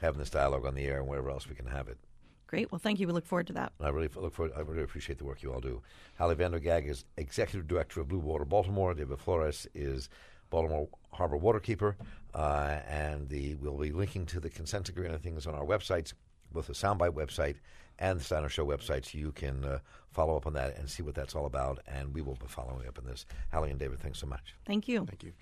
having 0.01 0.19
this 0.19 0.29
dialogue 0.29 0.65
on 0.65 0.75
the 0.75 0.85
air 0.85 0.99
and 0.99 1.07
wherever 1.07 1.29
else 1.29 1.47
we 1.47 1.55
can 1.55 1.65
have 1.65 1.87
it. 1.87 1.97
Great. 2.45 2.71
Well, 2.71 2.79
thank 2.79 2.99
you. 2.99 3.07
We 3.07 3.13
look 3.13 3.25
forward 3.25 3.47
to 3.47 3.53
that. 3.53 3.73
I 3.81 3.89
really 3.89 4.09
look 4.15 4.33
forward. 4.33 4.53
I 4.55 4.61
really 4.61 4.83
appreciate 4.83 5.17
the 5.17 5.25
work 5.25 5.43
you 5.43 5.51
all 5.51 5.59
do. 5.59 5.81
Hallie 6.17 6.35
Van 6.35 6.51
der 6.51 6.59
Gaag 6.59 6.87
is 6.87 7.03
executive 7.17 7.67
director 7.67 7.99
of 7.99 8.07
Blue 8.07 8.19
Water 8.19 8.45
Baltimore. 8.45 8.93
David 8.93 9.19
Flores 9.19 9.67
is 9.73 10.09
Baltimore 10.49 10.87
Harbor 11.11 11.37
Waterkeeper, 11.37 11.95
uh, 12.33 12.79
and 12.87 13.27
the 13.27 13.55
we'll 13.55 13.77
be 13.77 13.91
linking 13.91 14.25
to 14.27 14.39
the 14.39 14.49
consent 14.49 14.87
agreement 14.87 15.15
and 15.15 15.23
things 15.23 15.45
on 15.45 15.55
our 15.55 15.65
websites, 15.65 16.13
both 16.53 16.67
the 16.67 16.73
Soundbite 16.73 17.11
website 17.11 17.55
and 17.99 18.19
the 18.19 18.23
Steiner 18.23 18.49
Show 18.49 18.65
websites. 18.65 19.13
you 19.13 19.31
can 19.31 19.63
uh, 19.63 19.79
follow 20.11 20.35
up 20.35 20.47
on 20.47 20.53
that 20.53 20.77
and 20.77 20.89
see 20.89 21.03
what 21.03 21.15
that's 21.15 21.35
all 21.35 21.45
about. 21.45 21.79
And 21.87 22.13
we 22.13 22.21
will 22.21 22.35
be 22.35 22.47
following 22.47 22.87
up 22.87 22.97
on 22.97 23.05
this. 23.05 23.25
Hallie 23.51 23.71
and 23.71 23.79
David, 23.79 23.99
thanks 23.99 24.19
so 24.19 24.27
much. 24.27 24.55
Thank 24.65 24.87
you. 24.87 25.05
Thank 25.05 25.23
you. 25.23 25.33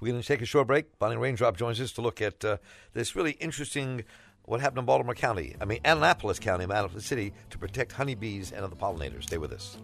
We're 0.00 0.10
going 0.12 0.22
to 0.22 0.26
take 0.26 0.42
a 0.42 0.46
short 0.46 0.66
break. 0.66 0.98
Bonnie 0.98 1.16
Raindrop 1.16 1.56
joins 1.56 1.80
us 1.80 1.92
to 1.92 2.02
look 2.02 2.20
at 2.20 2.44
uh, 2.44 2.56
this 2.94 3.14
really 3.14 3.32
interesting 3.32 4.04
what 4.48 4.60
happened 4.60 4.78
in 4.78 4.84
Baltimore 4.86 5.14
County, 5.14 5.54
I 5.60 5.66
mean 5.66 5.80
Annapolis 5.84 6.38
County, 6.38 6.64
Annapolis 6.64 7.04
City, 7.04 7.34
to 7.50 7.58
protect 7.58 7.92
honeybees 7.92 8.50
and 8.50 8.64
other 8.64 8.76
pollinators. 8.76 9.24
Stay 9.24 9.36
with 9.36 9.52
us. 9.52 9.76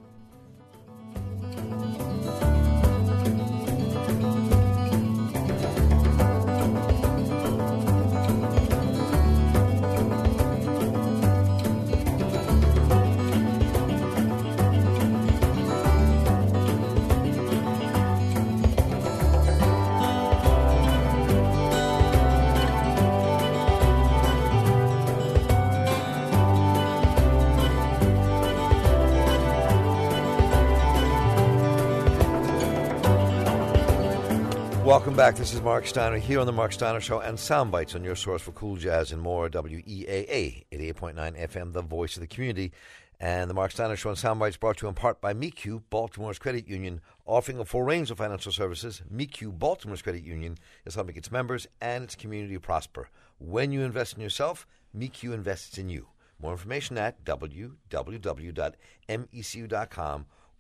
Welcome 35.15 35.31
back. 35.31 35.39
This 35.39 35.55
is 35.55 35.63
Mark 35.63 35.87
Steiner 35.87 36.19
here 36.19 36.41
on 36.41 36.47
the 36.47 36.53
Mark 36.53 36.73
Steiner 36.73 37.01
Show 37.01 37.21
and 37.21 37.39
Soundbites 37.39 37.95
on 37.95 38.03
your 38.03 38.17
source 38.17 38.43
for 38.43 38.51
cool 38.51 38.75
jazz 38.75 39.13
and 39.13 39.23
more. 39.23 39.49
WEAA 39.49 40.65
88.9 40.73 41.15
FM, 41.15 41.73
the 41.73 41.83
voice 41.83 42.17
of 42.17 42.21
the 42.21 42.27
community. 42.27 42.73
And 43.21 43.49
the 43.49 43.55
Mark 43.55 43.71
Steiner 43.71 43.95
Show 43.95 44.09
and 44.09 44.19
Soundbites 44.19 44.59
brought 44.59 44.79
to 44.79 44.87
you 44.87 44.89
in 44.89 44.97
part 44.97 45.21
by 45.21 45.33
MECU, 45.33 45.83
Baltimore's 45.89 46.41
credit 46.41 46.67
union, 46.67 47.01
offering 47.27 47.61
a 47.61 47.65
full 47.65 47.85
range 47.85 48.11
of 48.11 48.19
financial 48.19 48.51
services. 48.51 49.03
MECU, 49.09 49.53
Baltimore's 49.53 50.03
credit 50.03 50.25
union, 50.25 50.59
is 50.85 50.97
helping 50.97 51.15
its 51.15 51.31
members 51.31 51.69
and 51.81 52.03
its 52.03 52.17
community 52.17 52.59
prosper. 52.59 53.09
When 53.39 53.71
you 53.71 53.83
invest 53.83 54.17
in 54.17 54.21
yourself, 54.21 54.67
MECU 54.93 55.33
invests 55.33 55.79
in 55.79 55.89
you. 55.91 56.09
More 56.43 56.51
information 56.51 56.99
at 56.99 57.25
www.mecu.com 57.25 57.77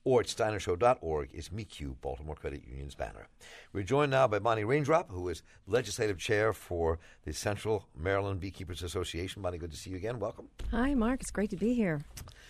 or 0.04 0.20
at 0.20 0.26
steinershow.org 0.26 1.30
is 1.32 1.50
MECU, 1.50 1.96
Baltimore 2.00 2.36
Credit 2.36 2.62
Union's 2.68 2.94
banner. 2.94 3.26
We're 3.72 3.84
joined 3.84 4.10
now 4.10 4.28
by 4.28 4.38
Bonnie 4.38 4.64
Raindrop, 4.64 5.10
who 5.10 5.28
is 5.28 5.42
legislative 5.66 6.18
chair 6.18 6.52
for 6.52 6.98
the 7.24 7.32
Central 7.32 7.88
Maryland 7.96 8.40
Beekeepers 8.40 8.82
Association. 8.82 9.42
Bonnie, 9.42 9.58
good 9.58 9.70
to 9.70 9.76
see 9.76 9.90
you 9.90 9.96
again. 9.96 10.18
Welcome. 10.18 10.48
Hi, 10.70 10.94
Mark. 10.94 11.20
It's 11.22 11.30
great 11.30 11.50
to 11.50 11.56
be 11.56 11.74
here. 11.74 12.04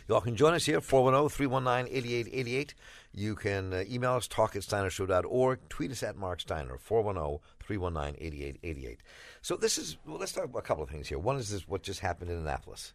You 0.08 0.14
all 0.14 0.20
can 0.20 0.36
join 0.36 0.52
us 0.52 0.66
here, 0.66 0.80
410 0.80 1.30
319 1.30 1.96
8888. 1.96 2.74
You 3.14 3.34
can 3.36 3.72
uh, 3.72 3.84
email 3.88 4.14
us, 4.14 4.26
talk 4.26 4.56
at 4.56 4.62
steinershow.org, 4.62 5.60
tweet 5.68 5.92
us 5.92 6.02
at 6.02 6.16
Mark 6.16 6.40
Steiner, 6.40 6.76
410 6.76 7.38
319 7.60 8.16
8888. 8.20 9.00
So, 9.40 9.56
this 9.56 9.78
is, 9.78 9.96
well, 10.04 10.18
let's 10.18 10.32
talk 10.32 10.44
about 10.44 10.58
a 10.58 10.62
couple 10.62 10.82
of 10.82 10.90
things 10.90 11.08
here. 11.08 11.18
One 11.18 11.36
is 11.36 11.50
this, 11.50 11.66
what 11.68 11.82
just 11.82 12.00
happened 12.00 12.30
in 12.30 12.38
Annapolis. 12.38 12.92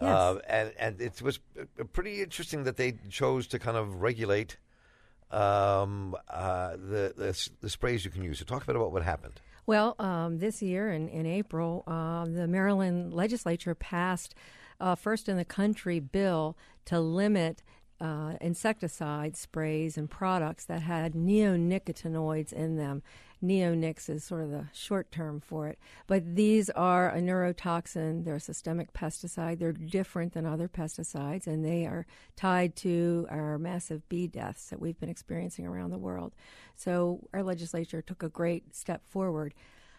Yes. 0.00 0.10
Uh, 0.10 0.38
and, 0.48 0.72
and 0.78 1.00
it 1.00 1.22
was 1.22 1.38
uh, 1.58 1.84
pretty 1.92 2.22
interesting 2.22 2.64
that 2.64 2.76
they 2.76 2.94
chose 3.10 3.46
to 3.48 3.58
kind 3.58 3.76
of 3.76 4.02
regulate 4.02 4.56
um, 5.30 6.14
uh, 6.28 6.72
the, 6.72 7.14
the 7.16 7.50
the 7.60 7.70
sprays 7.70 8.04
you 8.04 8.10
can 8.10 8.22
use. 8.22 8.38
So 8.38 8.44
talk 8.44 8.64
a 8.64 8.66
bit 8.66 8.76
about 8.76 8.92
what 8.92 9.02
happened. 9.02 9.40
Well, 9.64 9.94
um, 9.98 10.38
this 10.38 10.60
year 10.60 10.90
in, 10.90 11.08
in 11.08 11.24
April, 11.24 11.84
uh, 11.86 12.24
the 12.24 12.48
Maryland 12.48 13.14
legislature 13.14 13.74
passed 13.74 14.34
a 14.80 14.96
first 14.96 15.28
in 15.28 15.36
the 15.36 15.44
country 15.44 16.00
bill 16.00 16.56
to 16.86 16.98
limit 16.98 17.62
uh, 18.02 18.32
insecticide 18.40 19.36
sprays 19.36 19.96
and 19.96 20.10
products 20.10 20.64
that 20.64 20.82
had 20.82 21.14
neonicotinoids 21.14 22.52
in 22.52 22.76
them. 22.76 23.00
Neonics 23.42 24.08
is 24.08 24.24
sort 24.24 24.42
of 24.42 24.50
the 24.50 24.66
short 24.72 25.12
term 25.12 25.40
for 25.40 25.68
it. 25.68 25.78
But 26.08 26.34
these 26.34 26.68
are 26.70 27.10
a 27.10 27.20
neurotoxin, 27.20 28.24
they're 28.24 28.36
a 28.36 28.40
systemic 28.40 28.92
pesticide. 28.92 29.58
They're 29.58 29.72
different 29.72 30.32
than 30.32 30.46
other 30.46 30.68
pesticides, 30.68 31.46
and 31.46 31.64
they 31.64 31.86
are 31.86 32.06
tied 32.34 32.74
to 32.76 33.26
our 33.30 33.56
massive 33.58 34.08
bee 34.08 34.26
deaths 34.26 34.70
that 34.70 34.80
we've 34.80 34.98
been 34.98 35.08
experiencing 35.08 35.66
around 35.66 35.90
the 35.90 35.98
world. 35.98 36.34
So 36.74 37.28
our 37.32 37.42
legislature 37.42 38.02
took 38.02 38.22
a 38.24 38.28
great 38.28 38.74
step 38.74 39.02
forward. 39.08 39.54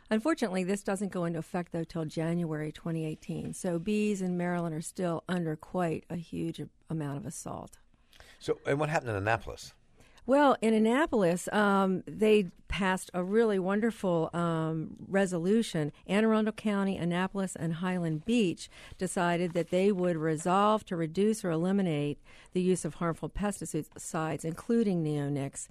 Unfortunately, 0.10 0.66
this 0.66 0.84
doesn't 0.84 1.12
go 1.12 1.24
into 1.24 1.40
effect 1.40 1.72
though 1.72 1.86
till 1.86 2.06
January 2.06 2.72
2018. 2.74 3.54
So 3.54 3.80
bees 3.80 4.22
in 4.22 4.38
Maryland 4.38 4.76
are 4.76 4.82
still 4.82 5.24
under 5.30 5.56
quite 5.56 6.04
a 6.10 6.18
huge 6.18 6.62
amount 6.90 7.18
of 7.18 7.26
assault. 7.26 7.78
So, 8.44 8.58
and 8.66 8.78
what 8.78 8.90
happened 8.90 9.12
in 9.12 9.16
Annapolis? 9.16 9.74
Well, 10.26 10.58
in 10.62 10.74
Annapolis, 10.74 11.48
um, 11.54 12.04
they 12.06 12.52
passed 12.68 13.10
a 13.14 13.24
really 13.24 13.58
wonderful 13.58 14.30
um, 14.34 14.98
resolution. 15.08 15.94
Anne 16.08 16.26
Arundel 16.26 16.52
County, 16.52 16.98
Annapolis, 16.98 17.56
and 17.56 17.76
Highland 17.76 18.26
Beach 18.26 18.70
decided 18.98 19.54
that 19.54 19.70
they 19.70 19.94
would 19.94 20.18
resolve 20.18 20.84
to 20.88 20.98
reduce 20.98 21.46
or 21.46 21.52
eliminate 21.52 22.20
the 22.52 22.62
use 22.62 22.84
of 22.84 22.96
harmful 22.96 23.30
pesticides, 23.30 24.44
including 24.44 25.06
neonics 25.06 25.70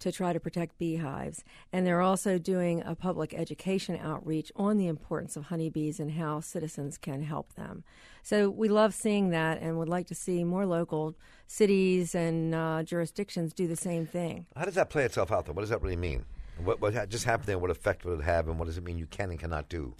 to 0.00 0.10
try 0.10 0.32
to 0.32 0.40
protect 0.40 0.78
beehives. 0.78 1.44
And 1.72 1.86
they're 1.86 2.00
also 2.00 2.38
doing 2.38 2.82
a 2.84 2.94
public 2.94 3.32
education 3.32 3.98
outreach 4.02 4.50
on 4.56 4.76
the 4.76 4.88
importance 4.88 5.36
of 5.36 5.44
honeybees 5.44 6.00
and 6.00 6.12
how 6.12 6.40
citizens 6.40 6.98
can 6.98 7.22
help 7.22 7.54
them. 7.54 7.84
So 8.22 8.50
we 8.50 8.68
love 8.68 8.92
seeing 8.94 9.30
that 9.30 9.60
and 9.62 9.78
would 9.78 9.88
like 9.88 10.06
to 10.08 10.14
see 10.14 10.44
more 10.44 10.66
local 10.66 11.14
cities 11.46 12.14
and 12.14 12.54
uh, 12.54 12.82
jurisdictions 12.82 13.52
do 13.52 13.66
the 13.66 13.76
same 13.76 14.06
thing. 14.06 14.46
How 14.56 14.64
does 14.64 14.74
that 14.74 14.90
play 14.90 15.04
itself 15.04 15.30
out, 15.32 15.46
though? 15.46 15.52
What 15.52 15.62
does 15.62 15.70
that 15.70 15.82
really 15.82 15.96
mean? 15.96 16.24
What, 16.62 16.80
what 16.80 17.08
just 17.08 17.24
happened 17.24 17.46
there? 17.46 17.58
What 17.58 17.70
effect 17.70 18.04
would 18.04 18.20
it 18.20 18.24
have, 18.24 18.48
and 18.48 18.58
what 18.58 18.66
does 18.66 18.76
it 18.76 18.84
mean 18.84 18.98
you 18.98 19.06
can 19.06 19.30
and 19.30 19.38
cannot 19.38 19.68
do? 19.68 19.94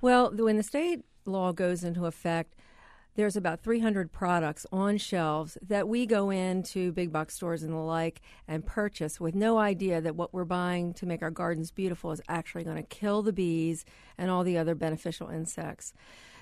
Well, 0.00 0.32
when 0.34 0.56
the 0.56 0.64
state 0.64 1.04
law 1.24 1.52
goes 1.52 1.84
into 1.84 2.06
effect, 2.06 2.54
there's 3.14 3.36
about 3.36 3.62
300 3.62 4.10
products 4.12 4.66
on 4.72 4.96
shelves 4.96 5.58
that 5.60 5.88
we 5.88 6.06
go 6.06 6.30
into 6.30 6.92
big 6.92 7.12
box 7.12 7.34
stores 7.34 7.62
and 7.62 7.72
the 7.72 7.76
like 7.76 8.22
and 8.48 8.64
purchase 8.64 9.20
with 9.20 9.34
no 9.34 9.58
idea 9.58 10.00
that 10.00 10.16
what 10.16 10.32
we're 10.32 10.44
buying 10.44 10.94
to 10.94 11.06
make 11.06 11.22
our 11.22 11.30
gardens 11.30 11.70
beautiful 11.70 12.12
is 12.12 12.22
actually 12.28 12.64
going 12.64 12.76
to 12.76 12.82
kill 12.82 13.22
the 13.22 13.32
bees 13.32 13.84
and 14.16 14.30
all 14.30 14.44
the 14.44 14.56
other 14.56 14.74
beneficial 14.74 15.28
insects. 15.28 15.92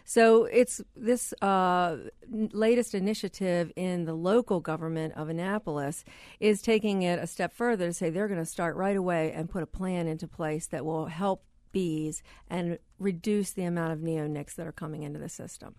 So 0.04 0.44
it's 0.44 0.80
this 0.96 1.32
uh, 1.42 1.96
latest 2.30 2.94
initiative 2.94 3.70
in 3.76 4.06
the 4.06 4.14
local 4.14 4.60
government 4.60 5.14
of 5.14 5.28
Annapolis 5.28 6.04
is 6.40 6.62
taking 6.62 7.02
it 7.02 7.18
a 7.18 7.26
step 7.26 7.52
further 7.52 7.86
to 7.86 7.92
say 7.92 8.10
they're 8.10 8.28
going 8.28 8.40
to 8.40 8.46
start 8.46 8.76
right 8.76 8.96
away 8.96 9.32
and 9.32 9.50
put 9.50 9.62
a 9.62 9.66
plan 9.66 10.06
into 10.06 10.26
place 10.26 10.66
that 10.68 10.84
will 10.84 11.06
help 11.06 11.44
bees 11.72 12.22
and 12.48 12.78
reduce 12.98 13.52
the 13.52 13.64
amount 13.64 13.92
of 13.92 14.00
neonics 14.00 14.54
that 14.56 14.66
are 14.66 14.72
coming 14.72 15.02
into 15.02 15.18
the 15.18 15.28
system. 15.28 15.76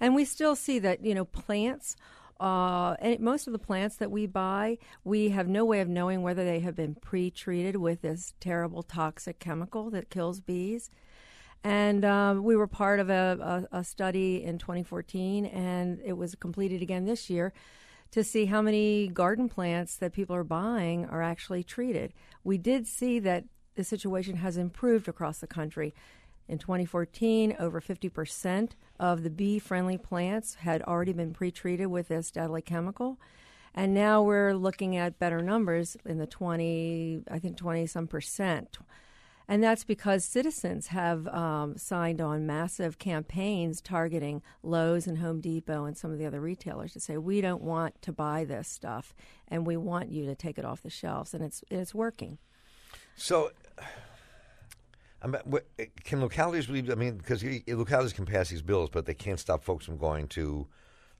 And 0.00 0.14
we 0.14 0.24
still 0.24 0.56
see 0.56 0.78
that, 0.80 1.04
you 1.04 1.14
know, 1.14 1.24
plants. 1.24 1.96
Uh, 2.40 2.96
and 2.98 3.20
most 3.20 3.46
of 3.46 3.52
the 3.52 3.58
plants 3.58 3.96
that 3.96 4.10
we 4.10 4.26
buy, 4.26 4.78
we 5.04 5.30
have 5.30 5.48
no 5.48 5.64
way 5.64 5.80
of 5.80 5.88
knowing 5.88 6.22
whether 6.22 6.44
they 6.44 6.60
have 6.60 6.74
been 6.74 6.94
pre 6.94 7.30
treated 7.30 7.76
with 7.76 8.02
this 8.02 8.34
terrible 8.40 8.82
toxic 8.82 9.38
chemical 9.38 9.90
that 9.90 10.10
kills 10.10 10.40
bees. 10.40 10.90
And 11.62 12.04
uh, 12.04 12.36
we 12.38 12.56
were 12.56 12.66
part 12.66 13.00
of 13.00 13.08
a, 13.08 13.66
a, 13.72 13.78
a, 13.78 13.84
study 13.84 14.44
in 14.44 14.58
2014, 14.58 15.46
and 15.46 15.98
it 16.04 16.12
was 16.12 16.34
completed 16.34 16.82
again 16.82 17.06
this 17.06 17.30
year 17.30 17.54
to 18.10 18.22
see 18.22 18.44
how 18.44 18.60
many 18.60 19.08
garden 19.08 19.48
plants 19.48 19.96
that 19.96 20.12
people 20.12 20.36
are 20.36 20.44
buying 20.44 21.06
are 21.06 21.22
actually 21.22 21.64
treated. 21.64 22.12
We 22.44 22.58
did 22.58 22.86
see 22.86 23.18
that 23.20 23.44
the 23.76 23.82
situation 23.82 24.36
has 24.36 24.56
improved 24.56 25.08
across 25.08 25.38
the 25.38 25.46
country. 25.46 25.94
In 26.46 26.58
2014, 26.58 27.56
over 27.58 27.80
50% 27.80 28.70
of 29.00 29.22
the 29.22 29.30
bee 29.30 29.58
friendly 29.58 29.96
plants 29.96 30.56
had 30.56 30.82
already 30.82 31.12
been 31.12 31.32
pre 31.32 31.50
treated 31.50 31.86
with 31.86 32.08
this 32.08 32.30
deadly 32.30 32.62
chemical. 32.62 33.18
And 33.74 33.92
now 33.92 34.22
we're 34.22 34.54
looking 34.54 34.96
at 34.96 35.18
better 35.18 35.40
numbers 35.40 35.96
in 36.04 36.18
the 36.18 36.26
20, 36.26 37.22
I 37.30 37.38
think 37.38 37.56
20 37.56 37.86
some 37.86 38.06
percent. 38.06 38.78
And 39.46 39.62
that's 39.62 39.84
because 39.84 40.24
citizens 40.24 40.88
have 40.88 41.26
um, 41.28 41.76
signed 41.76 42.20
on 42.20 42.46
massive 42.46 42.98
campaigns 42.98 43.80
targeting 43.80 44.42
Lowe's 44.62 45.06
and 45.06 45.18
Home 45.18 45.40
Depot 45.40 45.84
and 45.84 45.98
some 45.98 46.10
of 46.10 46.18
the 46.18 46.24
other 46.24 46.40
retailers 46.40 46.92
to 46.94 47.00
say, 47.00 47.18
we 47.18 47.40
don't 47.40 47.62
want 47.62 48.00
to 48.02 48.12
buy 48.12 48.44
this 48.44 48.68
stuff 48.68 49.14
and 49.48 49.66
we 49.66 49.76
want 49.76 50.10
you 50.10 50.24
to 50.26 50.34
take 50.34 50.58
it 50.58 50.64
off 50.64 50.82
the 50.82 50.88
shelves. 50.88 51.34
And 51.34 51.44
it's, 51.44 51.62
it's 51.70 51.94
working. 51.94 52.38
So 53.16 53.50
I 55.24 55.26
mean, 55.26 55.40
can 56.04 56.20
localities 56.20 56.68
really? 56.68 56.92
I 56.92 56.94
mean, 56.94 57.16
because 57.16 57.42
localities 57.66 58.12
can 58.12 58.26
pass 58.26 58.50
these 58.50 58.62
bills, 58.62 58.90
but 58.90 59.06
they 59.06 59.14
can't 59.14 59.40
stop 59.40 59.64
folks 59.64 59.86
from 59.86 59.96
going 59.96 60.28
to 60.28 60.66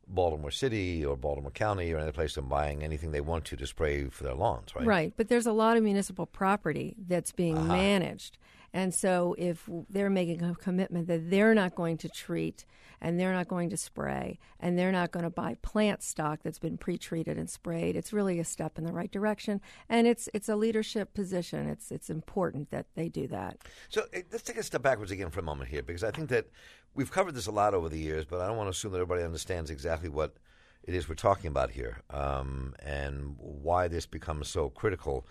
Baltimore 0.07 0.50
City 0.50 1.05
or 1.05 1.16
Baltimore 1.16 1.50
County 1.50 1.92
or 1.92 1.98
any 1.98 2.12
place 2.12 2.36
and 2.36 2.48
buying 2.48 2.82
anything 2.82 3.12
they 3.12 3.22
want 3.22 3.46
to 3.46 3.57
to 3.57 3.66
spray 3.66 4.05
for 4.09 4.24
their 4.24 4.34
lawns, 4.34 4.74
right? 4.76 4.86
Right, 4.86 5.12
but 5.16 5.28
there's 5.28 5.46
a 5.46 5.52
lot 5.52 5.78
of 5.78 5.82
municipal 5.82 6.26
property 6.26 6.96
that's 7.09 7.32
being 7.32 7.57
uh-huh. 7.57 7.76
managed, 7.76 8.36
and 8.74 8.92
so 8.92 9.36
if 9.38 9.68
they're 9.88 10.10
making 10.10 10.42
a 10.42 10.56
commitment 10.56 11.06
that 11.06 11.30
they're 11.30 11.54
not 11.54 11.76
going 11.76 11.96
to 11.98 12.08
treat 12.08 12.64
and 13.00 13.20
they're 13.20 13.32
not 13.32 13.46
going 13.46 13.70
to 13.70 13.76
spray 13.76 14.40
and 14.58 14.76
they're 14.76 14.90
not 14.90 15.12
going 15.12 15.22
to 15.22 15.30
buy 15.30 15.54
plant 15.62 16.02
stock 16.02 16.40
that's 16.42 16.58
been 16.58 16.76
pre-treated 16.76 17.38
and 17.38 17.48
sprayed, 17.48 17.94
it's 17.94 18.12
really 18.12 18.40
a 18.40 18.44
step 18.44 18.76
in 18.76 18.84
the 18.84 18.92
right 18.92 19.12
direction 19.12 19.60
and 19.88 20.08
it's 20.08 20.28
it's 20.34 20.48
a 20.48 20.56
leadership 20.56 21.14
position. 21.14 21.68
It's 21.68 21.92
it's 21.92 22.10
important 22.10 22.72
that 22.72 22.86
they 22.96 23.08
do 23.08 23.28
that. 23.28 23.58
So 23.90 24.06
eh, 24.12 24.22
let's 24.32 24.42
take 24.42 24.56
a 24.56 24.62
step 24.64 24.82
backwards 24.82 25.12
again 25.12 25.30
for 25.30 25.38
a 25.38 25.44
moment 25.44 25.70
here 25.70 25.82
because 25.84 26.02
I 26.02 26.10
think 26.10 26.28
that 26.30 26.48
we've 26.94 27.12
covered 27.12 27.36
this 27.36 27.46
a 27.46 27.52
lot 27.52 27.74
over 27.74 27.88
the 27.88 28.00
years, 28.00 28.24
but 28.24 28.40
I 28.40 28.48
don't 28.48 28.56
want 28.56 28.66
to 28.66 28.72
assume 28.72 28.90
that 28.90 28.98
everybody 28.98 29.22
understands 29.22 29.70
exactly 29.70 30.08
what 30.08 30.34
it 30.82 30.94
is 30.94 31.08
we're 31.08 31.14
talking 31.14 31.46
about 31.46 31.70
here 31.70 32.02
um, 32.10 32.74
and 32.80 33.36
why 33.38 33.86
this 33.86 34.04
becomes 34.04 34.48
so 34.48 34.68
critical. 34.68 35.28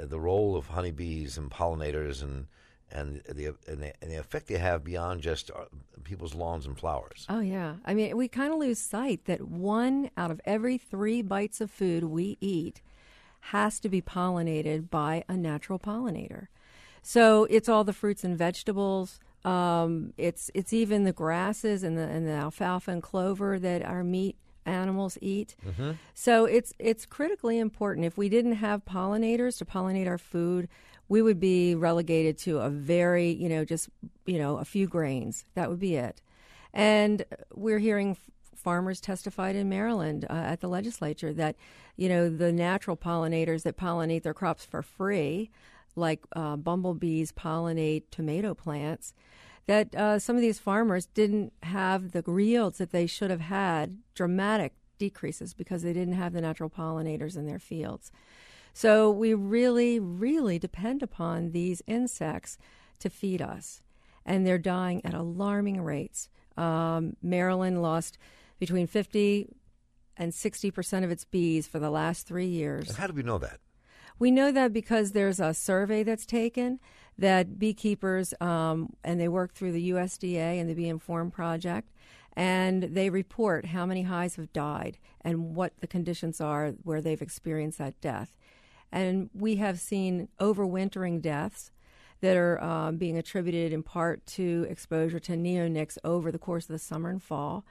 Uh, 0.00 0.06
the 0.06 0.18
role 0.18 0.56
of 0.56 0.68
honeybees 0.68 1.36
and 1.36 1.50
pollinators 1.50 2.22
and 2.22 2.46
and 2.90 3.22
the, 3.28 3.54
and 3.66 3.82
the, 3.82 3.92
and 4.02 4.10
the 4.10 4.16
effect 4.16 4.46
they 4.48 4.58
have 4.58 4.84
beyond 4.84 5.20
just 5.20 5.50
uh, 5.50 5.64
people's 6.04 6.34
lawns 6.34 6.66
and 6.66 6.78
flowers. 6.78 7.26
Oh 7.28 7.40
yeah, 7.40 7.76
I 7.84 7.94
mean 7.94 8.16
we 8.16 8.28
kind 8.28 8.52
of 8.52 8.58
lose 8.58 8.78
sight 8.78 9.24
that 9.26 9.42
one 9.42 10.10
out 10.16 10.30
of 10.30 10.40
every 10.44 10.78
three 10.78 11.22
bites 11.22 11.60
of 11.60 11.70
food 11.70 12.04
we 12.04 12.36
eat 12.40 12.80
has 13.40 13.80
to 13.80 13.88
be 13.88 14.02
pollinated 14.02 14.90
by 14.90 15.24
a 15.28 15.36
natural 15.36 15.78
pollinator. 15.78 16.48
So 17.02 17.44
it's 17.44 17.68
all 17.68 17.84
the 17.84 17.92
fruits 17.92 18.24
and 18.24 18.36
vegetables. 18.36 19.20
Um, 19.44 20.12
it's 20.16 20.50
it's 20.54 20.72
even 20.72 21.04
the 21.04 21.12
grasses 21.12 21.82
and 21.82 21.96
the 21.96 22.02
and 22.02 22.26
the 22.26 22.32
alfalfa 22.32 22.90
and 22.90 23.02
clover 23.02 23.58
that 23.58 23.82
our 23.84 24.02
meat 24.02 24.36
animals 24.68 25.18
eat. 25.20 25.56
Mm-hmm. 25.66 25.92
So 26.14 26.44
it's 26.44 26.72
it's 26.78 27.06
critically 27.06 27.58
important. 27.58 28.06
If 28.06 28.16
we 28.16 28.28
didn't 28.28 28.56
have 28.56 28.84
pollinators 28.84 29.58
to 29.58 29.64
pollinate 29.64 30.06
our 30.06 30.18
food, 30.18 30.68
we 31.08 31.22
would 31.22 31.40
be 31.40 31.74
relegated 31.74 32.38
to 32.38 32.58
a 32.58 32.68
very, 32.68 33.30
you 33.30 33.48
know, 33.48 33.64
just, 33.64 33.88
you 34.26 34.38
know, 34.38 34.58
a 34.58 34.64
few 34.64 34.86
grains. 34.86 35.44
That 35.54 35.70
would 35.70 35.80
be 35.80 35.96
it. 35.96 36.20
And 36.74 37.24
we're 37.54 37.78
hearing 37.78 38.16
farmers 38.54 39.00
testified 39.00 39.56
in 39.56 39.68
Maryland 39.68 40.26
uh, 40.28 40.34
at 40.34 40.60
the 40.60 40.68
legislature 40.68 41.32
that, 41.32 41.56
you 41.96 42.08
know, 42.08 42.28
the 42.28 42.52
natural 42.52 42.96
pollinators 42.96 43.62
that 43.62 43.76
pollinate 43.76 44.22
their 44.22 44.34
crops 44.34 44.64
for 44.64 44.82
free, 44.82 45.50
like 45.96 46.20
uh, 46.36 46.56
bumblebees 46.56 47.32
pollinate 47.32 48.04
tomato 48.10 48.54
plants, 48.54 49.14
that 49.68 49.94
uh, 49.94 50.18
some 50.18 50.34
of 50.34 50.40
these 50.40 50.58
farmers 50.58 51.04
didn't 51.06 51.52
have 51.62 52.12
the 52.12 52.24
yields 52.26 52.78
that 52.78 52.90
they 52.90 53.06
should 53.06 53.30
have 53.30 53.42
had, 53.42 53.98
dramatic 54.14 54.72
decreases 54.96 55.52
because 55.52 55.82
they 55.82 55.92
didn't 55.92 56.14
have 56.14 56.32
the 56.32 56.40
natural 56.40 56.70
pollinators 56.70 57.36
in 57.36 57.46
their 57.46 57.58
fields. 57.58 58.10
So 58.72 59.10
we 59.10 59.34
really, 59.34 60.00
really 60.00 60.58
depend 60.58 61.02
upon 61.02 61.50
these 61.50 61.82
insects 61.86 62.56
to 63.00 63.10
feed 63.10 63.42
us, 63.42 63.82
and 64.24 64.46
they're 64.46 64.56
dying 64.56 65.04
at 65.04 65.12
alarming 65.12 65.82
rates. 65.82 66.30
Um, 66.56 67.16
Maryland 67.22 67.82
lost 67.82 68.16
between 68.58 68.86
50 68.86 69.48
and 70.16 70.32
60 70.32 70.70
percent 70.70 71.04
of 71.04 71.10
its 71.10 71.26
bees 71.26 71.66
for 71.68 71.78
the 71.78 71.90
last 71.90 72.26
three 72.26 72.48
years. 72.48 72.88
And 72.88 72.96
how 72.96 73.06
do 73.06 73.12
we 73.12 73.22
know 73.22 73.38
that? 73.38 73.60
We 74.18 74.30
know 74.30 74.50
that 74.50 74.72
because 74.72 75.12
there's 75.12 75.38
a 75.40 75.52
survey 75.52 76.02
that's 76.02 76.26
taken 76.26 76.80
that 77.18 77.58
beekeepers, 77.58 78.32
um, 78.40 78.92
and 79.02 79.18
they 79.20 79.28
work 79.28 79.52
through 79.52 79.72
the 79.72 79.90
USDA 79.90 80.60
and 80.60 80.70
the 80.70 80.74
Bee 80.74 80.88
Informed 80.88 81.32
Project, 81.32 81.90
and 82.34 82.84
they 82.84 83.10
report 83.10 83.66
how 83.66 83.84
many 83.84 84.02
hives 84.02 84.36
have 84.36 84.52
died 84.52 84.98
and 85.22 85.56
what 85.56 85.72
the 85.80 85.88
conditions 85.88 86.40
are 86.40 86.70
where 86.84 87.00
they've 87.00 87.20
experienced 87.20 87.78
that 87.78 88.00
death. 88.00 88.36
And 88.92 89.28
we 89.34 89.56
have 89.56 89.80
seen 89.80 90.28
overwintering 90.40 91.20
deaths 91.20 91.72
that 92.20 92.36
are 92.36 92.62
um, 92.62 92.96
being 92.96 93.16
attributed 93.16 93.72
in 93.72 93.82
part 93.82 94.24
to 94.26 94.66
exposure 94.68 95.20
to 95.20 95.32
neonics 95.32 95.98
over 96.04 96.32
the 96.32 96.38
course 96.38 96.64
of 96.64 96.72
the 96.72 96.78
summer 96.78 97.10
and 97.10 97.22
fall. 97.22 97.64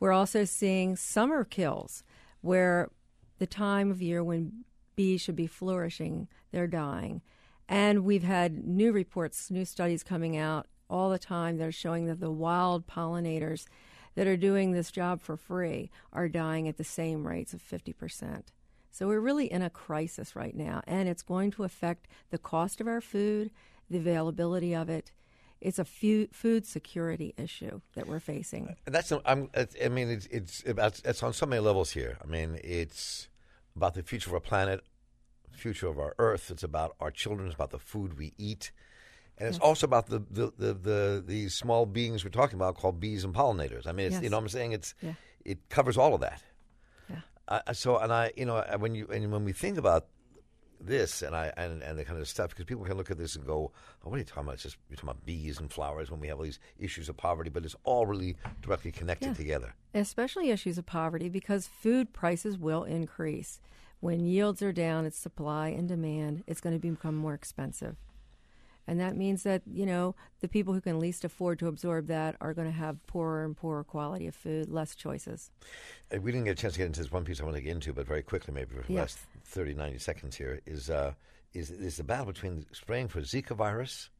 We're 0.00 0.12
also 0.12 0.44
seeing 0.44 0.96
summer 0.96 1.44
kills 1.44 2.02
where 2.40 2.90
the 3.38 3.46
time 3.46 3.90
of 3.90 4.02
year 4.02 4.22
when 4.22 4.64
bees 4.96 5.20
should 5.20 5.36
be 5.36 5.46
flourishing, 5.46 6.28
they're 6.52 6.66
dying. 6.66 7.20
And 7.68 8.04
we've 8.04 8.22
had 8.22 8.66
new 8.66 8.92
reports, 8.92 9.50
new 9.50 9.64
studies 9.64 10.02
coming 10.02 10.36
out 10.36 10.66
all 10.90 11.10
the 11.10 11.18
time 11.18 11.56
that 11.58 11.66
are 11.66 11.72
showing 11.72 12.06
that 12.06 12.20
the 12.20 12.30
wild 12.30 12.86
pollinators 12.86 13.66
that 14.14 14.26
are 14.26 14.36
doing 14.36 14.72
this 14.72 14.90
job 14.90 15.20
for 15.20 15.36
free 15.36 15.90
are 16.12 16.28
dying 16.28 16.68
at 16.68 16.76
the 16.76 16.84
same 16.84 17.26
rates 17.26 17.52
of 17.52 17.62
50%. 17.62 18.44
So 18.90 19.08
we're 19.08 19.20
really 19.20 19.50
in 19.50 19.62
a 19.62 19.70
crisis 19.70 20.36
right 20.36 20.54
now, 20.54 20.82
and 20.86 21.08
it's 21.08 21.22
going 21.22 21.50
to 21.52 21.64
affect 21.64 22.06
the 22.30 22.38
cost 22.38 22.80
of 22.80 22.86
our 22.86 23.00
food, 23.00 23.50
the 23.90 23.98
availability 23.98 24.72
of 24.74 24.88
it. 24.88 25.10
It's 25.60 25.78
a 25.78 25.84
food 25.84 26.66
security 26.66 27.34
issue 27.36 27.80
that 27.94 28.06
we're 28.06 28.20
facing. 28.20 28.76
That's 28.84 29.12
I'm, 29.24 29.50
I 29.82 29.88
mean 29.88 30.10
it's 30.10 30.26
it's 30.26 30.62
about, 30.66 31.00
it's 31.04 31.22
on 31.22 31.32
so 31.32 31.46
many 31.46 31.60
levels 31.60 31.90
here. 31.90 32.18
I 32.22 32.26
mean 32.26 32.60
it's 32.62 33.28
about 33.74 33.94
the 33.94 34.02
future 34.02 34.28
of 34.30 34.34
our 34.34 34.40
planet, 34.40 34.84
future 35.54 35.86
of 35.88 35.98
our 35.98 36.14
Earth. 36.18 36.50
It's 36.50 36.62
about 36.62 36.96
our 37.00 37.10
children. 37.10 37.46
It's 37.48 37.54
about 37.54 37.70
the 37.70 37.78
food 37.78 38.18
we 38.18 38.32
eat, 38.38 38.72
and 39.38 39.48
it's 39.48 39.56
Yes. 39.58 39.62
also 39.64 39.86
about 39.86 40.06
the 40.06 40.20
the, 40.30 40.52
the 40.58 40.74
the 40.74 41.24
these 41.26 41.54
small 41.54 41.86
beings 41.86 42.24
we're 42.24 42.30
talking 42.30 42.56
about 42.56 42.76
called 42.76 43.00
bees 43.00 43.24
and 43.24 43.34
pollinators. 43.34 43.86
I 43.86 43.92
mean, 43.92 44.06
it's, 44.12 44.22
you 44.22 44.30
know 44.30 44.36
what 44.36 44.42
I'm 44.44 44.48
saying? 44.48 44.72
It's 44.72 44.94
Yeah. 45.00 45.14
it 45.44 45.68
covers 45.68 45.96
all 45.96 46.14
of 46.14 46.20
that. 46.20 46.42
Yeah. 47.08 47.20
I, 47.66 47.72
so 47.72 47.98
and 47.98 48.12
I 48.12 48.32
you 48.36 48.44
know 48.46 48.62
when 48.78 48.94
you 48.94 49.06
and 49.08 49.30
when 49.32 49.44
we 49.44 49.52
think 49.52 49.78
about 49.78 50.06
this 50.80 51.22
and 51.22 51.34
I 51.34 51.50
and, 51.56 51.82
and 51.82 51.98
the 51.98 52.04
kind 52.04 52.20
of 52.20 52.28
stuff 52.28 52.50
because 52.50 52.66
people 52.66 52.84
can 52.84 52.98
look 52.98 53.10
at 53.10 53.16
this 53.16 53.36
and 53.36 53.46
go, 53.46 53.72
oh, 54.04 54.08
what 54.08 54.16
are 54.16 54.18
you 54.18 54.24
talking 54.24 54.42
about? 54.42 54.54
It's 54.54 54.64
just 54.64 54.76
you're 54.90 54.96
talking 54.96 55.08
about 55.10 55.24
bees 55.24 55.58
and 55.58 55.72
flowers 55.72 56.10
when 56.10 56.20
we 56.20 56.28
have 56.28 56.36
all 56.36 56.44
these 56.44 56.58
issues 56.78 57.08
of 57.08 57.16
poverty, 57.16 57.48
but 57.48 57.64
it's 57.64 57.76
all 57.84 58.04
really 58.06 58.36
directly 58.60 58.92
connected 58.92 59.28
Yeah. 59.28 59.34
together. 59.34 59.74
especially 59.94 60.50
issues 60.50 60.76
of 60.76 60.84
poverty, 60.84 61.28
because 61.30 61.68
food 61.68 62.12
prices 62.12 62.58
will 62.58 62.82
increase. 62.84 63.60
When 64.04 64.26
yields 64.26 64.60
are 64.60 64.70
down, 64.70 65.06
it's 65.06 65.16
supply 65.16 65.68
and 65.68 65.88
demand, 65.88 66.44
it's 66.46 66.60
going 66.60 66.78
to 66.78 66.78
become 66.78 67.14
more 67.14 67.32
expensive. 67.32 67.96
And 68.86 69.00
that 69.00 69.16
means 69.16 69.44
that, 69.44 69.62
you 69.66 69.86
know, 69.86 70.14
the 70.40 70.46
people 70.46 70.74
who 70.74 70.82
can 70.82 71.00
least 71.00 71.24
afford 71.24 71.58
to 71.60 71.68
absorb 71.68 72.08
that 72.08 72.36
are 72.38 72.52
going 72.52 72.66
to 72.66 72.78
have 72.78 72.98
poorer 73.06 73.46
and 73.46 73.56
poorer 73.56 73.82
quality 73.82 74.26
of 74.26 74.34
food, 74.34 74.68
less 74.68 74.94
choices. 74.94 75.50
Uh, 76.14 76.20
We 76.20 76.32
didn't 76.32 76.44
get 76.44 76.58
a 76.58 76.60
chance 76.60 76.74
to 76.74 76.80
get 76.80 76.84
into 76.88 77.00
this 77.00 77.10
one 77.10 77.24
piece 77.24 77.40
I 77.40 77.44
want 77.44 77.56
to 77.56 77.62
get 77.62 77.70
into, 77.70 77.94
but 77.94 78.06
very 78.06 78.22
quickly, 78.22 78.52
maybe 78.52 78.74
for 78.74 78.82
the 78.82 78.92
Yes. 78.92 79.00
last 79.00 79.18
30, 79.46 79.72
90 79.72 79.96
seconds 79.96 80.36
here, 80.36 80.60
is, 80.66 80.90
uh, 80.90 81.14
is, 81.54 81.70
is 81.70 81.96
the 81.96 82.04
battle 82.04 82.26
between 82.26 82.66
spraying 82.72 83.08
for 83.08 83.22
Zika 83.22 83.56
virus. 83.56 84.10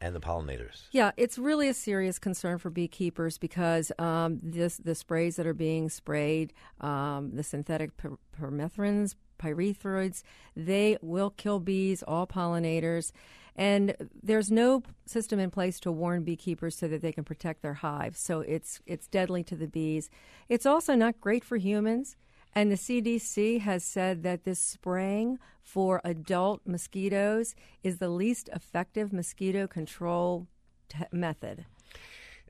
And 0.00 0.14
the 0.14 0.20
pollinators. 0.20 0.86
Yeah, 0.92 1.12
it's 1.16 1.38
really 1.38 1.68
a 1.68 1.74
serious 1.74 2.18
concern 2.18 2.58
for 2.58 2.70
beekeepers 2.70 3.38
because 3.38 3.90
um, 3.98 4.38
this 4.42 4.76
the 4.76 4.94
sprays 4.94 5.36
that 5.36 5.46
are 5.46 5.54
being 5.54 5.88
sprayed, 5.88 6.52
um, 6.80 7.32
the 7.34 7.42
synthetic 7.42 7.96
per- 7.96 8.18
permethrins, 8.38 9.14
pyrethroids, 9.38 10.22
they 10.56 10.98
will 11.02 11.30
kill 11.30 11.60
bees, 11.60 12.02
all 12.02 12.26
pollinators, 12.26 13.12
and 13.56 13.96
there's 14.22 14.50
no 14.50 14.82
system 15.06 15.40
in 15.40 15.50
place 15.50 15.80
to 15.80 15.90
warn 15.90 16.22
beekeepers 16.22 16.76
so 16.76 16.86
that 16.88 17.02
they 17.02 17.12
can 17.12 17.24
protect 17.24 17.62
their 17.62 17.74
hives. 17.74 18.20
So 18.20 18.40
it's 18.40 18.80
it's 18.86 19.08
deadly 19.08 19.42
to 19.44 19.56
the 19.56 19.66
bees. 19.66 20.10
It's 20.48 20.66
also 20.66 20.94
not 20.94 21.20
great 21.20 21.44
for 21.44 21.56
humans. 21.56 22.16
And 22.54 22.70
the 22.72 22.76
CDC 22.76 23.60
has 23.60 23.84
said 23.84 24.22
that 24.22 24.44
this 24.44 24.58
spraying 24.58 25.38
for 25.62 26.00
adult 26.04 26.62
mosquitoes 26.64 27.54
is 27.82 27.98
the 27.98 28.08
least 28.08 28.48
effective 28.54 29.12
mosquito 29.12 29.66
control 29.66 30.46
te- 30.88 31.04
method. 31.12 31.66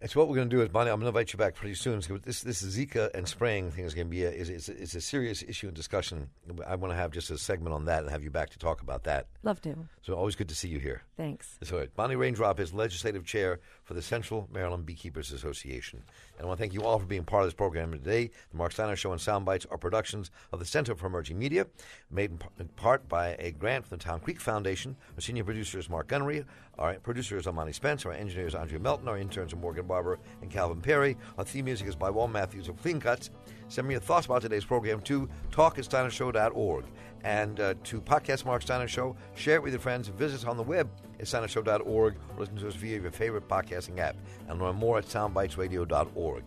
And 0.00 0.08
so 0.08 0.20
what 0.20 0.28
we're 0.28 0.36
going 0.36 0.48
to 0.48 0.56
do 0.56 0.62
is, 0.62 0.68
Bonnie, 0.68 0.90
I'm 0.90 1.00
going 1.00 1.12
to 1.12 1.18
invite 1.18 1.32
you 1.32 1.38
back 1.38 1.54
pretty 1.56 1.74
soon. 1.74 2.00
This 2.24 2.42
this 2.42 2.62
Zika 2.62 3.12
and 3.14 3.26
spraying 3.26 3.72
thing 3.72 3.84
is 3.84 3.94
going 3.94 4.06
to 4.06 4.10
be 4.10 4.24
a, 4.24 4.30
is, 4.30 4.48
is, 4.48 4.68
is 4.68 4.94
a 4.94 5.00
serious 5.00 5.42
issue 5.42 5.66
and 5.66 5.74
discussion. 5.74 6.28
I 6.66 6.76
want 6.76 6.92
to 6.92 6.96
have 6.96 7.10
just 7.10 7.30
a 7.30 7.38
segment 7.38 7.74
on 7.74 7.86
that 7.86 8.02
and 8.02 8.10
have 8.10 8.22
you 8.22 8.30
back 8.30 8.50
to 8.50 8.58
talk 8.58 8.80
about 8.80 9.04
that. 9.04 9.26
Love 9.42 9.60
to. 9.62 9.88
So 10.02 10.14
always 10.14 10.36
good 10.36 10.48
to 10.50 10.54
see 10.54 10.68
you 10.68 10.78
here. 10.78 11.02
Thanks. 11.16 11.58
So 11.64 11.84
Bonnie 11.96 12.14
Raindrop 12.14 12.60
is 12.60 12.72
legislative 12.72 13.24
chair 13.24 13.58
for 13.88 13.94
the 13.94 14.02
Central 14.02 14.46
Maryland 14.52 14.84
Beekeepers 14.84 15.32
Association. 15.32 16.02
And 16.36 16.44
I 16.44 16.46
want 16.46 16.58
to 16.58 16.62
thank 16.62 16.74
you 16.74 16.82
all 16.82 16.98
for 16.98 17.06
being 17.06 17.24
part 17.24 17.44
of 17.44 17.46
this 17.46 17.54
program 17.54 17.90
today. 17.90 18.30
The 18.50 18.56
Mark 18.58 18.72
Steiner 18.72 18.96
Show 18.96 19.12
and 19.12 19.20
Soundbites 19.20 19.64
are 19.70 19.78
productions 19.78 20.30
of 20.52 20.58
the 20.58 20.66
Center 20.66 20.94
for 20.94 21.06
Emerging 21.06 21.38
Media, 21.38 21.66
made 22.10 22.32
in 22.58 22.68
part 22.76 23.08
by 23.08 23.34
a 23.38 23.50
grant 23.52 23.86
from 23.86 23.96
the 23.96 24.04
Town 24.04 24.20
Creek 24.20 24.40
Foundation. 24.40 24.94
Our 25.14 25.22
senior 25.22 25.42
producer 25.42 25.78
is 25.78 25.88
Mark 25.88 26.08
Gunnery. 26.08 26.44
Our 26.78 26.96
producer 26.96 27.38
is 27.38 27.46
Amani 27.46 27.72
Spence. 27.72 28.04
Our 28.04 28.12
engineer 28.12 28.46
is 28.46 28.54
Andrea 28.54 28.78
Melton. 28.78 29.08
Our 29.08 29.16
interns 29.16 29.54
are 29.54 29.56
Morgan 29.56 29.86
Barber 29.86 30.18
and 30.42 30.50
Calvin 30.50 30.82
Perry. 30.82 31.16
Our 31.38 31.44
theme 31.44 31.64
music 31.64 31.88
is 31.88 31.96
by 31.96 32.10
Wall 32.10 32.28
Matthews 32.28 32.68
of 32.68 32.76
Clean 32.82 33.00
Cuts. 33.00 33.30
Send 33.68 33.88
me 33.88 33.94
your 33.94 34.02
thoughts 34.02 34.26
about 34.26 34.42
today's 34.42 34.66
program 34.66 35.00
to 35.02 35.30
talk 35.50 35.78
at 35.78 35.86
steinershow.org. 35.86 36.84
And 37.24 37.60
uh, 37.60 37.74
to 37.84 38.00
podcast 38.00 38.44
Mark 38.44 38.62
Steiner 38.62 38.88
Show, 38.88 39.16
share 39.34 39.56
it 39.56 39.62
with 39.62 39.72
your 39.72 39.80
friends, 39.80 40.08
visit 40.08 40.40
us 40.40 40.44
on 40.44 40.56
the 40.56 40.62
web 40.62 40.88
at 41.18 41.26
steinershow.org, 41.26 41.86
or 41.88 42.14
listen 42.38 42.56
to 42.56 42.68
us 42.68 42.74
via 42.74 43.00
your 43.00 43.10
favorite 43.10 43.48
podcasting 43.48 43.98
app, 43.98 44.16
and 44.48 44.60
learn 44.60 44.76
more 44.76 44.98
at 44.98 45.04
soundbitesradio.org. 45.04 46.44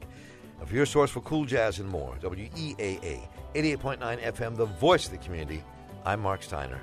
And 0.59 0.69
for 0.69 0.75
your 0.75 0.85
source 0.85 1.09
for 1.11 1.21
cool 1.21 1.45
jazz 1.45 1.79
and 1.79 1.89
more, 1.89 2.15
WEAA 2.21 3.27
88.9 3.53 4.21
FM, 4.21 4.55
the 4.55 4.65
voice 4.65 5.05
of 5.05 5.11
the 5.11 5.17
community, 5.17 5.63
I'm 6.05 6.21
Mark 6.21 6.43
Steiner. 6.43 6.81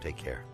Take 0.00 0.16
care. 0.16 0.44